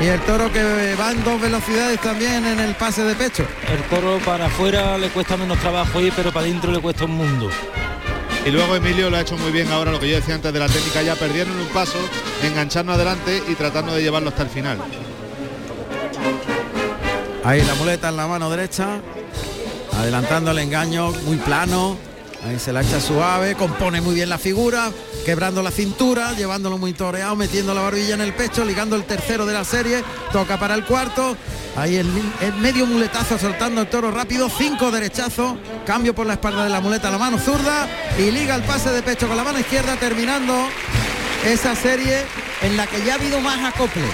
Y 0.00 0.06
el 0.06 0.20
toro 0.22 0.50
que 0.50 0.94
va 0.98 1.12
en 1.12 1.22
dos 1.22 1.40
velocidades 1.40 2.00
también 2.00 2.46
en 2.46 2.58
el 2.58 2.74
pase 2.74 3.04
de 3.04 3.14
pecho. 3.14 3.44
El 3.70 3.82
toro 3.82 4.18
para 4.24 4.46
afuera 4.46 4.96
le 4.96 5.10
cuesta 5.10 5.36
menos 5.36 5.58
trabajo 5.58 6.00
ir, 6.00 6.12
pero 6.16 6.32
para 6.32 6.46
adentro 6.46 6.72
le 6.72 6.80
cuesta 6.80 7.04
un 7.04 7.16
mundo. 7.16 7.50
Y 8.46 8.50
luego 8.50 8.76
Emilio 8.76 9.08
lo 9.08 9.16
ha 9.16 9.22
hecho 9.22 9.38
muy 9.38 9.50
bien 9.52 9.70
ahora, 9.72 9.90
lo 9.90 9.98
que 9.98 10.08
yo 10.08 10.16
decía 10.16 10.34
antes 10.34 10.52
de 10.52 10.58
la 10.58 10.68
técnica, 10.68 11.02
ya 11.02 11.14
perdieron 11.14 11.58
un 11.58 11.68
paso, 11.68 11.98
enganchando 12.42 12.92
adelante 12.92 13.42
y 13.48 13.54
tratando 13.54 13.94
de 13.94 14.02
llevarlo 14.02 14.28
hasta 14.28 14.42
el 14.42 14.50
final. 14.50 14.78
Ahí 17.42 17.62
la 17.62 17.74
muleta 17.74 18.10
en 18.10 18.16
la 18.16 18.26
mano 18.26 18.50
derecha, 18.50 19.00
adelantando 19.92 20.50
el 20.50 20.58
engaño, 20.58 21.10
muy 21.24 21.36
plano. 21.38 21.96
Ahí 22.46 22.58
se 22.58 22.74
la 22.74 22.82
echa 22.82 23.00
suave, 23.00 23.54
compone 23.54 24.02
muy 24.02 24.14
bien 24.14 24.28
la 24.28 24.36
figura, 24.36 24.90
quebrando 25.24 25.62
la 25.62 25.70
cintura, 25.70 26.34
llevándolo 26.34 26.76
muy 26.76 26.92
toreado, 26.92 27.36
metiendo 27.36 27.72
la 27.72 27.80
barbilla 27.80 28.12
en 28.12 28.20
el 28.20 28.34
pecho, 28.34 28.66
ligando 28.66 28.96
el 28.96 29.04
tercero 29.04 29.46
de 29.46 29.54
la 29.54 29.64
serie, 29.64 30.04
toca 30.30 30.58
para 30.58 30.74
el 30.74 30.84
cuarto. 30.84 31.38
Ahí 31.76 31.96
el, 31.96 32.06
medio 32.60 32.86
muletazo 32.86 33.38
soltando 33.38 33.80
el 33.80 33.88
toro 33.88 34.10
rápido, 34.10 34.48
cinco 34.48 34.90
derechazos, 34.90 35.54
cambio 35.84 36.14
por 36.14 36.26
la 36.26 36.34
espalda 36.34 36.64
de 36.64 36.70
la 36.70 36.80
muleta, 36.80 37.10
la 37.10 37.18
mano 37.18 37.38
zurda 37.38 37.88
y 38.18 38.30
liga 38.30 38.54
el 38.54 38.62
pase 38.62 38.90
de 38.90 39.02
pecho 39.02 39.26
con 39.26 39.36
la 39.36 39.44
mano 39.44 39.58
izquierda, 39.58 39.96
terminando 39.96 40.68
esa 41.44 41.74
serie 41.74 42.22
en 42.62 42.76
la 42.76 42.86
que 42.86 43.04
ya 43.04 43.14
ha 43.14 43.16
habido 43.16 43.40
más 43.40 43.74
acople, 43.74 44.04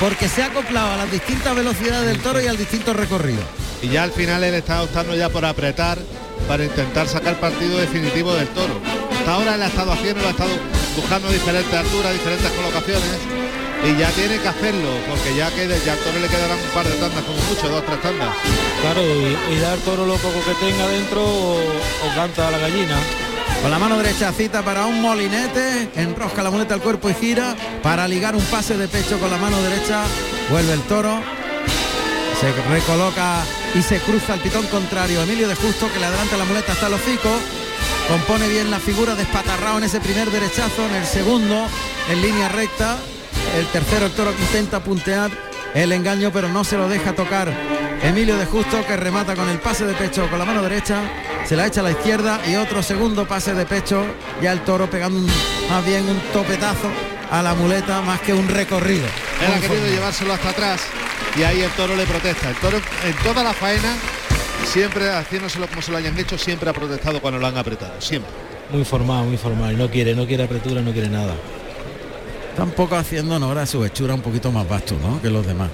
porque 0.00 0.28
se 0.28 0.42
ha 0.42 0.46
acoplado 0.46 0.92
a 0.92 0.96
las 0.96 1.10
distintas 1.10 1.56
velocidades 1.56 2.06
del 2.06 2.20
toro 2.20 2.40
y 2.40 2.46
al 2.46 2.58
distinto 2.58 2.92
recorrido 2.92 3.42
y 3.82 3.88
ya 3.88 4.02
al 4.02 4.12
final 4.12 4.42
él 4.44 4.54
está 4.54 4.82
optando 4.82 5.14
ya 5.14 5.28
por 5.28 5.44
apretar 5.44 5.98
para 6.46 6.64
intentar 6.64 7.06
sacar 7.06 7.38
partido 7.38 7.78
definitivo 7.78 8.34
del 8.34 8.48
toro. 8.48 8.80
Hasta 9.18 9.34
ahora 9.34 9.54
él 9.54 9.62
ha 9.62 9.66
estado 9.66 9.92
haciendo, 9.92 10.26
ha 10.26 10.30
estado 10.30 10.50
buscando 10.96 11.28
diferentes 11.30 11.74
alturas, 11.74 12.12
diferentes 12.12 12.50
colocaciones 12.52 13.47
y 13.84 13.96
ya 13.96 14.10
tiene 14.10 14.38
que 14.38 14.48
hacerlo 14.48 14.88
porque 15.08 15.34
ya 15.36 15.50
que 15.50 15.68
ya 15.84 15.92
al 15.92 15.98
toro 15.98 16.18
le 16.18 16.28
quedarán 16.28 16.58
un 16.58 16.70
par 16.70 16.86
de 16.86 16.96
tandas 16.96 17.24
como 17.24 17.38
mucho, 17.48 17.68
dos, 17.68 17.84
tres 17.84 18.02
tandas. 18.02 18.28
Claro, 18.80 19.02
y, 19.02 19.58
dar 19.58 19.78
toro 19.78 20.06
lo 20.06 20.16
poco 20.16 20.40
que 20.44 20.54
tenga 20.66 20.86
dentro 20.88 21.22
o, 21.22 21.60
canta 22.14 22.50
la 22.50 22.58
gallina. 22.58 22.98
Con 23.62 23.70
la 23.70 23.78
mano 23.78 23.98
derecha 23.98 24.32
cita 24.32 24.62
para 24.62 24.86
un 24.86 25.00
molinete, 25.00 25.90
enrosca 25.96 26.42
la 26.42 26.50
muleta 26.50 26.74
al 26.74 26.80
cuerpo 26.80 27.10
y 27.10 27.14
gira 27.14 27.56
para 27.82 28.06
ligar 28.06 28.36
un 28.36 28.44
pase 28.44 28.76
de 28.76 28.88
pecho 28.88 29.18
con 29.18 29.30
la 29.30 29.36
mano 29.36 29.60
derecha. 29.62 30.02
Vuelve 30.50 30.72
el 30.72 30.82
toro, 30.82 31.20
se 32.40 32.52
recoloca 32.70 33.42
y 33.74 33.82
se 33.82 33.98
cruza 34.00 34.34
el 34.34 34.40
pitón 34.40 34.66
contrario. 34.66 35.22
Emilio 35.22 35.48
de 35.48 35.56
Justo 35.56 35.92
que 35.92 35.98
le 35.98 36.06
adelanta 36.06 36.36
la 36.36 36.44
muleta 36.44 36.72
hasta 36.72 36.86
el 36.86 36.94
hocico. 36.94 37.30
Compone 38.08 38.48
bien 38.48 38.70
la 38.70 38.78
figura 38.78 39.14
despatarrado 39.14 39.78
en 39.78 39.84
ese 39.84 40.00
primer 40.00 40.30
derechazo, 40.30 40.86
en 40.86 40.94
el 40.94 41.04
segundo 41.04 41.66
en 42.08 42.22
línea 42.22 42.48
recta. 42.48 42.96
El 43.56 43.66
tercero 43.66 44.06
el 44.06 44.12
toro 44.12 44.34
que 44.34 44.42
intenta 44.42 44.80
puntear 44.80 45.30
el 45.74 45.92
engaño 45.92 46.30
pero 46.32 46.48
no 46.48 46.64
se 46.64 46.76
lo 46.76 46.88
deja 46.88 47.14
tocar. 47.14 47.52
Emilio 48.02 48.36
de 48.36 48.46
Justo 48.46 48.84
que 48.86 48.96
remata 48.96 49.34
con 49.34 49.48
el 49.48 49.58
pase 49.58 49.84
de 49.84 49.94
pecho 49.94 50.28
con 50.30 50.38
la 50.38 50.44
mano 50.44 50.62
derecha, 50.62 51.00
se 51.44 51.56
la 51.56 51.66
echa 51.66 51.80
a 51.80 51.84
la 51.84 51.90
izquierda 51.90 52.40
y 52.46 52.56
otro 52.56 52.82
segundo 52.82 53.26
pase 53.26 53.54
de 53.54 53.66
pecho, 53.66 54.04
ya 54.40 54.52
el 54.52 54.60
toro 54.60 54.88
pegando 54.88 55.20
más 55.68 55.84
bien 55.84 56.08
un 56.08 56.18
topetazo 56.32 56.88
a 57.30 57.42
la 57.42 57.54
muleta 57.54 58.00
más 58.02 58.20
que 58.20 58.32
un 58.32 58.48
recorrido. 58.48 59.06
Él 59.44 59.52
ha 59.52 59.60
querido 59.60 59.86
llevárselo 59.86 60.32
hasta 60.32 60.50
atrás 60.50 60.80
y 61.36 61.42
ahí 61.42 61.60
el 61.60 61.70
toro 61.72 61.96
le 61.96 62.06
protesta. 62.06 62.48
El 62.48 62.56
toro 62.56 62.78
en 62.78 63.14
toda 63.24 63.42
la 63.42 63.52
faena, 63.52 63.96
siempre 64.64 65.10
haciéndoselo 65.10 65.66
como 65.66 65.82
se 65.82 65.90
lo 65.90 65.98
hayan 65.98 66.16
hecho, 66.18 66.38
siempre 66.38 66.70
ha 66.70 66.72
protestado 66.72 67.20
cuando 67.20 67.40
lo 67.40 67.46
han 67.46 67.58
apretado, 67.58 68.00
siempre. 68.00 68.30
Muy 68.70 68.84
formal, 68.84 69.24
muy 69.24 69.38
formal, 69.38 69.76
no 69.76 69.90
quiere, 69.90 70.14
no 70.14 70.26
quiere 70.26 70.44
apertura, 70.44 70.82
no 70.82 70.92
quiere 70.92 71.08
nada. 71.08 71.34
Tampoco 72.58 72.96
haciendo 72.96 73.36
honor 73.36 73.56
a 73.58 73.66
su 73.66 73.84
hechura 73.84 74.14
un 74.14 74.20
poquito 74.20 74.50
más 74.50 74.68
vasto, 74.68 74.96
¿no? 75.00 75.22
Que 75.22 75.30
los 75.30 75.46
demás. 75.46 75.70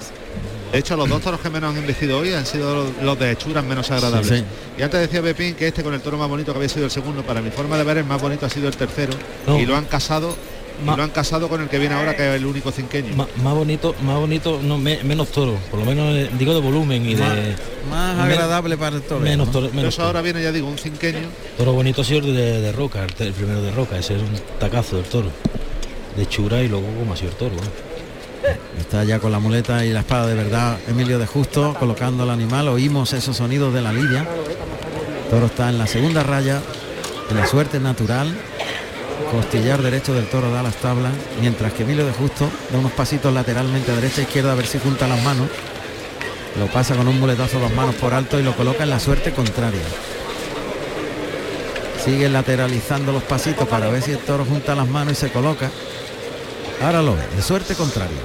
De 0.71 0.79
hecho, 0.79 0.95
los 0.95 1.09
dos 1.09 1.21
toros 1.21 1.39
que 1.39 1.49
menos 1.49 1.71
han 1.71 1.81
investido 1.81 2.19
hoy 2.19 2.33
han 2.33 2.45
sido 2.45 2.85
los 3.01 3.17
de 3.17 3.31
hechuras 3.31 3.63
menos 3.63 3.89
agradables. 3.89 4.43
Y 4.77 4.81
antes 4.81 4.99
decía 4.99 5.21
Pepín 5.21 5.55
que 5.55 5.67
este 5.67 5.83
con 5.83 5.93
el 5.95 6.01
toro 6.01 6.17
más 6.17 6.29
bonito 6.29 6.51
que 6.51 6.57
había 6.57 6.69
sido 6.69 6.85
el 6.85 6.91
segundo, 6.91 7.23
para 7.23 7.41
mi 7.41 7.49
forma 7.49 7.77
de 7.77 7.83
ver 7.83 7.97
el 7.97 8.05
más 8.05 8.21
bonito 8.21 8.45
ha 8.45 8.49
sido 8.49 8.67
el 8.67 8.75
tercero. 8.77 9.13
Y 9.59 9.65
lo 9.65 9.75
han 9.75 9.85
casado 9.85 10.35
y 10.83 10.85
lo 10.85 11.03
han 11.03 11.09
casado 11.09 11.47
con 11.47 11.61
el 11.61 11.69
que 11.69 11.79
viene 11.79 11.95
ahora, 11.95 12.15
que 12.15 12.27
es 12.27 12.35
el 12.35 12.45
único 12.45 12.71
cinqueño. 12.71 13.15
más 13.15 13.53
bonito, 13.55 13.95
más 14.03 14.17
bonito, 14.17 14.59
no, 14.61 14.77
menos 14.77 15.29
toro, 15.29 15.57
por 15.71 15.79
lo 15.79 15.85
menos 15.85 16.13
eh, 16.15 16.29
digo 16.37 16.53
de 16.53 16.59
volumen 16.59 17.05
y 17.05 17.15
de... 17.15 17.55
Más 17.89 18.19
agradable 18.19 18.77
para 18.77 18.97
el 18.97 19.01
toro. 19.01 19.21
Menos 19.21 19.51
toro. 19.51 19.69
Menos 19.73 19.97
ahora 19.99 20.21
viene, 20.21 20.43
ya 20.43 20.51
digo, 20.51 20.67
un 20.67 20.77
cinqueño. 20.77 21.29
Toro 21.57 21.73
bonito 21.73 22.01
ha 22.01 22.05
sido 22.05 22.21
de, 22.21 22.61
de 22.61 22.71
Roca, 22.71 23.05
el, 23.19 23.33
primero 23.33 23.61
de 23.61 23.71
Roca, 23.71 23.97
ese 23.97 24.15
es 24.15 24.21
un 24.21 24.29
tacazo 24.59 24.97
del 24.97 25.05
toro. 25.05 25.29
De 26.15 26.27
Chura 26.27 26.61
y 26.61 26.67
luego 26.67 26.87
como 26.97 27.13
el 27.13 27.29
toro. 27.31 27.55
Está 28.79 29.03
ya 29.03 29.19
con 29.19 29.31
la 29.31 29.39
muleta 29.39 29.85
y 29.85 29.91
la 29.91 30.01
espada 30.01 30.27
de 30.27 30.35
verdad 30.35 30.77
Emilio 30.87 31.19
de 31.19 31.25
Justo 31.25 31.75
colocando 31.79 32.23
el 32.23 32.29
animal. 32.29 32.67
Oímos 32.67 33.13
esos 33.13 33.37
sonidos 33.37 33.73
de 33.73 33.81
la 33.81 33.91
lidia. 33.91 34.25
toro 35.29 35.47
está 35.47 35.69
en 35.69 35.77
la 35.77 35.87
segunda 35.87 36.23
raya, 36.23 36.61
en 37.29 37.37
la 37.37 37.47
suerte 37.47 37.79
natural. 37.79 38.33
Costillar 39.31 39.81
derecho 39.81 40.13
del 40.13 40.27
toro 40.27 40.51
da 40.51 40.61
las 40.61 40.75
tablas, 40.75 41.11
mientras 41.41 41.73
que 41.73 41.83
Emilio 41.83 42.05
de 42.05 42.11
Justo 42.13 42.49
da 42.71 42.79
unos 42.79 42.91
pasitos 42.91 43.33
lateralmente 43.33 43.91
a 43.91 43.95
derecha 43.95 44.21
e 44.21 44.23
izquierda 44.23 44.51
a 44.51 44.55
ver 44.55 44.67
si 44.67 44.79
junta 44.79 45.07
las 45.07 45.21
manos. 45.23 45.49
Lo 46.59 46.67
pasa 46.67 46.95
con 46.95 47.07
un 47.07 47.19
muletazo 47.19 47.59
dos 47.59 47.73
manos 47.73 47.95
por 47.95 48.13
alto 48.13 48.39
y 48.39 48.43
lo 48.43 48.55
coloca 48.55 48.83
en 48.83 48.89
la 48.89 48.99
suerte 48.99 49.31
contraria. 49.31 49.81
Sigue 52.03 52.29
lateralizando 52.29 53.11
los 53.11 53.23
pasitos 53.23 53.67
para 53.67 53.89
ver 53.89 54.01
si 54.01 54.11
el 54.11 54.19
toro 54.19 54.45
junta 54.45 54.75
las 54.75 54.87
manos 54.87 55.13
y 55.13 55.15
se 55.15 55.31
coloca. 55.31 55.71
Ahora 56.81 57.01
lo 57.01 57.15
ve, 57.15 57.23
de 57.35 57.41
suerte 57.41 57.75
contraria. 57.75 58.17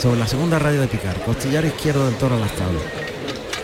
Sobre 0.00 0.18
la 0.18 0.26
segunda 0.26 0.58
raya 0.58 0.80
de 0.80 0.88
picar, 0.88 1.20
costillar 1.24 1.64
izquierdo 1.64 2.06
del 2.06 2.16
toro 2.16 2.36
a 2.36 2.40
las 2.40 2.52
tablas. 2.52 2.82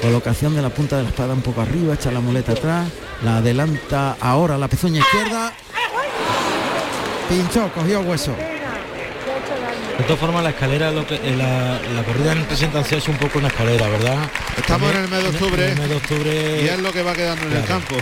Colocación 0.01 0.55
de 0.55 0.63
la 0.63 0.71
punta 0.71 0.97
de 0.97 1.03
la 1.03 1.09
espada 1.09 1.35
un 1.35 1.43
poco 1.43 1.61
arriba, 1.61 1.95
echa 1.95 2.11
la 2.11 2.21
muleta 2.21 2.53
atrás, 2.53 2.89
la 3.23 3.39
adelanta 3.39 4.17
ahora 4.21 4.57
la 4.57 4.69
pezuña 4.69 5.01
izquierda. 5.01 5.53
Pinchó, 7.29 7.71
cogió 7.75 8.01
hueso. 8.01 8.35
De 9.99 10.05
todas 10.05 10.21
formas, 10.21 10.43
la 10.43 10.51
escalera, 10.51 10.91
lo 10.91 11.07
que, 11.07 11.17
eh, 11.17 11.37
la, 11.37 12.03
corrida 12.05 12.33
en 12.33 12.45
presentación 12.45 13.01
es 13.01 13.09
un 13.09 13.17
poco 13.17 13.39
una 13.39 13.49
escalera, 13.49 13.87
¿verdad? 13.89 14.17
Estamos 14.57 14.91
en 14.95 15.03
el 15.03 15.09
mes 15.09 15.23
de 15.23 15.29
octubre. 15.29 15.75
mes 15.75 15.89
de 15.89 15.97
octubre. 15.97 16.63
Y 16.63 16.69
es 16.69 16.79
lo 16.79 16.91
que 16.91 17.03
va 17.03 17.13
quedando 17.13 17.45
en 17.47 17.57
el 17.59 17.65
campo. 17.67 17.97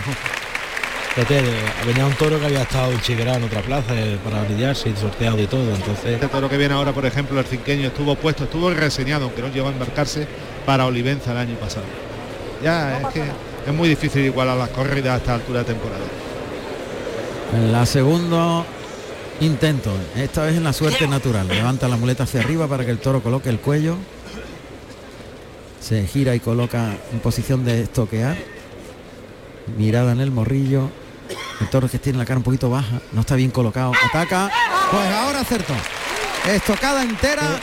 Venía 1.85 2.05
un 2.05 2.13
toro 2.13 2.39
que 2.39 2.45
había 2.45 2.61
estado 2.63 2.91
en 2.91 3.01
Chiguera 3.01 3.35
en 3.35 3.43
otra 3.43 3.61
plaza 3.61 3.93
eh, 3.95 4.17
para 4.23 4.47
lidiarse 4.47 4.89
y 4.89 4.95
sorteado 4.95 5.41
y 5.41 5.47
todo. 5.47 5.73
Entonces. 5.73 6.05
Este 6.05 6.27
toro 6.27 6.49
que 6.49 6.57
viene 6.57 6.73
ahora, 6.73 6.93
por 6.93 7.05
ejemplo, 7.05 7.39
el 7.39 7.45
cinqueño 7.45 7.87
estuvo 7.87 8.15
puesto, 8.15 8.45
estuvo 8.45 8.69
reseñado, 8.71 9.25
aunque 9.25 9.41
no 9.41 9.49
llegó 9.49 9.67
a 9.67 9.71
embarcarse 9.71 10.27
para 10.65 10.85
Olivenza 10.85 11.31
el 11.31 11.37
año 11.37 11.55
pasado. 11.55 11.85
Ya 12.63 12.99
es 12.99 13.07
que 13.07 13.23
es 13.67 13.73
muy 13.73 13.89
difícil 13.89 14.25
igualar 14.25 14.57
las 14.57 14.69
corridas 14.69 15.13
a 15.13 15.17
esta 15.17 15.33
altura 15.35 15.59
de 15.59 15.65
temporada. 15.65 16.03
En 17.53 17.71
la 17.71 17.85
segunda 17.85 18.63
intento, 19.41 19.91
esta 20.15 20.43
vez 20.43 20.55
en 20.55 20.63
la 20.63 20.73
suerte 20.73 21.07
natural. 21.07 21.47
Levanta 21.47 21.87
la 21.87 21.97
muleta 21.97 22.23
hacia 22.23 22.41
arriba 22.41 22.67
para 22.67 22.85
que 22.85 22.91
el 22.91 22.99
toro 22.99 23.21
coloque 23.21 23.49
el 23.49 23.59
cuello. 23.59 23.95
Se 25.81 26.05
gira 26.05 26.35
y 26.35 26.39
coloca 26.39 26.95
en 27.11 27.19
posición 27.19 27.65
de 27.65 27.83
estoquear. 27.83 28.37
Mirada 29.77 30.11
en 30.11 30.19
el 30.19 30.31
morrillo. 30.31 30.89
El 31.61 31.69
toro 31.69 31.89
que 31.89 31.99
tiene 31.99 32.17
la 32.17 32.25
cara 32.25 32.37
un 32.37 32.43
poquito 32.43 32.69
baja, 32.69 33.01
no 33.11 33.21
está 33.21 33.35
bien 33.35 33.51
colocado. 33.51 33.91
Ataca. 34.09 34.49
Pues 34.91 35.11
ahora 35.11 35.41
acertó. 35.41 35.73
Estocada 36.47 37.03
entera. 37.03 37.59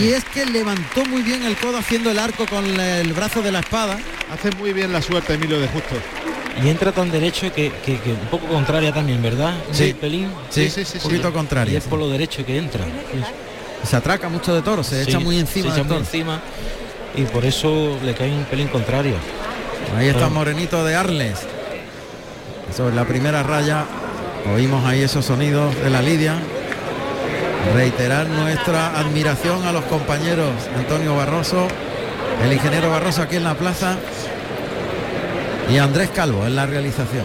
Y 0.00 0.08
es 0.08 0.24
que 0.24 0.46
levantó 0.46 1.04
muy 1.06 1.22
bien 1.22 1.42
el 1.44 1.56
codo 1.56 1.78
haciendo 1.78 2.10
el 2.10 2.18
arco 2.18 2.46
con 2.46 2.64
el 2.64 3.12
brazo 3.12 3.42
de 3.42 3.52
la 3.52 3.60
espada. 3.60 3.98
Hace 4.32 4.50
muy 4.52 4.72
bien 4.72 4.92
la 4.92 5.02
suerte 5.02 5.34
Emilio 5.34 5.60
de 5.60 5.68
Justo 5.68 5.96
y 6.62 6.68
entra 6.68 6.92
tan 6.92 7.10
derecho 7.10 7.52
que, 7.52 7.70
un 8.06 8.28
poco 8.30 8.46
contraria 8.46 8.92
también, 8.92 9.22
¿verdad? 9.22 9.54
Sí, 9.72 9.92
pelín. 9.92 10.30
Sí, 10.48 10.70
sí, 10.70 10.84
sí, 10.84 10.98
un 10.98 11.02
poquito 11.02 11.32
contraria. 11.32 11.74
Y 11.74 11.76
es 11.76 11.84
por 11.84 11.98
lo 11.98 12.08
derecho 12.08 12.44
que 12.46 12.56
entra. 12.56 12.84
Se 13.84 13.96
atraca 13.96 14.28
mucho 14.28 14.54
de 14.54 14.62
toro, 14.62 14.82
se 14.82 15.02
echa 15.02 15.18
muy 15.18 15.38
encima. 15.38 15.74
Se 15.74 15.80
echa 15.80 15.88
muy 15.88 15.98
encima 15.98 16.40
y 17.14 17.22
por 17.22 17.44
eso 17.44 17.98
le 18.04 18.14
cae 18.14 18.30
un 18.32 18.44
pelín 18.44 18.68
contrario. 18.68 19.14
Ahí 19.96 20.08
está 20.08 20.28
Morenito 20.28 20.84
de 20.84 20.94
Arles. 20.94 21.46
Sobre 22.74 22.94
la 22.94 23.04
primera 23.04 23.42
raya 23.42 23.84
oímos 24.54 24.84
ahí 24.84 25.02
esos 25.02 25.24
sonidos 25.24 25.74
de 25.82 25.90
la 25.90 26.02
lidia. 26.02 26.34
Reiterar 27.74 28.26
nuestra 28.28 28.98
admiración 28.98 29.66
a 29.66 29.72
los 29.72 29.84
compañeros 29.84 30.50
Antonio 30.76 31.16
Barroso, 31.16 31.66
el 32.44 32.52
ingeniero 32.52 32.90
Barroso 32.90 33.22
aquí 33.22 33.36
en 33.36 33.44
la 33.44 33.54
plaza 33.54 33.96
y 35.68 35.78
Andrés 35.78 36.10
Calvo 36.10 36.46
en 36.46 36.54
la 36.54 36.66
realización. 36.66 37.24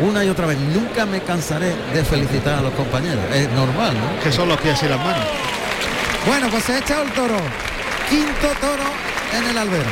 Una 0.00 0.24
y 0.24 0.28
otra 0.28 0.46
vez, 0.46 0.58
nunca 0.58 1.06
me 1.06 1.20
cansaré 1.20 1.72
de 1.94 2.04
felicitar 2.04 2.58
a 2.58 2.62
los 2.62 2.72
compañeros. 2.74 3.24
Es 3.32 3.50
normal, 3.52 3.94
¿no? 3.94 4.22
Que 4.22 4.30
son 4.30 4.48
los 4.48 4.60
pies 4.60 4.82
y 4.82 4.88
las 4.88 4.98
manos. 4.98 5.24
Bueno, 6.26 6.48
pues 6.50 6.64
se 6.64 6.72
ha 6.72 6.78
echado 6.78 7.02
el 7.02 7.12
toro. 7.12 7.36
Quinto 8.10 8.48
toro 8.60 8.84
en 9.36 9.50
el 9.50 9.58
albero. 9.58 9.90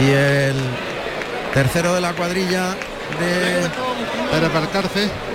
Y 0.00 0.10
el 0.10 0.56
tercero 1.54 1.94
de 1.94 2.00
la 2.00 2.12
cuadrilla 2.12 2.70
de 3.20 3.68
para 4.50 4.68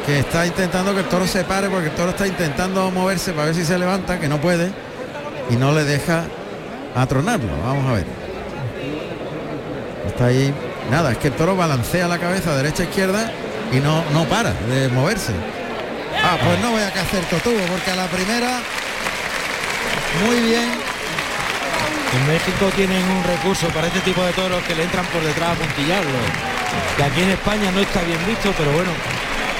que 0.05 0.19
está 0.19 0.45
intentando 0.45 0.93
que 0.93 0.99
el 1.01 1.07
toro 1.07 1.25
se 1.25 1.43
pare 1.43 1.69
porque 1.69 1.87
el 1.87 1.95
toro 1.95 2.09
está 2.09 2.27
intentando 2.27 2.91
moverse 2.91 3.31
para 3.31 3.45
ver 3.45 3.55
si 3.55 3.65
se 3.65 3.77
levanta, 3.77 4.19
que 4.19 4.27
no 4.27 4.39
puede 4.39 4.71
y 5.49 5.55
no 5.55 5.71
le 5.71 5.83
deja 5.83 6.23
a 6.95 7.05
tronarlo. 7.07 7.51
Vamos 7.63 7.89
a 7.89 7.93
ver. 7.93 8.05
Está 10.07 10.25
ahí. 10.25 10.53
Nada, 10.89 11.11
es 11.11 11.17
que 11.17 11.29
el 11.29 11.33
toro 11.33 11.55
balancea 11.55 12.07
la 12.07 12.17
cabeza 12.17 12.55
derecha 12.55 12.83
izquierda 12.83 13.31
y 13.71 13.77
no, 13.77 14.03
no 14.11 14.25
para 14.25 14.53
de 14.53 14.89
moverse. 14.89 15.33
Ah, 16.23 16.37
pues 16.43 16.59
no 16.59 16.71
voy 16.71 16.81
a 16.81 16.91
que 16.91 16.99
hacer 16.99 17.23
totubo 17.25 17.59
porque 17.71 17.91
a 17.91 17.95
la 17.95 18.07
primera 18.07 18.59
muy 20.25 20.39
bien. 20.41 20.90
En 22.13 22.27
México 22.27 22.69
tienen 22.75 23.03
un 23.03 23.23
recurso 23.23 23.67
para 23.69 23.87
este 23.87 24.01
tipo 24.01 24.23
de 24.23 24.33
toros 24.33 24.61
que 24.63 24.75
le 24.75 24.83
entran 24.83 25.05
por 25.07 25.23
detrás 25.23 25.51
a 25.51 25.55
puntillarlo. 25.55 26.19
Que 26.97 27.03
aquí 27.03 27.21
en 27.21 27.29
España 27.29 27.71
no 27.71 27.79
está 27.79 28.01
bien 28.01 28.19
visto, 28.27 28.53
pero 28.57 28.71
bueno, 28.71 28.91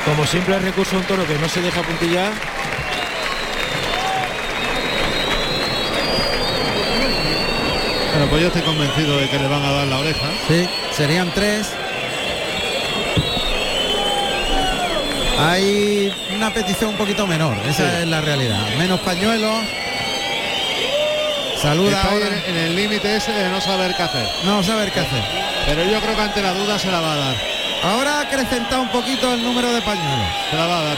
como 0.06 0.26
siempre 0.26 0.56
hay 0.56 0.62
recurso 0.62 0.97
un 0.97 1.04
toro 1.04 1.26
que 1.26 1.38
no 1.38 1.47
se 1.47 1.62
deja 1.62 1.82
puntillar, 1.82 2.32
Bueno, 8.12 8.28
pues 8.30 8.41
yo 8.41 8.47
estoy 8.49 8.62
convencido 8.64 9.18
de 9.18 9.30
que 9.30 9.39
le 9.39 9.47
van 9.47 9.64
a 9.64 9.72
dar 9.72 9.88
la 9.88 9.97
oreja. 9.97 10.28
Sí, 10.47 10.68
serían 10.91 11.32
tres. 11.34 11.70
Hay 15.39 16.14
una 16.36 16.54
petición 16.54 16.91
un 16.91 16.97
poquito 16.97 17.26
menor, 17.26 17.56
esa 17.68 18.02
es 18.02 18.08
la 18.08 18.22
realidad. 18.22 18.76
Menos 18.78 18.99
pañuelos. 18.99 19.80
Saluda 21.62 22.01
ahora. 22.03 22.28
En, 22.47 22.55
el 22.55 22.76
límite 22.76 23.16
ese 23.16 23.32
de 23.32 23.49
no 23.49 23.62
saber 23.62 23.93
qué 23.95 24.03
hacer. 24.03 24.28
No 24.45 24.64
saber 24.64 24.91
qué 24.91 25.01
hacer. 25.01 25.24
Pero 25.66 25.84
yo 25.84 25.99
creo 25.99 26.16
que 26.16 26.22
ante 26.22 26.41
la 26.41 26.53
duda 26.53 26.80
se 26.80 26.91
la 26.91 26.99
va 26.99 27.14
a 27.14 27.18
dar. 27.18 27.36
Ahora 27.84 28.20
ha 28.20 28.22
acrecentado 28.22 28.82
un 28.82 28.89
poquito 28.89 29.34
el 29.34 29.43
número 29.43 29.72
de 29.72 29.82
pañuelos. 29.82 30.28
Se 30.49 30.55
la 30.55 30.66
va 30.68 30.80
a 30.80 30.84
dar. 30.84 30.97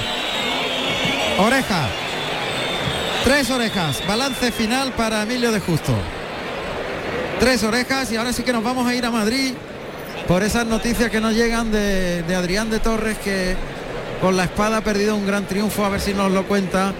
Oreja. 1.40 1.88
Tres 3.24 3.50
orejas. 3.50 4.06
Balance 4.08 4.52
final 4.52 4.92
para 4.94 5.24
Emilio 5.24 5.52
de 5.52 5.60
Justo 5.60 5.94
tres 7.44 7.62
orejas 7.64 8.10
y 8.10 8.16
ahora 8.16 8.32
sí 8.32 8.44
que 8.44 8.54
nos 8.54 8.64
vamos 8.64 8.88
a 8.88 8.96
ir 8.96 9.06
a 9.06 9.12
Madrid 9.12 9.54
por 10.30 10.44
esas 10.44 10.66
noticias 10.66 11.10
que 11.10 11.20
nos 11.20 11.34
llegan 11.34 11.74
de, 11.74 12.24
Adrián 12.34 12.70
de 12.70 12.80
Torres 12.80 13.18
que 13.18 13.58
con 14.22 14.38
la 14.38 14.46
espada 14.46 14.78
ha 14.78 14.82
perdido 14.82 15.14
un 15.14 15.28
gran 15.28 15.46
triunfo, 15.46 15.84
a 15.84 15.90
ver 15.90 16.00
si 16.00 16.14
nos 16.14 16.32
lo 16.32 16.48
cuenta 16.48 16.94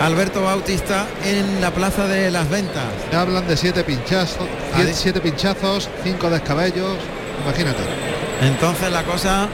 Alberto 0.00 0.42
Bautista 0.42 1.06
en 1.24 1.60
la 1.60 1.70
Plaza 1.70 2.06
de 2.06 2.30
las 2.30 2.48
Ventas. 2.48 2.84
hablan 3.12 3.46
de 3.46 3.56
siete 3.56 3.84
pinchazos, 3.84 4.48
siete 4.94 5.20
pinchazos, 5.20 5.88
cinco 6.02 6.28
descabellos, 6.30 6.98
imagínate. 7.44 7.82
Entonces 8.42 8.90
la 8.90 9.04
cosa 9.04 9.48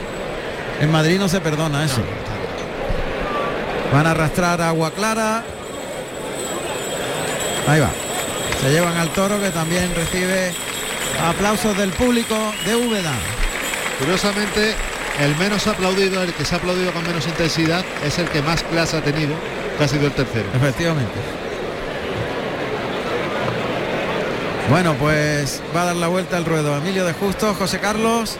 en 0.81 0.91
Madrid 0.91 1.19
no 1.19 1.27
se 1.27 1.39
perdona 1.41 1.85
eso. 1.85 2.01
Van 3.93 4.07
a 4.07 4.11
arrastrar 4.11 4.61
agua 4.61 4.91
clara. 4.91 5.43
Ahí 7.67 7.79
va. 7.79 7.89
Se 8.61 8.71
llevan 8.71 8.97
al 8.97 9.09
toro 9.09 9.39
que 9.39 9.49
también 9.51 9.93
recibe 9.95 10.51
aplausos 11.27 11.77
del 11.77 11.91
público 11.91 12.35
de 12.65 12.75
Úbeda. 12.75 13.13
Curiosamente, 13.99 14.75
el 15.19 15.35
menos 15.35 15.67
aplaudido, 15.67 16.23
el 16.23 16.33
que 16.33 16.45
se 16.45 16.55
ha 16.55 16.57
aplaudido 16.57 16.91
con 16.93 17.05
menos 17.05 17.27
intensidad, 17.27 17.83
es 18.03 18.17
el 18.17 18.27
que 18.29 18.41
más 18.41 18.63
clase 18.63 18.97
ha 18.97 19.01
tenido, 19.01 19.35
que 19.79 19.85
ha 19.85 19.87
sido 19.87 20.07
el 20.07 20.11
tercero. 20.11 20.45
Efectivamente. 20.53 21.13
Bueno, 24.69 24.93
pues 24.99 25.63
va 25.75 25.81
a 25.81 25.85
dar 25.85 25.95
la 25.95 26.07
vuelta 26.07 26.37
al 26.37 26.45
ruedo. 26.45 26.77
Emilio 26.77 27.05
de 27.05 27.13
Justo, 27.13 27.55
José 27.55 27.79
Carlos. 27.79 28.37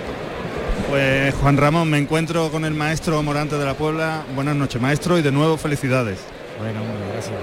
Pues 0.89 1.33
Juan 1.35 1.57
Ramón, 1.57 1.89
me 1.89 1.97
encuentro 1.97 2.51
con 2.51 2.65
el 2.65 2.73
maestro 2.73 3.23
Morante 3.23 3.57
de 3.57 3.65
la 3.65 3.73
Puebla. 3.73 4.23
Buenas 4.35 4.55
noches, 4.55 4.81
maestro, 4.81 5.17
y 5.17 5.21
de 5.21 5.31
nuevo 5.31 5.57
felicidades. 5.57 6.19
Bueno, 6.59 6.81
gracias 7.13 7.33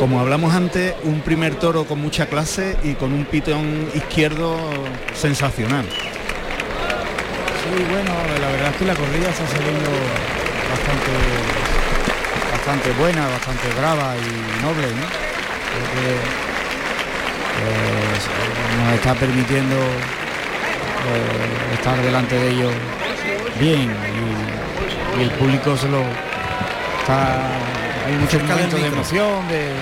como 0.00 0.18
hablamos 0.18 0.52
antes, 0.54 0.94
un 1.04 1.20
primer 1.20 1.56
toro 1.56 1.84
con 1.84 2.00
mucha 2.00 2.24
clase 2.24 2.78
y 2.82 2.94
con 2.94 3.12
un 3.12 3.26
pitón 3.26 3.90
izquierdo 3.94 4.56
sensacional. 5.14 5.84
Sí, 5.84 7.84
bueno, 7.84 8.10
la 8.40 8.50
verdad 8.50 8.70
es 8.70 8.76
que 8.76 8.86
la 8.86 8.94
corrida 8.94 9.28
está 9.28 9.46
saliendo 9.46 9.90
bastante 10.70 11.59
bastante 12.70 12.94
buena, 13.00 13.26
bastante 13.26 13.66
brava 13.76 14.14
y 14.16 14.62
noble, 14.62 14.86
¿no? 14.94 15.02
Creo 15.70 15.86
que 15.92 16.10
eh, 17.58 18.14
nos 18.84 18.94
está 18.94 19.12
permitiendo 19.14 19.74
eh, 19.74 21.74
estar 21.74 22.00
delante 22.00 22.38
de 22.38 22.48
ellos 22.48 22.72
bien 23.58 23.90
y, 23.90 23.94
el 25.20 25.30
público 25.32 25.76
se 25.76 25.88
lo 25.88 26.04
está 27.00 27.48
hay 28.06 28.14
muchos 28.20 28.40
momentos 28.44 28.80
de 28.80 28.86
emoción, 28.86 29.48
de, 29.48 29.72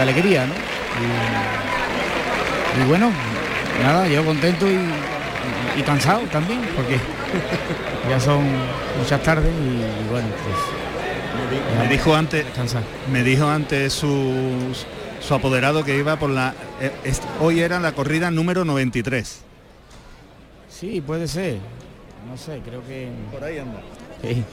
alegría, 0.00 0.46
¿no? 0.46 0.54
y 2.82 2.84
bueno, 2.88 3.12
nada, 3.80 4.08
yo 4.08 4.24
contento 4.24 4.68
y, 4.68 4.80
y 5.78 5.82
cansado 5.82 6.22
también, 6.32 6.62
porque 6.74 6.98
ya 8.10 8.18
son 8.18 8.44
muchas 8.98 9.22
tardes 9.22 9.52
y, 9.52 10.08
bueno, 10.10 10.26
pues... 10.42 10.56
Me 11.78 11.88
dijo 11.88 12.14
antes, 12.14 12.46
me 13.10 13.22
dijo 13.22 13.46
antes 13.46 13.92
su, 13.92 14.32
su 15.20 15.34
apoderado 15.34 15.84
que 15.84 15.98
iba 15.98 16.16
por 16.16 16.30
la... 16.30 16.54
Eh, 16.80 16.92
hoy 17.40 17.60
era 17.60 17.80
la 17.80 17.92
corrida 17.92 18.30
número 18.30 18.64
93. 18.64 19.42
Sí, 20.68 21.00
puede 21.00 21.28
ser. 21.28 21.58
No 22.28 22.36
sé, 22.36 22.60
creo 22.64 22.84
que... 22.86 23.10
Por 23.32 23.44
ahí 23.44 23.58
anda. 23.58 23.80
Sí. 24.22 24.44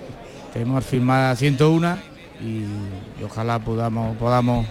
Tenemos 0.52 0.84
firmada 0.84 1.36
101 1.36 1.98
y, 2.40 2.44
y, 2.44 3.24
ojalá 3.24 3.58
podamos, 3.58 4.16
podamos 4.16 4.66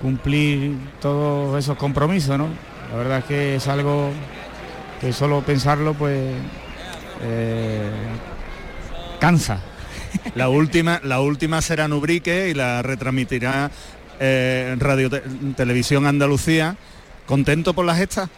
cumplir 0.00 0.76
todos 1.00 1.58
esos 1.58 1.76
compromisos, 1.76 2.38
¿no? 2.38 2.48
La 2.90 2.96
verdad 2.96 3.18
es 3.18 3.24
que 3.24 3.56
es 3.56 3.68
algo 3.68 4.10
que 5.00 5.12
solo 5.12 5.42
pensarlo 5.42 5.94
pues 5.94 6.34
eh, 7.22 7.90
cansa. 9.20 9.60
La 10.34 10.48
última, 10.48 11.00
la 11.02 11.20
última 11.20 11.62
será 11.62 11.88
Nubrique 11.88 12.48
y 12.50 12.54
la 12.54 12.82
retransmitirá 12.82 13.70
eh, 14.20 14.76
Radio 14.78 15.10
Televisión 15.56 16.06
Andalucía. 16.06 16.76
¿Contento 17.26 17.74
por 17.74 17.84
las 17.84 17.98
gestas? 17.98 18.28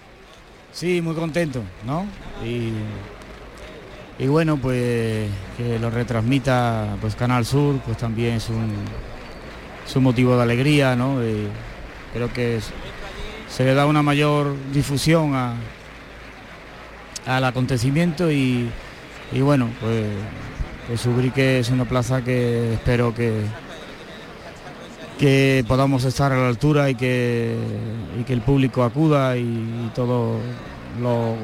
Sí, 0.72 1.00
muy 1.00 1.14
contento, 1.14 1.62
¿no? 1.86 2.06
Y, 2.44 2.72
y, 4.22 4.26
bueno, 4.26 4.56
pues 4.56 5.28
que 5.56 5.78
lo 5.80 5.90
retransmita 5.90 6.96
pues 7.00 7.14
Canal 7.14 7.44
Sur, 7.44 7.80
pues 7.80 7.96
también 7.96 8.34
es 8.34 8.48
un, 8.48 8.74
es 9.86 9.96
motivo 9.96 10.36
de 10.36 10.42
alegría, 10.42 10.94
¿no? 10.96 11.18
creo 12.12 12.32
que 12.32 12.60
se 13.48 13.64
le 13.64 13.74
da 13.74 13.86
una 13.86 14.02
mayor 14.02 14.54
difusión 14.72 15.34
a, 15.34 15.54
al 17.26 17.44
acontecimiento 17.44 18.30
y, 18.30 18.70
bueno, 19.40 19.68
pues, 19.80 20.06
pues 20.88 21.04
Ubrique 21.04 21.58
es 21.58 21.68
una 21.68 21.84
plaza 21.84 22.24
que 22.24 22.72
espero 22.72 23.14
que, 23.14 23.42
que 25.18 25.62
podamos 25.68 26.02
estar 26.04 26.32
a 26.32 26.36
la 26.36 26.48
altura 26.48 26.88
y 26.88 26.94
que, 26.94 27.54
que 28.26 28.32
el 28.32 28.40
público 28.40 28.82
acuda 28.82 29.36
y, 29.36 29.92
todo 29.94 30.38
lo 31.00 31.34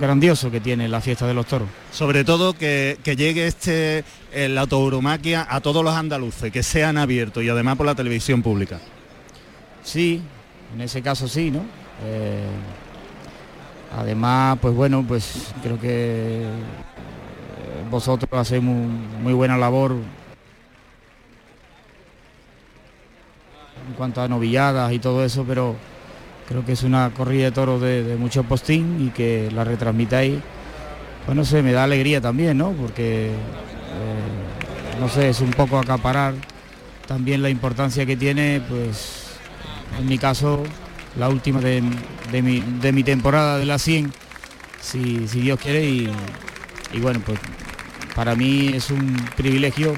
grandioso 0.00 0.50
que 0.50 0.60
tiene 0.60 0.88
la 0.88 1.00
fiesta 1.00 1.26
de 1.26 1.34
los 1.34 1.46
toros. 1.46 1.68
Sobre 1.92 2.24
todo 2.24 2.54
que, 2.54 2.98
llegue 3.04 3.46
este 3.46 4.02
la 4.32 4.66
tauromaquia 4.66 5.46
a 5.48 5.60
todos 5.60 5.84
los 5.84 5.94
andaluces, 5.94 6.50
que 6.50 6.62
sean 6.62 6.96
abiertos 6.96 7.44
y 7.44 7.48
además 7.50 7.76
por 7.76 7.86
la 7.86 7.94
televisión 7.94 8.42
pública. 8.42 8.80
Sí, 9.82 10.22
en 10.74 10.80
ese 10.80 11.02
caso 11.02 11.28
sí, 11.28 11.50
¿no? 11.50 11.60
Eh, 12.02 12.48
Además, 13.96 14.58
pues 14.60 14.74
bueno, 14.74 15.04
pues 15.06 15.52
creo 15.62 15.78
que 15.78 16.42
eh, 16.42 16.46
vosotros 17.90 18.30
hacéis 18.32 18.62
muy, 18.62 19.32
buena 19.32 19.56
labor 19.56 19.92
en 23.88 23.94
cuanto 23.94 24.22
a 24.22 24.28
novilladas 24.28 24.92
y 24.92 24.98
todo 24.98 25.24
eso, 25.24 25.44
pero 25.46 25.76
creo 26.48 26.64
que 26.64 26.72
es 26.72 26.82
una 26.82 27.10
corrida 27.10 27.44
de 27.44 27.52
toros 27.52 27.80
de, 27.80 28.16
mucho 28.18 28.44
postín 28.44 29.06
y 29.06 29.10
que 29.10 29.50
la 29.52 29.64
retransmitáis, 29.64 30.38
bueno, 31.26 31.42
no 31.50 31.62
me 31.62 31.72
da 31.72 31.84
alegría 31.84 32.20
también, 32.20 32.58
¿no? 32.58 32.72
Porque, 32.72 33.28
eh, 33.28 33.32
no 35.00 35.08
sé, 35.08 35.30
es 35.30 35.40
un 35.40 35.50
poco 35.50 35.78
acaparar 35.78 36.34
también 37.06 37.42
la 37.42 37.50
importancia 37.50 38.06
que 38.06 38.16
tiene, 38.16 38.62
pues, 38.68 39.24
en 39.98 40.06
mi 40.06 40.18
caso, 40.18 40.62
la 41.18 41.28
última 41.28 41.60
de, 41.60 41.82
mi, 41.82 43.02
temporada 43.02 43.58
de 43.58 43.66
la 43.66 43.78
100, 43.78 44.12
si, 44.80 45.18
Dios 45.18 45.58
quiere, 45.60 45.84
y, 45.84 46.10
bueno, 47.00 47.20
pues 47.24 47.38
para 48.14 48.34
mí 48.34 48.72
es 48.74 48.90
un 48.90 49.14
privilegio 49.36 49.96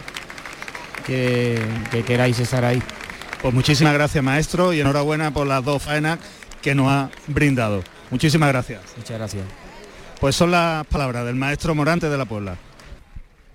que, 1.06 1.62
queráis 2.06 2.38
estar 2.38 2.64
ahí. 2.64 2.82
Pues 3.42 3.54
muchísimas 3.54 3.94
gracias 3.94 4.22
maestro 4.24 4.72
y 4.72 4.80
enhorabuena 4.80 5.32
por 5.32 5.46
las 5.46 5.64
dos 5.64 5.82
faenas 5.82 6.18
que 6.62 6.74
nos 6.74 6.88
ha 6.88 7.10
brindado. 7.26 7.82
Muchísimas 8.10 8.48
gracias. 8.48 8.80
Muchas 8.96 9.18
gracias. 9.18 9.44
Pues 10.20 10.34
son 10.34 10.50
las 10.50 10.86
palabras 10.86 11.26
del 11.26 11.36
maestro 11.36 11.74
Morante 11.74 12.08
de 12.08 12.16
la 12.16 12.24
Puebla. 12.24 12.56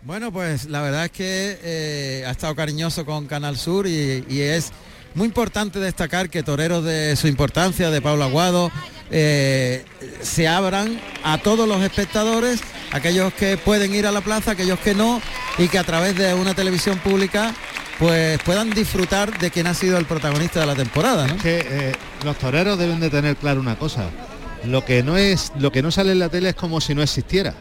Bueno, 0.03 0.31
pues 0.31 0.65
la 0.65 0.81
verdad 0.81 1.05
es 1.05 1.11
que 1.11 1.59
eh, 1.61 2.23
ha 2.27 2.31
estado 2.31 2.55
cariñoso 2.55 3.05
con 3.05 3.27
Canal 3.27 3.57
Sur 3.57 3.87
y 3.87 4.23
es 4.41 4.71
muy 5.13 5.27
importante 5.27 5.79
destacar 5.79 6.29
que 6.29 6.43
toreros 6.43 6.83
de 6.83 7.15
su 7.15 7.27
importancia, 7.27 7.89
de 7.89 8.01
Pablo 8.01 8.23
Aguado, 8.23 8.71
eh, 9.09 9.83
se 10.21 10.47
abran 10.47 10.99
a 11.23 11.37
todos 11.39 11.67
los 11.67 11.81
espectadores, 11.81 12.61
aquellos 12.91 13.33
que 13.33 13.57
pueden 13.57 13.93
ir 13.93 14.05
a 14.05 14.11
la 14.11 14.21
plaza, 14.21 14.51
aquellos 14.51 14.79
que 14.79 14.93
no, 14.93 15.21
y 15.57 15.67
que 15.67 15.79
a 15.79 15.83
través 15.83 16.15
de 16.15 16.33
una 16.33 16.53
televisión 16.53 16.97
pública 16.99 17.53
pues 17.99 18.41
puedan 18.41 18.71
disfrutar 18.71 19.37
de 19.37 19.51
quien 19.51 19.67
ha 19.67 19.75
sido 19.75 19.97
el 19.99 20.05
protagonista 20.05 20.59
de 20.61 20.65
la 20.65 20.75
temporada. 20.75 21.27
Es 21.27 21.41
que 21.41 21.59
eh, 21.69 21.91
los 22.25 22.35
toreros 22.37 22.79
deben 22.79 22.99
de 22.99 23.11
tener 23.11 23.35
claro 23.35 23.59
una 23.59 23.77
cosa. 23.77 24.09
Lo 24.65 24.83
que 24.83 25.03
no 25.03 25.17
es, 25.17 25.51
lo 25.59 25.71
que 25.71 25.83
no 25.83 25.91
sale 25.91 26.11
en 26.13 26.19
la 26.19 26.29
tele 26.29 26.49
es 26.49 26.55
como 26.55 26.81
si 26.81 26.95
no 26.95 27.03
existiera. 27.03 27.53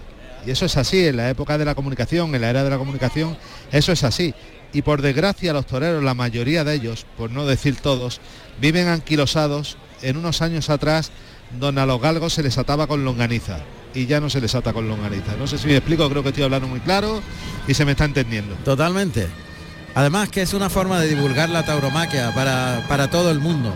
Y 0.47 0.51
eso 0.51 0.64
es 0.64 0.78
así, 0.78 1.07
en 1.07 1.18
la 1.18 1.28
época 1.28 1.59
de 1.59 1.66
la 1.66 1.74
comunicación, 1.74 2.35
en 2.35 2.41
la 2.41 2.49
era 2.49 2.64
de 2.64 2.70
la 2.70 2.78
comunicación, 2.78 3.37
eso 3.70 3.93
es 3.93 4.03
así 4.03 4.35
y 4.72 4.83
por 4.83 5.03
desgracia 5.03 5.53
los 5.53 5.66
toreros, 5.66 6.03
la 6.03 6.14
mayoría 6.14 6.64
de 6.64 6.74
ellos, 6.74 7.07
por 7.16 7.31
no 7.31 7.47
decir 7.47 7.76
todos, 7.76 8.20
viven 8.61 8.89
anquilosados 8.89 9.76
en 10.03 10.16
unos 10.16 10.43
años 10.43 10.70
atrás 10.70 11.11
donde 11.59 11.81
a 11.81 11.87
los 11.87 12.01
galgos 12.01 12.35
se 12.35 12.43
les 12.43 12.59
ataba 12.59 12.87
con 12.87 13.05
longaniza 13.05 13.59
y 13.95 14.07
ya 14.07 14.20
no 14.20 14.30
se 14.30 14.41
les 14.41 14.55
ata 14.55 14.72
con 14.72 14.88
longaniza. 14.88 15.36
No 15.38 15.47
sé 15.47 15.59
si 15.59 15.66
me 15.66 15.76
explico, 15.76 16.09
creo 16.09 16.22
que 16.22 16.30
estoy 16.30 16.45
hablando 16.45 16.68
muy 16.68 16.80
claro 16.80 17.22
y 17.66 17.74
se 17.74 17.84
me 17.84 17.93
está 17.93 18.05
entendiendo. 18.05 18.55
Totalmente. 18.64 19.28
Además 19.95 20.28
que 20.28 20.43
es 20.43 20.55
una 20.55 20.70
forma 20.70 21.01
de 21.01 21.09
divulgar 21.09 21.49
la 21.49 21.64
tauromaquia 21.64 22.32
para, 22.34 22.84
para 22.88 23.11
todo 23.11 23.30
el 23.30 23.41
mundo. 23.41 23.74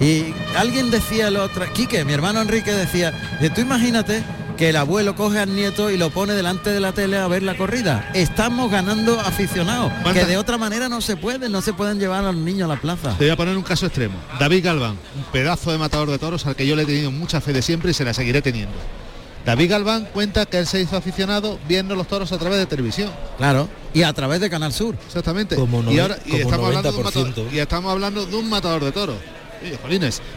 Y 0.00 0.34
alguien 0.56 0.90
decía 0.90 1.28
el 1.28 1.36
otro, 1.36 1.64
Quique, 1.72 2.04
mi 2.04 2.12
hermano 2.12 2.40
Enrique 2.40 2.72
decía, 2.72 3.12
tú 3.54 3.60
imagínate 3.60 4.22
que 4.56 4.70
el 4.70 4.76
abuelo 4.76 5.16
coge 5.16 5.40
al 5.40 5.54
nieto 5.54 5.90
y 5.90 5.96
lo 5.96 6.10
pone 6.10 6.32
delante 6.32 6.70
de 6.70 6.80
la 6.80 6.92
tele 6.92 7.18
a 7.18 7.26
ver 7.26 7.42
la 7.42 7.56
corrida. 7.56 8.10
Estamos 8.14 8.70
ganando 8.70 9.18
aficionados, 9.20 9.92
que 10.12 10.24
de 10.24 10.36
otra 10.36 10.58
manera 10.58 10.88
no 10.88 11.00
se 11.00 11.16
puede, 11.16 11.48
no 11.48 11.60
se 11.60 11.72
pueden 11.72 11.98
llevar 11.98 12.24
a 12.24 12.32
los 12.32 12.36
niños 12.36 12.70
a 12.70 12.74
la 12.74 12.80
plaza. 12.80 13.16
Te 13.18 13.24
voy 13.24 13.30
a 13.30 13.36
poner 13.36 13.56
un 13.56 13.62
caso 13.62 13.86
extremo. 13.86 14.14
David 14.38 14.64
Galván, 14.64 14.96
un 15.16 15.24
pedazo 15.32 15.72
de 15.72 15.78
matador 15.78 16.10
de 16.10 16.18
toros 16.18 16.46
al 16.46 16.56
que 16.56 16.66
yo 16.66 16.76
le 16.76 16.82
he 16.82 16.86
tenido 16.86 17.10
mucha 17.10 17.40
fe 17.40 17.52
de 17.52 17.62
siempre 17.62 17.90
y 17.90 17.94
se 17.94 18.04
la 18.04 18.14
seguiré 18.14 18.42
teniendo. 18.42 18.74
David 19.44 19.70
Galván 19.70 20.08
cuenta 20.12 20.46
que 20.46 20.58
él 20.58 20.66
se 20.66 20.80
hizo 20.80 20.96
aficionado 20.96 21.58
viendo 21.68 21.94
los 21.94 22.06
toros 22.06 22.32
a 22.32 22.38
través 22.38 22.58
de 22.58 22.66
televisión. 22.66 23.10
Claro, 23.36 23.68
y 23.92 24.02
a 24.02 24.12
través 24.12 24.40
de 24.40 24.48
Canal 24.48 24.72
Sur. 24.72 24.96
Exactamente. 25.06 25.56
y 25.90 25.98
ahora 25.98 26.16
estamos, 26.24 26.52
hablando 26.52 26.92
de 26.92 27.46
y 27.52 27.58
estamos 27.58 27.90
hablando 27.92 28.26
de 28.26 28.36
un 28.36 28.48
matador 28.48 28.82
de 28.82 28.92
toros 28.92 29.16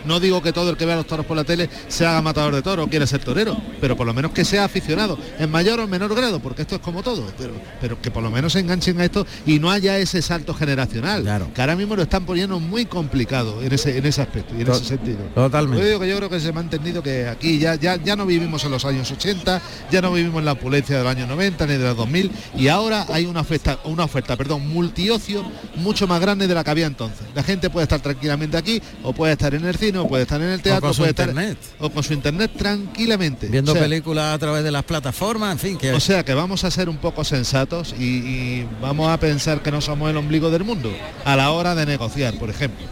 no 0.06 0.20
digo 0.20 0.42
que 0.42 0.54
todo 0.54 0.70
el 0.70 0.78
que 0.78 0.86
vea 0.86 0.96
los 0.96 1.08
toros 1.08 1.26
por 1.26 1.38
la 1.38 1.44
tele 1.44 1.70
se 1.88 2.06
haga 2.06 2.22
matador 2.22 2.56
de 2.56 2.62
toros, 2.62 2.88
quiere 2.88 3.08
ser 3.08 3.24
torero, 3.24 3.58
pero 3.82 3.96
por 3.96 4.06
lo 4.08 4.14
menos 4.14 4.32
que 4.32 4.46
sea 4.46 4.66
aficionado, 4.66 5.18
en 5.40 5.50
mayor 5.52 5.80
o 5.80 5.88
menor 5.88 6.14
grado, 6.16 6.40
porque 6.40 6.64
esto 6.64 6.76
es 6.76 6.82
como 6.82 7.04
todo, 7.04 7.26
pero, 7.38 7.54
pero 7.82 8.02
que 8.02 8.12
por 8.12 8.24
lo 8.24 8.32
menos 8.32 8.54
se 8.54 8.60
enganchen 8.60 9.00
a 9.00 9.06
esto 9.06 9.26
y 9.46 9.60
no 9.60 9.72
haya 9.72 9.98
ese 9.98 10.22
salto 10.22 10.54
generacional, 10.54 11.24
claro. 11.24 11.52
que 11.54 11.62
ahora 11.62 11.76
mismo 11.76 11.96
lo 11.96 12.04
están 12.04 12.26
poniendo 12.26 12.60
muy 12.60 12.86
complicado 12.86 13.62
en 13.62 13.74
ese, 13.74 13.98
en 13.98 14.06
ese 14.06 14.22
aspecto 14.22 14.56
y 14.58 14.62
en 14.62 14.72
ese 14.72 14.86
sentido. 14.86 15.20
Totalmente. 15.36 15.82
Yo, 15.82 15.88
digo 15.88 16.00
que 16.00 16.10
yo 16.10 16.18
creo 16.18 16.30
que 16.30 16.40
se 16.40 16.52
me 16.52 16.60
ha 16.60 16.64
entendido 16.64 17.04
que 17.04 17.28
aquí 17.28 17.60
ya, 17.60 17.76
ya, 17.76 17.96
ya 17.96 18.16
no 18.16 18.26
vivimos 18.26 18.64
en 18.64 18.72
los 18.72 18.86
años 18.86 19.12
80, 19.12 19.62
ya 19.92 20.02
no 20.02 20.12
vivimos 20.14 20.40
en 20.40 20.46
la 20.46 20.54
opulencia 20.54 20.98
del 20.98 21.08
año 21.08 21.28
90 21.28 21.66
ni 21.68 21.74
de 21.74 21.80
los 21.84 21.98
2000 21.98 22.32
y 22.56 22.68
ahora 22.68 23.06
hay 23.10 23.26
una 23.26 23.42
oferta, 23.42 23.80
una 23.86 24.04
oferta, 24.04 24.36
perdón, 24.36 24.68
multiocio 24.68 25.44
mucho 25.76 26.08
más 26.08 26.20
grande 26.20 26.48
de 26.48 26.54
la 26.54 26.64
que 26.64 26.72
había 26.72 26.86
entonces. 26.86 27.28
La 27.36 27.44
gente 27.44 27.70
puede 27.70 27.84
estar 27.84 28.00
tranquilamente 28.00 28.58
aquí 28.58 28.82
o 29.04 29.14
puede 29.18 29.34
estar 29.34 29.54
en 29.56 29.66
el 29.66 29.76
cine, 29.76 29.98
o 29.98 30.08
puede 30.08 30.24
estar 30.24 30.40
en 30.40 30.50
el 30.50 30.62
teatro, 30.62 30.92
o 30.92 30.94
puede 30.94 31.10
internet. 31.10 31.58
estar 31.60 31.86
o 31.86 31.90
con 31.90 32.04
su 32.04 32.14
internet 32.14 32.52
tranquilamente. 32.56 33.48
Viendo 33.48 33.74
películas 33.74 34.36
a 34.36 34.38
través 34.38 34.64
de 34.64 34.72
las 34.72 34.84
plataformas, 34.84 35.54
en 35.54 35.60
fin. 35.60 35.78
Que... 35.78 35.92
O 35.92 36.00
sea 36.00 36.24
que 36.24 36.36
vamos 36.36 36.64
a 36.64 36.72
ser 36.72 36.88
un 36.88 36.98
poco 36.98 37.24
sensatos 37.24 37.96
y, 38.00 38.66
vamos 38.80 39.10
a 39.10 39.20
pensar 39.20 39.62
que 39.62 39.72
no 39.72 39.82
somos 39.82 40.10
el 40.10 40.18
ombligo 40.18 40.52
del 40.52 40.64
mundo 40.64 40.94
a 41.26 41.36
la 41.36 41.52
hora 41.52 41.74
de 41.74 41.86
negociar, 41.86 42.36
por 42.36 42.50
ejemplo. 42.50 42.86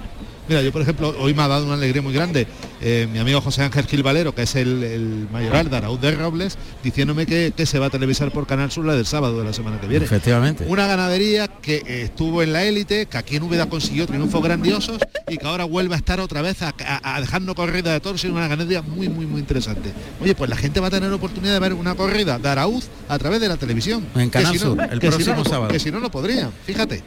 Mira, 0.48 0.62
yo 0.62 0.72
por 0.72 0.82
ejemplo, 0.82 1.16
hoy 1.20 1.34
me 1.34 1.42
ha 1.42 1.48
dado 1.48 1.66
una 1.66 1.74
alegría 1.74 2.02
muy 2.02 2.14
grande. 2.14 2.48
eh, 2.82 3.08
mi 3.12 3.20
amigo 3.20 3.42
José 3.42 3.64
Ángel 3.64 3.86
Gil 3.88 4.04
Valero, 4.04 4.36
que 4.36 4.44
es 4.44 4.56
el, 4.56 5.28
mayoral 5.32 5.70
de 5.70 5.78
Araúz 5.78 6.00
de 6.02 6.12
Robles, 6.12 6.58
diciéndome 6.84 7.26
que, 7.26 7.54
se 7.66 7.80
va 7.80 7.88
a 7.88 7.90
televisar 7.90 8.32
por 8.32 8.46
Canal 8.46 8.72
Sur 8.72 8.86
la 8.86 8.96
del 8.96 9.08
sábado 9.08 9.40
de 9.40 9.46
la 9.46 9.54
semana 9.54 9.82
que 9.82 9.88
viene. 9.88 10.06
Efectivamente. 10.06 10.66
Una 10.68 10.86
ganadería 10.86 11.48
que 11.48 11.84
estuvo 12.04 12.44
en 12.44 12.54
la 12.54 12.64
élite, 12.64 13.08
que 13.08 13.18
aquí 13.18 13.38
en 13.38 13.44
Úbeda 13.44 13.68
consiguió 13.68 14.06
triunfos 14.06 14.44
grandiosos 14.44 15.00
y 15.28 15.38
que 15.38 15.48
ahora 15.48 15.64
vuelve 15.66 15.96
a 15.96 15.98
estar 15.98 16.20
otra 16.20 16.44
vez 16.44 16.58
a, 16.62 16.74
dejando 17.20 17.56
corrida 17.56 17.92
de 17.92 18.00
toros 18.00 18.24
en 18.26 18.34
una 18.34 18.48
ganadería 18.48 18.84
muy, 18.84 19.10
muy, 19.10 19.26
muy 19.26 19.40
interesante. 19.40 19.92
Oye, 20.22 20.36
pues 20.36 20.50
la 20.50 20.56
gente 20.56 20.80
va 20.80 20.88
a 20.88 20.92
tener 20.92 21.12
oportunidad 21.12 21.54
de 21.54 21.60
ver 21.60 21.74
una 21.74 21.96
corrida 21.96 22.38
de 22.38 22.50
Araúz 22.50 22.88
a 23.10 23.18
través 23.18 23.42
de 23.42 23.48
la 23.48 23.58
televisión. 23.58 24.06
En 24.16 24.30
Canal 24.30 24.60
Sur, 24.60 24.80
el 24.92 25.00
próximo 25.00 25.44
sábado. 25.44 25.70
Que 25.70 25.80
si 25.80 25.90
no, 25.90 26.00
no 26.00 26.12
podrían, 26.12 26.52
fíjate. 26.66 27.04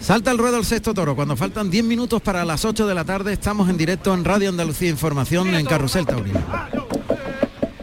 Salta 0.00 0.30
el 0.30 0.38
ruedo 0.38 0.58
el 0.58 0.64
sexto 0.64 0.94
toro. 0.94 1.16
Cuando 1.16 1.36
faltan 1.36 1.70
10 1.70 1.84
minutos 1.84 2.22
para 2.22 2.44
las 2.44 2.64
8 2.64 2.86
de 2.86 2.94
la 2.94 3.04
tarde, 3.04 3.32
estamos 3.32 3.68
en 3.68 3.76
directo 3.76 4.14
en 4.14 4.24
Radio 4.24 4.48
Andalucía 4.48 4.88
Información 4.88 5.54
en 5.54 5.66
Carrusel 5.66 6.06
Taurino. 6.06 6.44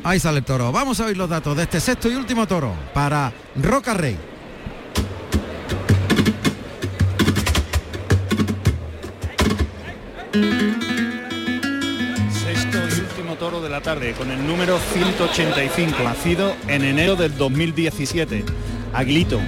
Ahí 0.03 0.19
sale 0.19 0.39
el 0.39 0.45
toro. 0.45 0.71
Vamos 0.71 0.99
a 0.99 1.05
oír 1.05 1.17
los 1.17 1.29
datos 1.29 1.55
de 1.55 1.63
este 1.63 1.79
sexto 1.79 2.09
y 2.09 2.15
último 2.15 2.45
toro 2.45 2.73
para 2.93 3.31
Roca 3.55 3.93
Rey. 3.93 4.17
Sexto 12.31 12.77
y 12.77 12.99
último 12.99 13.35
toro 13.35 13.61
de 13.61 13.69
la 13.69 13.81
tarde 13.81 14.13
con 14.13 14.29
el 14.29 14.45
número 14.45 14.77
185, 14.93 16.03
nacido 16.03 16.53
en 16.67 16.83
enero 16.83 17.15
del 17.15 17.37
2017. 17.37 18.43
Aguilito, 18.93 19.39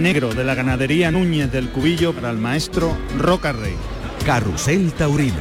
negro 0.00 0.32
de 0.32 0.44
la 0.44 0.54
ganadería 0.54 1.10
Núñez 1.10 1.50
del 1.50 1.68
Cubillo 1.68 2.14
para 2.14 2.30
el 2.30 2.38
maestro 2.38 2.96
Roca 3.18 3.52
Rey. 3.52 3.74
Carrusel 4.24 4.92
Taurino. 4.92 5.36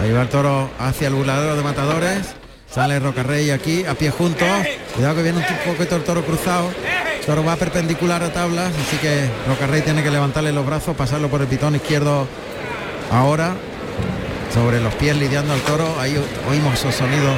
Ahí 0.00 0.12
va 0.12 0.22
el 0.22 0.28
toro 0.28 0.70
hacia 0.78 1.08
el 1.08 1.14
burladero 1.14 1.56
de 1.56 1.62
matadores. 1.62 2.34
Sale 2.70 3.00
Roca 3.00 3.22
Rey 3.22 3.50
aquí, 3.50 3.84
a 3.84 3.94
pie 3.94 4.10
juntos. 4.10 4.48
Cuidado 4.94 5.16
que 5.16 5.22
viene 5.22 5.38
un 5.38 5.72
poquito 5.74 5.96
el 5.96 6.04
toro 6.04 6.24
cruzado. 6.24 6.70
El 7.18 7.26
toro 7.26 7.44
va 7.44 7.56
perpendicular 7.56 8.22
a 8.22 8.32
tablas, 8.32 8.72
así 8.86 8.96
que 8.96 9.28
Roca 9.46 9.66
Rey 9.66 9.82
tiene 9.82 10.02
que 10.02 10.10
levantarle 10.10 10.52
los 10.52 10.64
brazos, 10.64 10.96
pasarlo 10.96 11.28
por 11.28 11.42
el 11.42 11.48
pitón 11.48 11.74
izquierdo 11.74 12.26
ahora. 13.10 13.54
Sobre 14.54 14.80
los 14.80 14.94
pies 14.94 15.16
lidiando 15.16 15.52
al 15.52 15.60
toro. 15.60 16.00
Ahí 16.00 16.16
oímos 16.48 16.74
esos 16.74 16.94
sonidos 16.94 17.34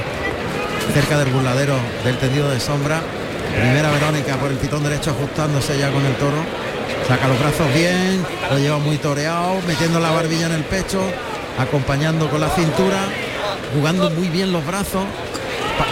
cerca 0.94 1.18
del 1.18 1.28
burladero 1.28 1.74
del 2.04 2.16
tendido 2.18 2.50
de 2.50 2.60
sombra. 2.60 3.00
Primera 3.54 3.90
Verónica 3.90 4.36
por 4.36 4.50
el 4.50 4.56
pitón 4.56 4.82
derecho 4.82 5.10
ajustándose 5.10 5.78
ya 5.78 5.90
con 5.90 6.04
el 6.04 6.14
toro. 6.14 6.42
Saca 7.06 7.28
los 7.28 7.38
brazos 7.38 7.72
bien, 7.74 8.24
lo 8.50 8.58
lleva 8.58 8.78
muy 8.78 8.96
toreado, 8.96 9.60
metiendo 9.66 10.00
la 10.00 10.10
barbilla 10.10 10.46
en 10.46 10.52
el 10.52 10.64
pecho, 10.64 11.00
acompañando 11.58 12.30
con 12.30 12.40
la 12.40 12.48
cintura, 12.48 12.98
jugando 13.74 14.08
muy 14.10 14.28
bien 14.28 14.52
los 14.52 14.64
brazos, 14.66 15.04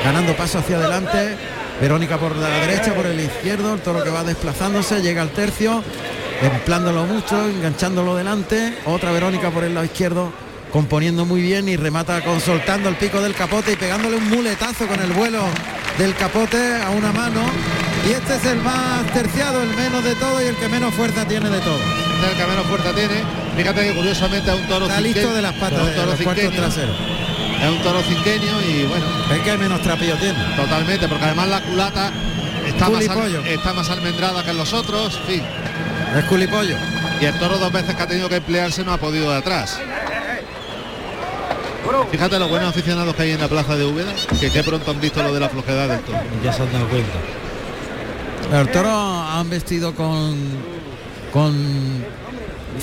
ganando 0.05 0.35
paso 0.35 0.59
hacia 0.59 0.77
adelante. 0.77 1.37
Verónica 1.81 2.19
por 2.19 2.37
la 2.37 2.49
derecha, 2.49 2.95
por 2.95 3.07
el 3.07 3.21
izquierdo, 3.21 3.75
el 3.75 3.81
toro 3.81 4.03
que 4.03 4.11
va 4.11 4.25
desplazándose, 4.25 5.03
llega 5.03 5.23
al 5.23 5.31
tercio, 5.31 5.83
emplándolo 6.43 7.05
mucho, 7.05 7.49
enganchándolo 7.49 8.17
delante. 8.17 8.79
Otra 8.87 9.13
Verónica 9.13 9.51
por 9.51 9.65
el 9.65 9.75
lado 9.75 9.85
izquierdo, 9.85 10.33
componiendo 10.73 11.25
muy 11.27 11.43
bien 11.43 11.69
y 11.69 11.77
remata 11.77 12.23
con 12.23 12.41
soltando 12.41 12.89
el 12.89 12.97
pico 12.97 13.21
del 13.21 13.35
capote 13.35 13.73
y 13.73 13.77
pegándole 13.77 14.17
un 14.17 14.29
muletazo 14.31 14.87
con 14.87 15.01
el 15.01 15.13
vuelo 15.13 15.43
del 15.99 16.15
capote 16.15 16.59
a 16.83 16.91
una 16.91 17.13
mano. 17.13 17.43
Y 18.09 18.13
este 18.13 18.37
es 18.37 18.45
el 18.47 18.59
más 18.61 19.05
terciado, 19.13 19.63
el 19.63 19.75
menos 19.75 20.03
de 20.03 20.15
todo 20.15 20.43
y 20.43 20.47
el 20.47 20.57
que 20.57 20.69
menos 20.69 20.95
fuerza 20.95 21.27
tiene 21.27 21.51
de 21.51 21.61
todo. 21.61 21.79
Este 21.79 22.27
es 22.27 22.33
el 22.33 22.37
que 22.39 22.47
menos 22.47 22.67
fuerza 22.67 22.95
tiene. 22.95 23.23
Fíjate 23.57 23.89
que 23.89 23.95
curiosamente 23.95 24.51
es 24.51 24.57
un 24.57 24.67
toro 24.69 24.87
Está 24.87 25.01
listo 25.01 25.35
de 25.35 25.43
las 25.43 25.55
patas, 25.55 25.81
un 25.83 25.95
toro 25.95 26.13
trasero. 26.15 26.93
Es 27.63 27.69
un 27.69 27.83
toro 27.83 28.01
cinqueño 28.03 28.63
y 28.63 28.87
bueno. 28.87 29.05
Es 29.31 29.41
que 29.41 29.51
el 29.51 29.59
menos 29.59 29.83
trapillo 29.83 30.17
tiene. 30.17 30.39
Totalmente, 30.57 31.09
porque 31.09 31.25
además 31.25 31.49
la 31.49 31.61
culata 31.61 32.11
está, 32.67 32.89
más, 32.89 33.05
está 33.45 33.73
más 33.75 33.91
almendrada 33.91 34.43
que 34.45 34.55
los 34.55 34.73
otros. 34.73 35.21
Sí. 35.27 35.43
Es 36.17 36.25
culipollo. 36.25 36.77
Y 37.21 37.27
el 37.27 37.39
toro 37.39 37.59
dos 37.59 37.71
veces 37.71 37.95
que 37.95 38.03
ha 38.03 38.07
tenido 38.07 38.29
que 38.31 38.37
emplearse 38.37 38.83
no 38.83 38.95
ha 38.95 38.99
podido 38.99 39.31
de 39.31 39.37
atrás. 39.37 39.79
Fíjate 42.11 42.39
los 42.39 42.51
buenos 42.51 42.69
aficionados 42.71 43.15
que 43.15 43.23
hay 43.23 43.31
en 43.31 43.41
la 43.41 43.49
plaza 43.49 43.77
de 43.77 43.85
Úbeda, 43.85 44.13
que 44.39 44.51
qué 44.51 44.63
pronto 44.63 44.91
han 44.91 45.01
visto 45.01 45.23
lo 45.23 45.33
de 45.33 45.41
la 45.41 45.49
flojedad 45.49 45.89
del 45.89 46.01
toro. 46.01 46.19
Ya 46.45 46.53
se 46.53 46.63
han 46.63 46.73
dado 46.73 46.89
cuenta. 46.89 48.61
El 48.61 48.71
toro 48.71 48.91
han 48.91 49.49
vestido 49.49 49.95
con 49.95 50.37
con 51.33 52.05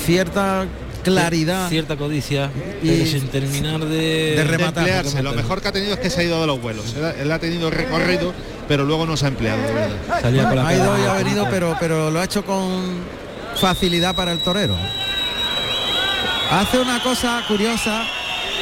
cierta 0.05 0.65
claridad, 1.03 1.69
cierta 1.69 1.95
codicia 1.95 2.49
y 2.81 3.05
sin 3.05 3.27
terminar 3.27 3.85
de, 3.85 4.43
rematar. 4.47 5.05
lo 5.23 5.33
mejor 5.33 5.61
que 5.61 5.67
ha 5.67 5.71
tenido 5.71 5.93
es 5.93 5.99
que 5.99 6.09
se 6.09 6.21
ha 6.21 6.23
ido 6.23 6.41
de 6.41 6.47
los 6.47 6.61
vuelos. 6.61 6.95
Él, 7.19 7.31
ha 7.31 7.39
tenido 7.39 7.69
recorrido, 7.69 8.33
pero 8.67 8.85
luego 8.85 9.05
no 9.05 9.15
se 9.17 9.25
ha 9.25 9.29
empleado. 9.29 9.61
ha 10.23 10.73
ido 10.73 10.97
y 10.97 11.05
ha 11.05 11.13
venido, 11.13 11.47
pero 11.49 11.77
pero 11.79 12.11
lo 12.11 12.19
ha 12.19 12.23
hecho 12.23 12.45
con 12.45 13.01
facilidad 13.55 14.15
para 14.15 14.31
el 14.31 14.39
torero. 14.39 14.75
Hace 16.49 16.79
una 16.79 17.01
cosa 17.03 17.43
curiosa 17.47 18.05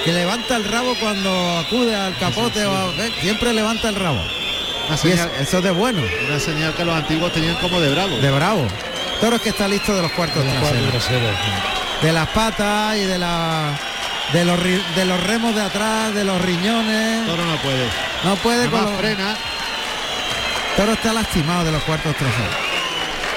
que 0.06 0.14
levanta 0.14 0.56
el 0.56 0.64
rabo 0.66 0.94
cuando 1.00 1.58
acude 1.58 1.96
al 1.96 2.16
capote 2.20 2.64
o 2.64 2.94
siempre 3.20 3.52
levanta 3.54 3.90
el 3.90 3.96
rabo. 3.96 4.22
eso 4.94 5.58
es 5.58 5.64
de 5.64 5.72
bueno. 5.72 6.04
Una 6.28 6.40
señal 6.40 6.76
que 6.76 6.86
los 6.86 6.96
antiguos 6.96 7.34
tenían 7.34 7.56
como 7.56 7.82
de 7.82 7.90
bravo. 7.90 8.16
De 8.18 8.30
bravo. 8.30 8.68
Toros 9.20 9.42
que 9.42 9.50
está 9.50 9.68
listo 9.68 9.96
de 9.96 10.04
los 10.04 10.12
cuartos 10.12 10.44
traseros. 10.46 11.04
De 12.04 12.12
las 12.14 12.28
patas 12.30 12.98
y 12.98 13.06
de 13.06 13.18
la 13.18 13.80
de 14.32 14.46
los 14.46 14.60
de 14.64 15.06
los 15.06 15.24
remos 15.24 15.56
de 15.56 15.62
atrás, 15.62 16.14
de 16.14 16.24
los 16.24 16.40
riñones. 16.40 17.26
Toro 17.26 17.44
no 17.44 17.58
puede. 17.58 17.90
No 18.24 18.36
puede 18.36 18.70
con 18.70 18.98
frena. 19.00 19.36
Toro 20.78 20.94
está 20.94 21.14
lastimado 21.14 21.66
de 21.66 21.72
los 21.72 21.82
cuartos 21.82 22.16
traseros. 22.16 22.56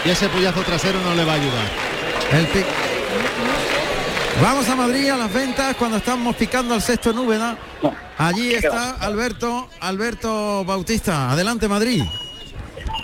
Y 0.04 0.10
ese 0.10 0.28
puyazo 0.28 0.62
trasero 0.64 1.00
no 1.00 1.14
le 1.14 1.24
va 1.24 1.32
a 1.32 1.36
ayudar. 1.36 1.66
El 2.32 2.46
Vamos 4.40 4.68
a 4.68 4.76
Madrid 4.76 5.08
a 5.08 5.16
las 5.16 5.32
ventas 5.32 5.74
cuando 5.76 5.96
estamos 5.96 6.36
picando 6.36 6.72
al 6.74 6.80
sexto 6.80 7.10
en 7.10 7.18
Úbeda. 7.18 7.58
Allí 8.16 8.54
está 8.54 8.92
Alberto, 8.92 9.68
Alberto 9.80 10.64
Bautista. 10.64 11.32
Adelante 11.32 11.66
Madrid. 11.66 12.04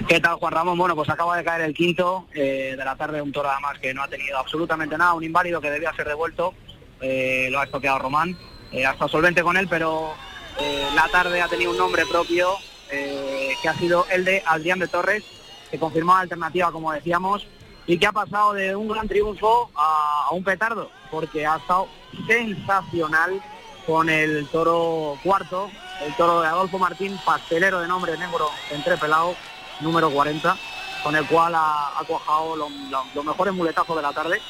¿Qué 0.06 0.20
tal 0.20 0.36
Juan 0.36 0.52
Ramón? 0.52 0.78
Bueno, 0.78 0.94
pues 0.94 1.08
acaba 1.08 1.36
de 1.36 1.42
caer 1.42 1.62
el 1.62 1.74
quinto 1.74 2.26
eh, 2.34 2.74
de 2.78 2.84
la 2.84 2.94
tarde, 2.94 3.20
un 3.20 3.32
toro 3.32 3.50
además 3.50 3.78
que 3.80 3.92
no 3.92 4.02
ha 4.02 4.08
tenido 4.08 4.38
absolutamente 4.38 4.96
nada, 4.96 5.14
un 5.14 5.24
inválido 5.24 5.60
que 5.60 5.70
debía 5.70 5.92
ser 5.94 6.06
devuelto, 6.06 6.54
eh, 7.00 7.48
lo 7.50 7.58
ha 7.58 7.64
estoqueado 7.64 7.98
Román, 7.98 8.36
eh, 8.70 8.86
ha 8.86 8.92
estado 8.92 9.08
solvente 9.08 9.42
con 9.42 9.56
él, 9.56 9.66
pero 9.68 10.14
la 10.94 11.08
tarde 11.08 11.42
ha 11.42 11.48
tenido 11.48 11.72
un 11.72 11.78
nombre 11.78 12.04
propio 12.06 12.50
que 12.88 13.68
ha 13.68 13.74
sido 13.74 14.06
el 14.08 14.24
de 14.24 14.42
Adrián 14.46 14.78
de 14.78 14.86
Torres, 14.86 15.24
que 15.70 15.80
confirmó 15.80 16.14
la 16.14 16.20
alternativa, 16.20 16.70
como 16.70 16.92
decíamos, 16.92 17.44
y 17.86 17.98
que 17.98 18.06
ha 18.06 18.12
pasado 18.12 18.54
de 18.54 18.74
un 18.74 18.88
gran 18.88 19.08
triunfo 19.08 19.70
a, 19.76 20.28
un 20.30 20.42
petardo, 20.42 20.90
porque 21.10 21.46
ha 21.46 21.56
estado 21.56 21.88
sensacional 22.26 23.42
con 23.86 24.08
el 24.08 24.46
toro 24.48 25.18
cuarto, 25.22 25.70
el 26.02 26.14
toro 26.16 26.40
de 26.40 26.48
Adolfo 26.48 26.78
Martín, 26.78 27.18
pastelero 27.24 27.80
de 27.80 27.88
nombre 27.88 28.16
negro 28.16 28.48
entrepelado, 28.70 29.34
número 29.80 30.10
40, 30.10 30.56
con 31.02 31.14
el 31.14 31.26
cual 31.26 31.54
ha, 31.54 32.02
cuajado 32.06 32.56
los 32.56 33.24
mejores 33.24 33.52
muletazos 33.52 33.96
de 33.96 34.02
la 34.02 34.12
tarde. 34.12 34.40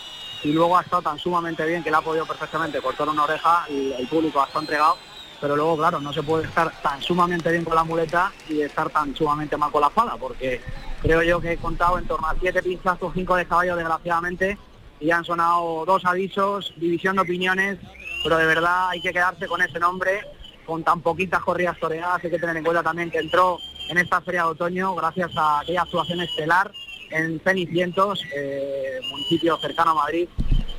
Y 0.44 0.52
luego 0.52 0.76
ha 0.76 0.82
estado 0.82 1.02
tan 1.02 1.18
sumamente 1.18 1.64
bien 1.64 1.82
que 1.82 1.90
le 1.90 1.96
ha 1.96 2.02
podido 2.02 2.26
perfectamente 2.26 2.80
cortar 2.82 3.08
una 3.08 3.24
oreja 3.24 3.64
y 3.70 3.92
el 3.92 4.06
público 4.06 4.40
ha 4.40 4.44
estado 4.44 4.60
entregado, 4.60 4.98
pero 5.44 5.56
luego 5.56 5.76
claro, 5.76 6.00
no 6.00 6.10
se 6.10 6.22
puede 6.22 6.46
estar 6.46 6.72
tan 6.80 7.02
sumamente 7.02 7.52
bien 7.52 7.64
con 7.64 7.74
la 7.74 7.84
muleta 7.84 8.32
y 8.48 8.62
estar 8.62 8.88
tan 8.88 9.14
sumamente 9.14 9.58
mal 9.58 9.70
con 9.70 9.82
la 9.82 9.88
espada, 9.88 10.16
porque 10.18 10.62
creo 11.02 11.22
yo 11.22 11.38
que 11.38 11.52
he 11.52 11.56
contado 11.58 11.98
en 11.98 12.06
torno 12.06 12.26
a 12.26 12.34
siete 12.40 12.62
pinchazos, 12.62 13.12
cinco 13.14 13.36
de 13.36 13.44
caballo 13.44 13.76
desgraciadamente, 13.76 14.56
y 15.00 15.10
han 15.10 15.22
sonado 15.22 15.84
dos 15.84 16.02
avisos, 16.06 16.72
división 16.78 17.16
de 17.16 17.22
opiniones, 17.22 17.78
pero 18.22 18.38
de 18.38 18.46
verdad 18.46 18.88
hay 18.88 19.02
que 19.02 19.12
quedarse 19.12 19.46
con 19.46 19.60
ese 19.60 19.78
nombre, 19.78 20.22
con 20.64 20.82
tan 20.82 21.02
poquitas 21.02 21.42
corridas 21.42 21.78
toreadas, 21.78 22.24
hay 22.24 22.30
que 22.30 22.38
tener 22.38 22.56
en 22.56 22.64
cuenta 22.64 22.82
también 22.82 23.10
que 23.10 23.18
entró 23.18 23.58
en 23.90 23.98
esta 23.98 24.22
feria 24.22 24.44
de 24.44 24.48
otoño 24.48 24.94
gracias 24.94 25.30
a 25.36 25.60
aquella 25.60 25.82
actuación 25.82 26.22
estelar 26.22 26.72
en 27.10 27.38
Cenicientos, 27.40 28.24
eh, 28.34 28.98
municipio 29.10 29.58
cercano 29.58 29.90
a 29.90 29.94
Madrid, 29.96 30.26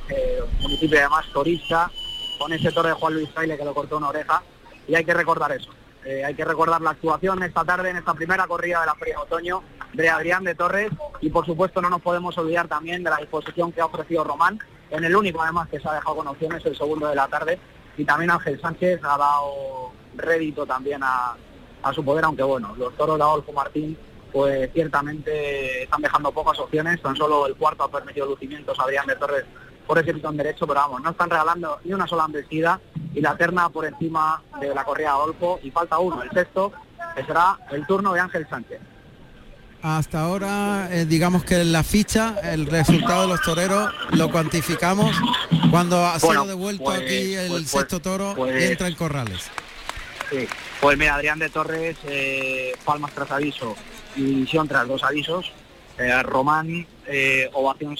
eh, 0.08 0.40
municipio 0.60 0.98
además 0.98 1.24
turista, 1.32 1.88
con 2.36 2.52
ese 2.52 2.72
toro 2.72 2.88
de 2.88 2.94
Juan 2.94 3.14
Luis 3.14 3.30
Fraile 3.30 3.56
que 3.56 3.64
lo 3.64 3.72
cortó 3.72 3.96
una 3.98 4.08
oreja, 4.08 4.42
y 4.88 4.94
hay 4.94 5.04
que 5.04 5.14
recordar 5.14 5.52
eso. 5.52 5.70
Eh, 6.04 6.24
hay 6.24 6.34
que 6.34 6.44
recordar 6.44 6.80
la 6.80 6.90
actuación 6.90 7.42
esta 7.42 7.64
tarde 7.64 7.90
en 7.90 7.96
esta 7.96 8.14
primera 8.14 8.46
corrida 8.46 8.80
de 8.80 8.86
la 8.86 8.94
Feria 8.94 9.16
de 9.16 9.22
Otoño 9.22 9.62
de 9.92 10.08
Adrián 10.08 10.44
de 10.44 10.54
Torres 10.54 10.90
y 11.20 11.30
por 11.30 11.44
supuesto 11.44 11.82
no 11.82 11.90
nos 11.90 12.00
podemos 12.00 12.38
olvidar 12.38 12.68
también 12.68 13.02
de 13.02 13.10
la 13.10 13.16
disposición 13.16 13.72
que 13.72 13.80
ha 13.80 13.86
ofrecido 13.86 14.22
Román, 14.22 14.60
en 14.90 15.04
el 15.04 15.16
único 15.16 15.42
además 15.42 15.68
que 15.68 15.80
se 15.80 15.88
ha 15.88 15.94
dejado 15.94 16.16
con 16.16 16.28
opciones, 16.28 16.64
el 16.64 16.76
segundo 16.76 17.08
de 17.08 17.16
la 17.16 17.26
tarde, 17.26 17.58
y 17.96 18.04
también 18.04 18.30
Ángel 18.30 18.60
Sánchez 18.60 19.00
ha 19.02 19.18
dado 19.18 19.92
rédito 20.14 20.64
también 20.64 21.00
a, 21.02 21.34
su 21.92 22.04
poder, 22.04 22.24
aunque 22.24 22.42
bueno, 22.42 22.74
los 22.76 22.96
toros 22.96 23.16
de 23.16 23.22
Adolfo 23.22 23.52
Martín 23.52 23.96
pues 24.32 24.70
ciertamente 24.72 25.84
están 25.84 26.02
dejando 26.02 26.32
pocas 26.32 26.58
opciones, 26.58 27.00
tan 27.00 27.16
solo 27.16 27.46
el 27.46 27.54
cuarto 27.54 27.84
ha 27.84 27.90
permitido 27.90 28.26
lucimientos 28.26 28.78
a 28.78 28.82
Adrián 28.82 29.06
de 29.06 29.16
Torres 29.16 29.44
por 29.86 29.98
ese 29.98 30.12
pitón 30.12 30.36
derecho, 30.36 30.66
pero 30.66 30.80
vamos, 30.80 31.00
no 31.02 31.10
están 31.10 31.30
regalando 31.30 31.78
ni 31.84 31.92
una 31.92 32.06
sola 32.06 32.24
embestida 32.26 32.80
y 33.16 33.20
la 33.22 33.34
terna 33.34 33.70
por 33.70 33.86
encima 33.86 34.42
de 34.60 34.74
la 34.74 34.84
correa 34.84 35.12
Adolfo 35.12 35.58
y 35.62 35.70
falta 35.70 35.98
uno, 35.98 36.22
el 36.22 36.30
sexto, 36.30 36.70
que 37.16 37.24
será 37.24 37.58
el 37.70 37.86
turno 37.86 38.12
de 38.12 38.20
Ángel 38.20 38.46
Sánchez. 38.48 38.78
Hasta 39.82 40.20
ahora, 40.20 40.88
eh, 40.92 41.06
digamos 41.06 41.42
que 41.44 41.64
la 41.64 41.82
ficha, 41.82 42.34
el 42.42 42.66
resultado 42.66 43.22
de 43.22 43.28
los 43.28 43.40
toreros, 43.40 43.90
lo 44.10 44.30
cuantificamos 44.30 45.16
cuando 45.70 46.04
ha 46.04 46.18
sido 46.18 46.28
Bueno, 46.28 46.46
devuelto 46.46 46.84
pues- 46.84 47.00
aquí 47.00 47.34
el 47.34 47.48
pues- 47.48 47.70
sexto 47.70 48.00
toro 48.00 48.34
pues- 48.36 48.62
y 48.62 48.66
entra 48.72 48.88
en 48.88 48.94
corrales. 48.96 49.50
Sí. 50.30 50.46
Pues 50.80 50.98
mira, 50.98 51.14
Adrián 51.14 51.38
de 51.38 51.48
Torres, 51.48 51.96
eh, 52.04 52.74
palmas 52.84 53.12
tras 53.12 53.30
aviso 53.30 53.76
y 54.14 54.22
división 54.24 54.68
tras 54.68 54.86
dos 54.86 55.02
avisos. 55.04 55.52
Eh, 55.98 56.22
Román, 56.22 56.86
eh, 57.06 57.48
ovación, 57.54 57.96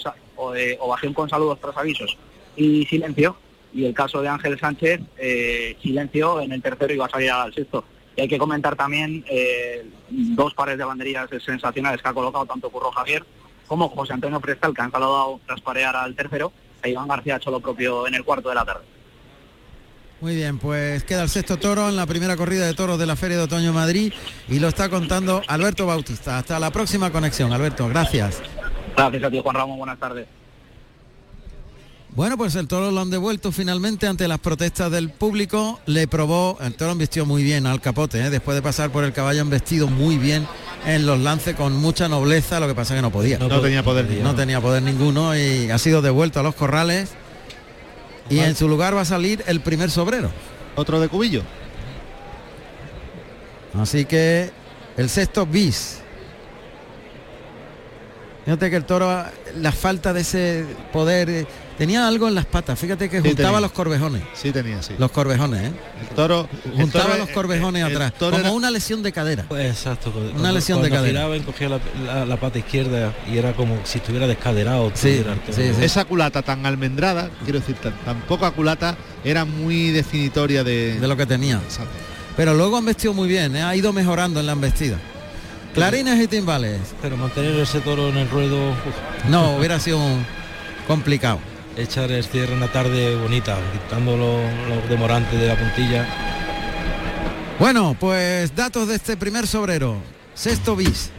ovación 0.79 1.15
con 1.15 1.31
saludos 1.31 1.59
tras 1.61 1.75
avisos 1.79 2.19
y 2.55 2.85
silencio. 2.87 3.37
Y 3.77 3.85
el 3.85 3.93
caso 3.93 4.23
de 4.23 4.29
Ángel 4.29 4.59
Sánchez, 4.59 5.03
eh, 5.19 5.77
silencio 5.83 6.41
en 6.41 6.51
el 6.53 6.63
tercero 6.63 6.95
y 6.95 6.97
va 6.97 7.07
a 7.07 7.11
salir 7.11 7.31
al 7.31 7.53
sexto. 7.53 7.85
Y 8.17 8.23
hay 8.23 8.29
que 8.29 8.39
comentar 8.39 8.75
también 8.75 9.23
eh, 9.29 9.85
dos 10.09 10.55
pares 10.55 10.79
de 10.79 10.85
banderillas 10.85 11.29
sensacionales 11.45 12.01
que 12.01 12.09
ha 12.09 12.15
colocado 12.15 12.47
tanto 12.47 12.71
Curro 12.71 12.91
Javier 12.91 13.23
como 13.67 13.91
José 13.91 14.15
Antonio 14.15 14.41
Prestal, 14.41 14.73
que 14.73 14.81
han 14.81 14.91
saludado 14.91 15.41
tras 15.47 15.61
parear 15.61 15.95
al 15.95 16.15
tercero, 16.15 16.53
e 16.83 16.91
Iván 16.91 17.09
García 17.09 17.35
ha 17.35 17.37
hecho 17.37 17.51
lo 17.51 17.61
propio 17.61 18.07
en 18.07 18.15
el 18.15 18.25
cuarto 18.25 18.49
de 18.49 18.55
la 18.55 18.65
tarde. 18.65 18.85
Muy 20.21 20.35
bien, 20.35 20.59
pues 20.59 21.05
queda 21.05 21.25
el 21.25 21.29
sexto 21.29 21.59
toro 21.59 21.91
en 21.91 21.97
la 21.97 22.07
primera 22.07 22.37
corrida 22.37 22.65
de 22.65 22.73
toros 22.73 22.99
de 22.99 23.05
la 23.05 23.17
Feria 23.17 23.37
de 23.37 23.43
Otoño 23.43 23.75
Madrid 23.75 24.15
y 24.49 24.59
lo 24.61 24.69
está 24.69 24.89
contando 24.89 25.43
Alberto 25.47 25.85
Bautista. 25.85 26.39
Hasta 26.39 26.59
la 26.59 26.71
próxima 26.71 27.13
conexión, 27.13 27.53
Alberto, 27.53 27.87
gracias. 27.89 28.41
Gracias 28.97 29.23
a 29.23 29.31
ti, 29.31 29.41
Juan 29.43 29.57
Ramón. 29.57 29.77
Buenas 29.77 29.99
tardes. 29.99 30.27
Bueno, 32.17 32.39
pues 32.39 32.55
el 32.55 32.67
toro 32.67 32.91
lo 32.91 33.03
han 33.03 33.11
devuelto 33.11 33.53
finalmente 33.53 34.07
ante 34.07 34.27
las 34.27 34.39
protestas 34.39 34.91
del 34.91 35.11
público. 35.11 35.81
Le 35.85 36.09
probó, 36.09 36.57
el 36.63 36.73
toro 36.73 36.95
vestió 36.95 37.27
muy 37.27 37.43
bien 37.43 37.67
al 37.67 37.83
capote, 37.83 38.19
¿eh? 38.25 38.31
después 38.31 38.55
de 38.55 38.63
pasar 38.63 38.89
por 38.89 39.05
el 39.05 39.13
caballo 39.13 39.43
han 39.43 39.51
vestido 39.51 39.87
muy 39.87 40.17
bien 40.17 40.49
en 40.87 41.05
los 41.05 41.21
lances 41.21 41.55
con 41.55 41.75
mucha 41.77 42.09
nobleza, 42.09 42.59
lo 42.59 42.69
que 42.69 42.75
pasa 42.75 42.95
que 42.95 43.03
no 43.03 43.13
podía. 43.13 43.39
No 43.39 43.61
tenía 43.61 43.83
poder 43.83 44.09
No 44.23 44.35
tenía 44.35 44.63
poder 44.63 44.83
ninguno 44.83 45.37
y 45.37 45.71
ha 45.71 45.77
sido 45.77 46.01
devuelto 46.01 46.41
a 46.41 46.43
los 46.43 46.55
corrales. 46.55 47.11
Y 48.31 48.39
en 48.39 48.57
su 48.57 48.67
lugar 48.67 48.97
va 48.97 49.03
a 49.03 49.05
salir 49.05 49.45
el 49.47 49.61
primer 49.61 49.91
sobrero. 49.91 50.31
Otro 50.75 51.01
de 51.01 51.09
cubillo. 51.09 51.43
Así 53.79 54.07
que 54.07 54.51
el 54.97 55.11
sexto 55.11 55.45
bis. 55.45 55.99
Fíjate 58.47 58.71
que 58.71 58.77
el 58.77 58.87
toro, 58.87 59.23
la 59.57 59.73
falta 59.73 60.15
de 60.15 60.23
ese 60.23 60.65
poder, 60.95 61.47
tenía 61.79 62.07
algo 62.07 62.29
en 62.29 62.35
las 62.35 62.47
patas. 62.47 62.79
Fíjate 62.79 63.09
que 63.09 63.21
juntaba 63.21 63.61
los 63.61 63.73
corvejones. 63.73 64.23
Sí 64.35 64.51
tenía, 64.53 64.83
sí. 64.83 64.95
Los 64.99 65.11
corvejones, 65.11 65.63
¿eh? 65.71 65.73
El 66.01 66.09
toro 66.17 66.49
el 66.65 66.73
Juntaba 66.73 67.05
toro- 67.07 67.19
los 67.19 67.29
corvejones 67.31 67.83
el- 67.83 67.91
el 67.91 67.97
atrás. 67.97 68.13
toro 68.19 68.33
Como 68.37 68.45
era- 68.49 68.53
una 68.57 68.71
lesión 68.71 69.03
de 69.03 69.13
cadera. 69.13 69.45
Exacto. 69.59 70.13
Una 70.37 70.53
lesión 70.53 70.83
de 70.83 70.89
cuando 70.89 70.97
cadera. 71.05 71.21
giraba, 71.21 71.37
encogía 71.37 71.69
la, 71.69 71.81
la- 72.07 72.25
la 72.27 72.37
pata 72.39 72.59
izquierda 72.59 73.13
y 73.33 73.37
era 73.39 73.53
como 73.55 73.79
si 73.85 73.99
estuviera 73.99 74.27
descaderado. 74.27 74.91
Sí. 74.95 75.23
Esa 75.81 76.05
culata 76.05 76.43
tan 76.43 76.65
almendrada, 76.67 77.31
quiero 77.45 77.61
decir, 77.61 77.77
tan, 77.77 77.93
tan 78.05 78.21
poca 78.23 78.51
culata, 78.53 78.97
era 79.25 79.45
muy 79.45 79.91
definitoria 79.91 80.65
de, 80.65 80.99
de 81.01 81.09
lo 81.09 81.17
que 81.17 81.27
tenía. 81.27 81.61
Pero 82.37 82.53
luego 82.55 82.77
han 82.77 82.85
vestido 82.85 83.15
muy 83.15 83.29
bien, 83.29 83.57
¿eh? 83.57 83.63
ha 83.63 83.75
ido 83.75 83.93
mejorando 83.93 84.41
en 84.41 84.47
la 84.47 84.53
embestida. 84.53 84.99
Clarines 85.75 86.23
y 86.23 86.27
timbales. 86.27 86.81
Pero 87.03 87.17
mantener 87.19 87.55
ese 87.61 87.81
toro 87.81 88.09
en 88.09 88.17
el 88.17 88.31
ruedo, 88.31 88.71
uf, 88.71 89.29
No, 89.31 89.57
hubiera 89.57 89.79
sido 89.79 90.01
complicado. 90.87 91.39
Echar 91.77 92.11
el 92.11 92.25
cierre 92.25 92.55
una 92.55 92.69
tarde 92.69 93.17
bonita, 93.17 93.59
quitando 93.73 94.17
los, 94.17 94.89
demorantes 94.89 95.39
de 95.39 95.47
la 95.47 95.57
puntilla. 95.57 96.07
Bueno, 97.59 97.97
pues 97.99 98.55
datos 98.55 98.89
de 98.89 98.97
este 98.97 99.17
primer 99.17 99.47
sobrero. 99.47 99.97
Sexto 100.35 100.77
bis. 100.77 101.11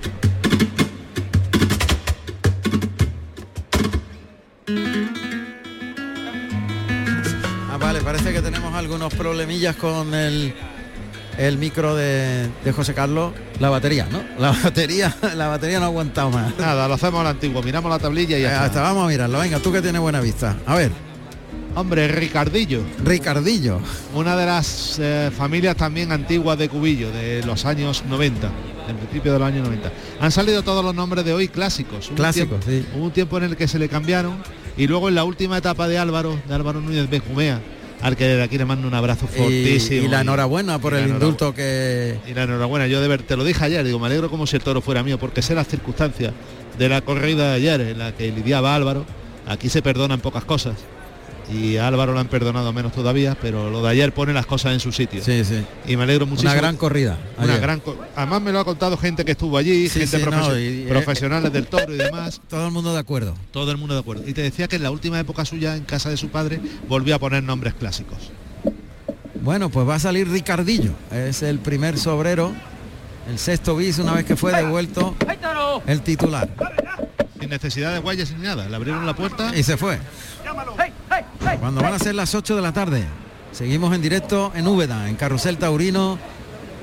Ah, 7.71 7.77
vale, 7.79 8.01
parece 8.01 8.33
que 8.33 8.41
tenemos 8.41 8.73
algunos 8.73 9.13
problemillas 9.13 9.75
con 9.75 10.13
el, 10.13 10.53
el 11.37 11.57
micro 11.57 11.95
de, 11.95 12.47
de 12.63 12.71
José 12.71 12.93
Carlos. 12.93 13.33
La 13.59 13.69
batería, 13.69 14.07
¿no? 14.11 14.21
La 14.39 14.51
batería, 14.51 15.15
la 15.35 15.47
batería 15.47 15.79
no 15.79 15.85
ha 15.85 15.87
aguantado 15.89 16.29
más. 16.31 16.57
Nada, 16.57 16.87
lo 16.87 16.93
hacemos 16.95 17.21
a 17.21 17.23
la 17.25 17.29
antigua, 17.31 17.61
miramos 17.61 17.89
la 17.91 17.99
tablilla 17.99 18.37
y 18.37 18.41
ya 18.41 18.51
Eh, 18.51 18.55
hasta 18.55 18.81
vamos 18.81 19.05
a 19.05 19.07
mirarlo. 19.07 19.39
Venga, 19.39 19.59
tú 19.59 19.71
que 19.71 19.81
tienes 19.81 20.01
buena 20.01 20.19
vista. 20.21 20.55
A 20.65 20.75
ver. 20.75 20.91
Hombre, 21.75 22.07
Ricardillo. 22.07 22.81
Ricardillo. 23.03 23.79
Una 24.15 24.35
de 24.35 24.45
las 24.47 24.97
eh, 24.99 25.29
familias 25.35 25.75
también 25.75 26.11
antiguas 26.11 26.57
de 26.57 26.69
Cubillo, 26.69 27.11
de 27.11 27.43
los 27.45 27.65
años 27.65 28.03
90, 28.09 28.49
del 28.87 28.95
principio 28.95 29.33
de 29.33 29.39
los 29.39 29.47
años 29.47 29.63
90. 29.63 29.91
Han 30.19 30.31
salido 30.31 30.63
todos 30.63 30.83
los 30.83 30.95
nombres 30.95 31.23
de 31.23 31.33
hoy 31.33 31.47
clásicos. 31.49 32.09
Clásicos, 32.15 32.65
tiempo- 32.65 32.97
Hubo 32.97 33.05
un 33.05 33.11
tiempo 33.11 33.37
en 33.37 33.43
el 33.43 33.55
que 33.55 33.67
se 33.67 33.77
le 33.77 33.89
cambiaron 33.89 34.37
y 34.75 34.87
luego 34.87 35.07
en 35.09 35.13
la 35.15 35.23
última 35.23 35.57
etapa 35.59 35.87
de 35.87 35.99
Álvaro, 35.99 36.39
de 36.47 36.55
Álvaro 36.55 36.81
Núñez 36.81 37.07
Benjumea, 37.11 37.61
al 38.01 38.15
que 38.15 38.25
de 38.25 38.43
aquí 38.43 38.57
le 38.57 38.65
mando 38.65 38.87
un 38.87 38.93
abrazo 38.93 39.27
fortísimo. 39.27 40.05
y 40.05 40.07
la 40.07 40.21
enhorabuena 40.21 40.79
por 40.79 40.93
el 40.93 41.09
indulto 41.09 41.53
que 41.53 42.17
Y 42.27 42.33
la 42.33 42.43
enhorabuena, 42.43 42.87
yo 42.87 43.01
de 43.01 43.07
ver, 43.07 43.23
te 43.23 43.35
lo 43.35 43.43
dije 43.43 43.63
ayer, 43.63 43.83
digo, 43.83 43.99
me 43.99 44.07
alegro 44.07 44.29
como 44.29 44.45
si 44.47 44.55
el 44.55 44.63
toro 44.63 44.81
fuera 44.81 45.03
mío, 45.03 45.17
porque 45.17 45.41
sé 45.41 45.55
las 45.55 45.67
circunstancias 45.67 46.33
de 46.77 46.89
la 46.89 47.01
corrida 47.01 47.49
de 47.49 47.55
ayer 47.55 47.81
en 47.81 47.97
la 47.97 48.11
que 48.11 48.31
lidiaba 48.31 48.75
Álvaro. 48.75 49.05
Aquí 49.47 49.69
se 49.69 49.81
perdonan 49.81 50.19
pocas 50.19 50.43
cosas. 50.43 50.75
Y 51.49 51.77
a 51.77 51.87
Álvaro 51.87 52.11
lo 52.13 52.19
han 52.19 52.27
perdonado 52.27 52.73
menos 52.73 52.91
todavía, 52.91 53.37
pero 53.41 53.69
lo 53.69 53.81
de 53.81 53.89
ayer 53.89 54.13
pone 54.13 54.33
las 54.33 54.45
cosas 54.45 54.73
en 54.73 54.81
su 54.81 54.91
sitio. 54.91 55.23
Sí, 55.23 55.45
sí. 55.45 55.63
Y 55.87 55.95
me 55.95 56.03
alegro 56.03 56.25
muchísimo. 56.25 56.51
Una 56.51 56.59
gran 56.59 56.75
corrida. 56.75 57.17
Una 57.37 57.45
ayer. 57.53 57.61
gran 57.61 57.79
co- 57.79 57.97
Además 58.17 58.41
me 58.41 58.51
lo 58.51 58.59
ha 58.59 58.65
contado 58.65 58.97
gente 58.97 59.23
que 59.23 59.31
estuvo 59.31 59.57
allí, 59.57 59.87
Sí, 59.87 60.01
gente 60.01 60.19
sí, 60.19 60.25
no, 60.29 60.59
y- 60.59 60.83
y- 60.83 60.85
profesionales 60.87 61.53
del 61.53 61.67
toro 61.67 61.93
y 61.93 61.97
demás. 61.97 62.41
Todo 62.49 62.65
el 62.65 62.73
mundo 62.73 62.91
de 62.93 62.99
acuerdo. 62.99 63.33
Todo 63.51 63.71
el 63.71 63.77
mundo 63.77 63.93
de 63.93 64.01
acuerdo. 64.01 64.27
Y 64.27 64.33
te 64.33 64.41
decía 64.41 64.67
que 64.67 64.75
en 64.75 64.83
la 64.83 64.91
última 64.91 65.19
época 65.19 65.45
suya 65.45 65.77
en 65.77 65.85
casa 65.85 66.09
de 66.09 66.17
su 66.17 66.27
padre 66.29 66.59
volvió 66.89 67.15
a 67.15 67.19
poner 67.19 67.43
nombres 67.43 67.73
clásicos. 67.75 68.17
Bueno, 69.41 69.69
pues 69.69 69.87
va 69.87 69.95
a 69.95 69.99
salir 69.99 70.27
Ricardillo. 70.29 70.91
Es 71.11 71.43
el 71.43 71.59
primer 71.59 71.97
sobrero. 71.97 72.53
El 73.29 73.39
sexto 73.39 73.75
bis 73.75 73.99
una 73.99 74.13
vez 74.13 74.25
que 74.25 74.35
fue 74.35 74.51
devuelto 74.53 75.15
el 75.85 76.01
titular. 76.01 76.49
Sin 77.39 77.49
necesidad 77.49 77.93
de 77.93 77.99
guayas 77.99 78.31
ni 78.31 78.43
nada. 78.43 78.67
Le 78.67 78.75
abrieron 78.75 79.05
la 79.05 79.15
puerta 79.15 79.55
Y 79.55 79.63
se 79.63 79.77
fue. 79.77 79.97
Cuando 81.59 81.81
van 81.81 81.93
a 81.93 81.99
ser 81.99 82.15
las 82.15 82.33
8 82.35 82.55
de 82.55 82.61
la 82.61 82.71
tarde. 82.73 83.03
Seguimos 83.51 83.93
en 83.95 84.01
directo 84.01 84.51
en 84.55 84.67
Úbeda, 84.67 85.09
en 85.09 85.15
Carrusel 85.15 85.57
Taurino, 85.57 86.19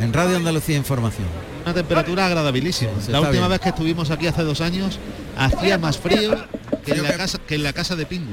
en 0.00 0.12
Radio 0.12 0.36
Andalucía 0.36 0.76
Información. 0.76 1.26
Una 1.64 1.74
temperatura 1.74 2.26
agradabilísima. 2.26 2.90
Sí, 3.04 3.12
la 3.12 3.20
última 3.20 3.40
bien. 3.46 3.50
vez 3.50 3.60
que 3.60 3.68
estuvimos 3.70 4.10
aquí 4.10 4.26
hace 4.26 4.42
dos 4.42 4.60
años 4.60 4.98
hacía 5.36 5.78
más 5.78 5.98
frío 5.98 6.34
que 6.84 6.92
en 6.92 7.02
la 7.02 7.12
casa, 7.16 7.38
que 7.46 7.54
en 7.54 7.62
la 7.62 7.72
casa 7.72 7.94
de 7.96 8.06
Pingu. 8.06 8.32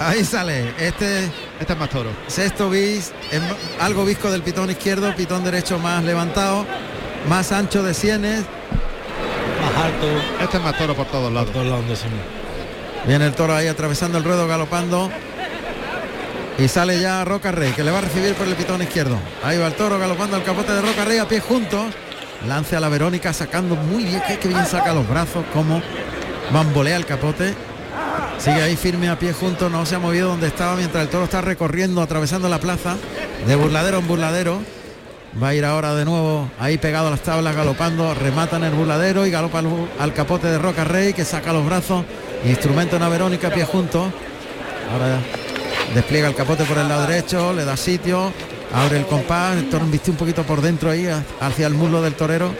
Ahí 0.00 0.24
sale. 0.24 0.70
Este 0.78 1.24
Este 1.60 1.72
es 1.72 1.78
más 1.78 1.90
toro. 1.90 2.10
sexto 2.26 2.68
bis, 2.70 3.12
en- 3.32 3.42
algo 3.80 4.04
visco 4.04 4.30
del 4.30 4.42
pitón 4.42 4.70
izquierdo, 4.70 5.14
pitón 5.14 5.44
derecho 5.44 5.78
más 5.78 6.02
levantado, 6.04 6.64
más 7.28 7.52
ancho 7.52 7.82
de 7.82 7.94
sienes. 7.94 8.40
Más 8.40 9.84
alto. 9.84 10.06
Este 10.42 10.56
es 10.56 10.62
más 10.62 10.76
toro 10.78 10.94
por 10.94 11.06
todos 11.06 11.32
lados. 11.32 11.50
Por 11.50 11.62
todos 11.64 11.80
lados. 11.82 12.00
Viene 13.06 13.26
el 13.26 13.34
toro 13.34 13.54
ahí 13.54 13.66
atravesando 13.66 14.18
el 14.18 14.24
ruedo, 14.24 14.46
galopando. 14.46 15.10
Y 16.58 16.66
sale 16.66 17.00
ya 17.00 17.24
Roca 17.24 17.52
Rey, 17.52 17.70
que 17.72 17.84
le 17.84 17.92
va 17.92 17.98
a 17.98 18.00
recibir 18.00 18.34
por 18.34 18.48
el 18.48 18.56
pitón 18.56 18.82
izquierdo. 18.82 19.16
Ahí 19.44 19.56
va 19.58 19.68
el 19.68 19.74
toro 19.74 19.96
galopando 19.96 20.34
al 20.34 20.42
capote 20.42 20.72
de 20.72 20.82
Roca 20.82 21.04
Rey 21.04 21.18
a 21.18 21.28
pies 21.28 21.44
juntos. 21.44 21.86
Lance 22.48 22.74
a 22.74 22.80
la 22.80 22.88
Verónica 22.88 23.32
sacando 23.32 23.76
muy 23.76 24.04
bien, 24.04 24.20
que, 24.40 24.48
bien 24.48 24.66
saca 24.66 24.92
los 24.92 25.08
brazos, 25.08 25.44
como 25.52 25.80
bambolea 26.52 26.96
el 26.96 27.06
capote. 27.06 27.54
Sigue 28.38 28.60
ahí 28.60 28.74
firme 28.74 29.08
a 29.08 29.16
pie 29.16 29.32
juntos, 29.32 29.70
no 29.70 29.86
se 29.86 29.94
ha 29.94 29.98
movido 30.00 30.28
donde 30.30 30.48
estaba 30.48 30.74
mientras 30.74 31.04
el 31.04 31.10
toro 31.10 31.24
está 31.24 31.40
recorriendo, 31.40 32.02
atravesando 32.02 32.48
la 32.48 32.58
plaza, 32.58 32.96
de 33.46 33.54
burladero 33.54 33.98
en 33.98 34.08
burladero. 34.08 34.60
Va 35.40 35.48
a 35.48 35.54
ir 35.54 35.64
ahora 35.64 35.94
de 35.94 36.04
nuevo 36.04 36.50
ahí 36.58 36.76
pegado 36.76 37.06
a 37.06 37.10
las 37.12 37.20
tablas, 37.20 37.54
galopando, 37.54 38.14
remata 38.14 38.56
en 38.56 38.64
el 38.64 38.72
burladero 38.72 39.26
y 39.26 39.30
galopa 39.30 39.62
al, 40.00 40.12
capote 40.12 40.48
de 40.48 40.58
Roca 40.58 40.82
Rey, 40.82 41.12
que 41.12 41.24
saca 41.24 41.52
los 41.52 41.64
brazos, 41.64 42.04
instrumento 42.44 42.96
en 42.96 43.02
la 43.02 43.08
Verónica, 43.08 43.50
pie 43.50 43.64
juntos. 43.64 44.10
Ahora 44.92 45.18
despliega 45.94 46.28
el 46.28 46.34
capote 46.34 46.64
por 46.64 46.78
el 46.78 46.88
lado 46.88 47.06
derecho, 47.06 47.52
le 47.52 47.64
da 47.64 47.76
sitio, 47.76 48.32
abre 48.72 48.98
el 48.98 49.06
compás, 49.06 49.56
el 49.56 49.68
toro 49.70 49.86
viste 49.86 50.10
un 50.10 50.16
poquito 50.16 50.42
por 50.44 50.60
dentro 50.60 50.90
ahí, 50.90 51.06
ha- 51.06 51.22
hacia 51.40 51.66
el 51.66 51.74
muslo 51.74 52.02
del 52.02 52.14
torero. 52.14 52.52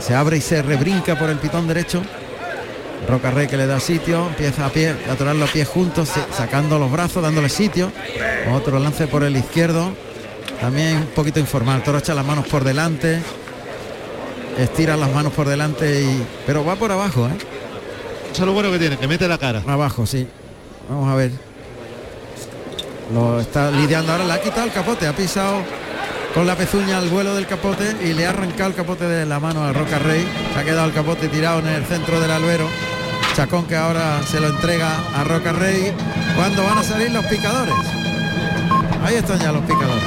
Se 0.00 0.14
abre 0.14 0.36
y 0.36 0.40
se 0.40 0.62
rebrinca 0.62 1.18
por 1.18 1.30
el 1.30 1.38
pitón 1.38 1.68
derecho. 1.68 2.02
Roca 3.08 3.30
Rey 3.32 3.46
que 3.48 3.56
le 3.56 3.66
da 3.66 3.80
sitio, 3.80 4.28
empieza 4.28 4.66
a 4.66 4.68
pie, 4.70 4.94
a 5.08 5.12
atorar 5.12 5.34
los 5.34 5.50
pies 5.50 5.66
juntos, 5.68 6.08
sacando 6.36 6.78
los 6.78 6.90
brazos, 6.90 7.22
dándole 7.22 7.48
sitio. 7.48 7.90
Otro 8.52 8.78
lance 8.78 9.06
por 9.08 9.24
el 9.24 9.36
izquierdo. 9.36 9.92
También 10.60 10.96
un 10.98 11.06
poquito 11.06 11.40
informal. 11.40 11.78
El 11.78 11.82
toro 11.82 11.98
echa 11.98 12.14
las 12.14 12.24
manos 12.24 12.46
por 12.46 12.62
delante. 12.62 13.20
Estira 14.58 14.96
las 14.96 15.10
manos 15.12 15.32
por 15.32 15.48
delante 15.48 16.02
y. 16.02 16.22
Pero 16.46 16.64
va 16.64 16.76
por 16.76 16.92
abajo, 16.92 17.26
¿eh? 17.26 17.32
Eso 18.32 18.42
es 18.42 18.46
lo 18.46 18.52
bueno 18.52 18.70
que 18.70 18.78
tiene, 18.78 18.96
que 18.96 19.08
mete 19.08 19.26
la 19.26 19.38
cara. 19.38 19.62
Abajo, 19.66 20.06
sí. 20.06 20.26
Vamos 20.88 21.10
a 21.10 21.14
ver. 21.16 21.30
Lo 23.12 23.40
está 23.40 23.70
lidiando 23.70 24.12
ahora, 24.12 24.24
le 24.24 24.32
ha 24.32 24.40
quitado 24.40 24.64
el 24.64 24.72
capote, 24.72 25.06
ha 25.06 25.12
pisado 25.12 25.62
con 26.34 26.46
la 26.46 26.56
pezuña 26.56 26.98
al 26.98 27.08
vuelo 27.08 27.34
del 27.34 27.46
capote 27.46 27.96
y 28.02 28.14
le 28.14 28.26
ha 28.26 28.30
arrancado 28.30 28.70
el 28.70 28.74
capote 28.74 29.06
de 29.06 29.26
la 29.26 29.38
mano 29.38 29.62
a 29.62 29.72
Roca 29.72 29.98
Rey. 29.98 30.26
Se 30.54 30.60
ha 30.60 30.64
quedado 30.64 30.86
el 30.86 30.94
capote 30.94 31.28
tirado 31.28 31.58
en 31.60 31.68
el 31.68 31.84
centro 31.84 32.20
del 32.20 32.30
albero. 32.30 32.66
Chacón 33.36 33.66
que 33.66 33.76
ahora 33.76 34.20
se 34.22 34.40
lo 34.40 34.48
entrega 34.48 34.98
a 35.14 35.24
Roca 35.24 35.52
Rey. 35.52 35.92
cuando 36.36 36.64
van 36.64 36.78
a 36.78 36.82
salir 36.82 37.10
los 37.10 37.24
picadores? 37.26 37.74
Ahí 39.04 39.16
están 39.16 39.38
ya 39.38 39.52
los 39.52 39.62
picadores. 39.62 40.04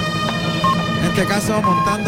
En 1.01 1.05
este 1.05 1.25
caso 1.25 1.61
montando 1.61 2.03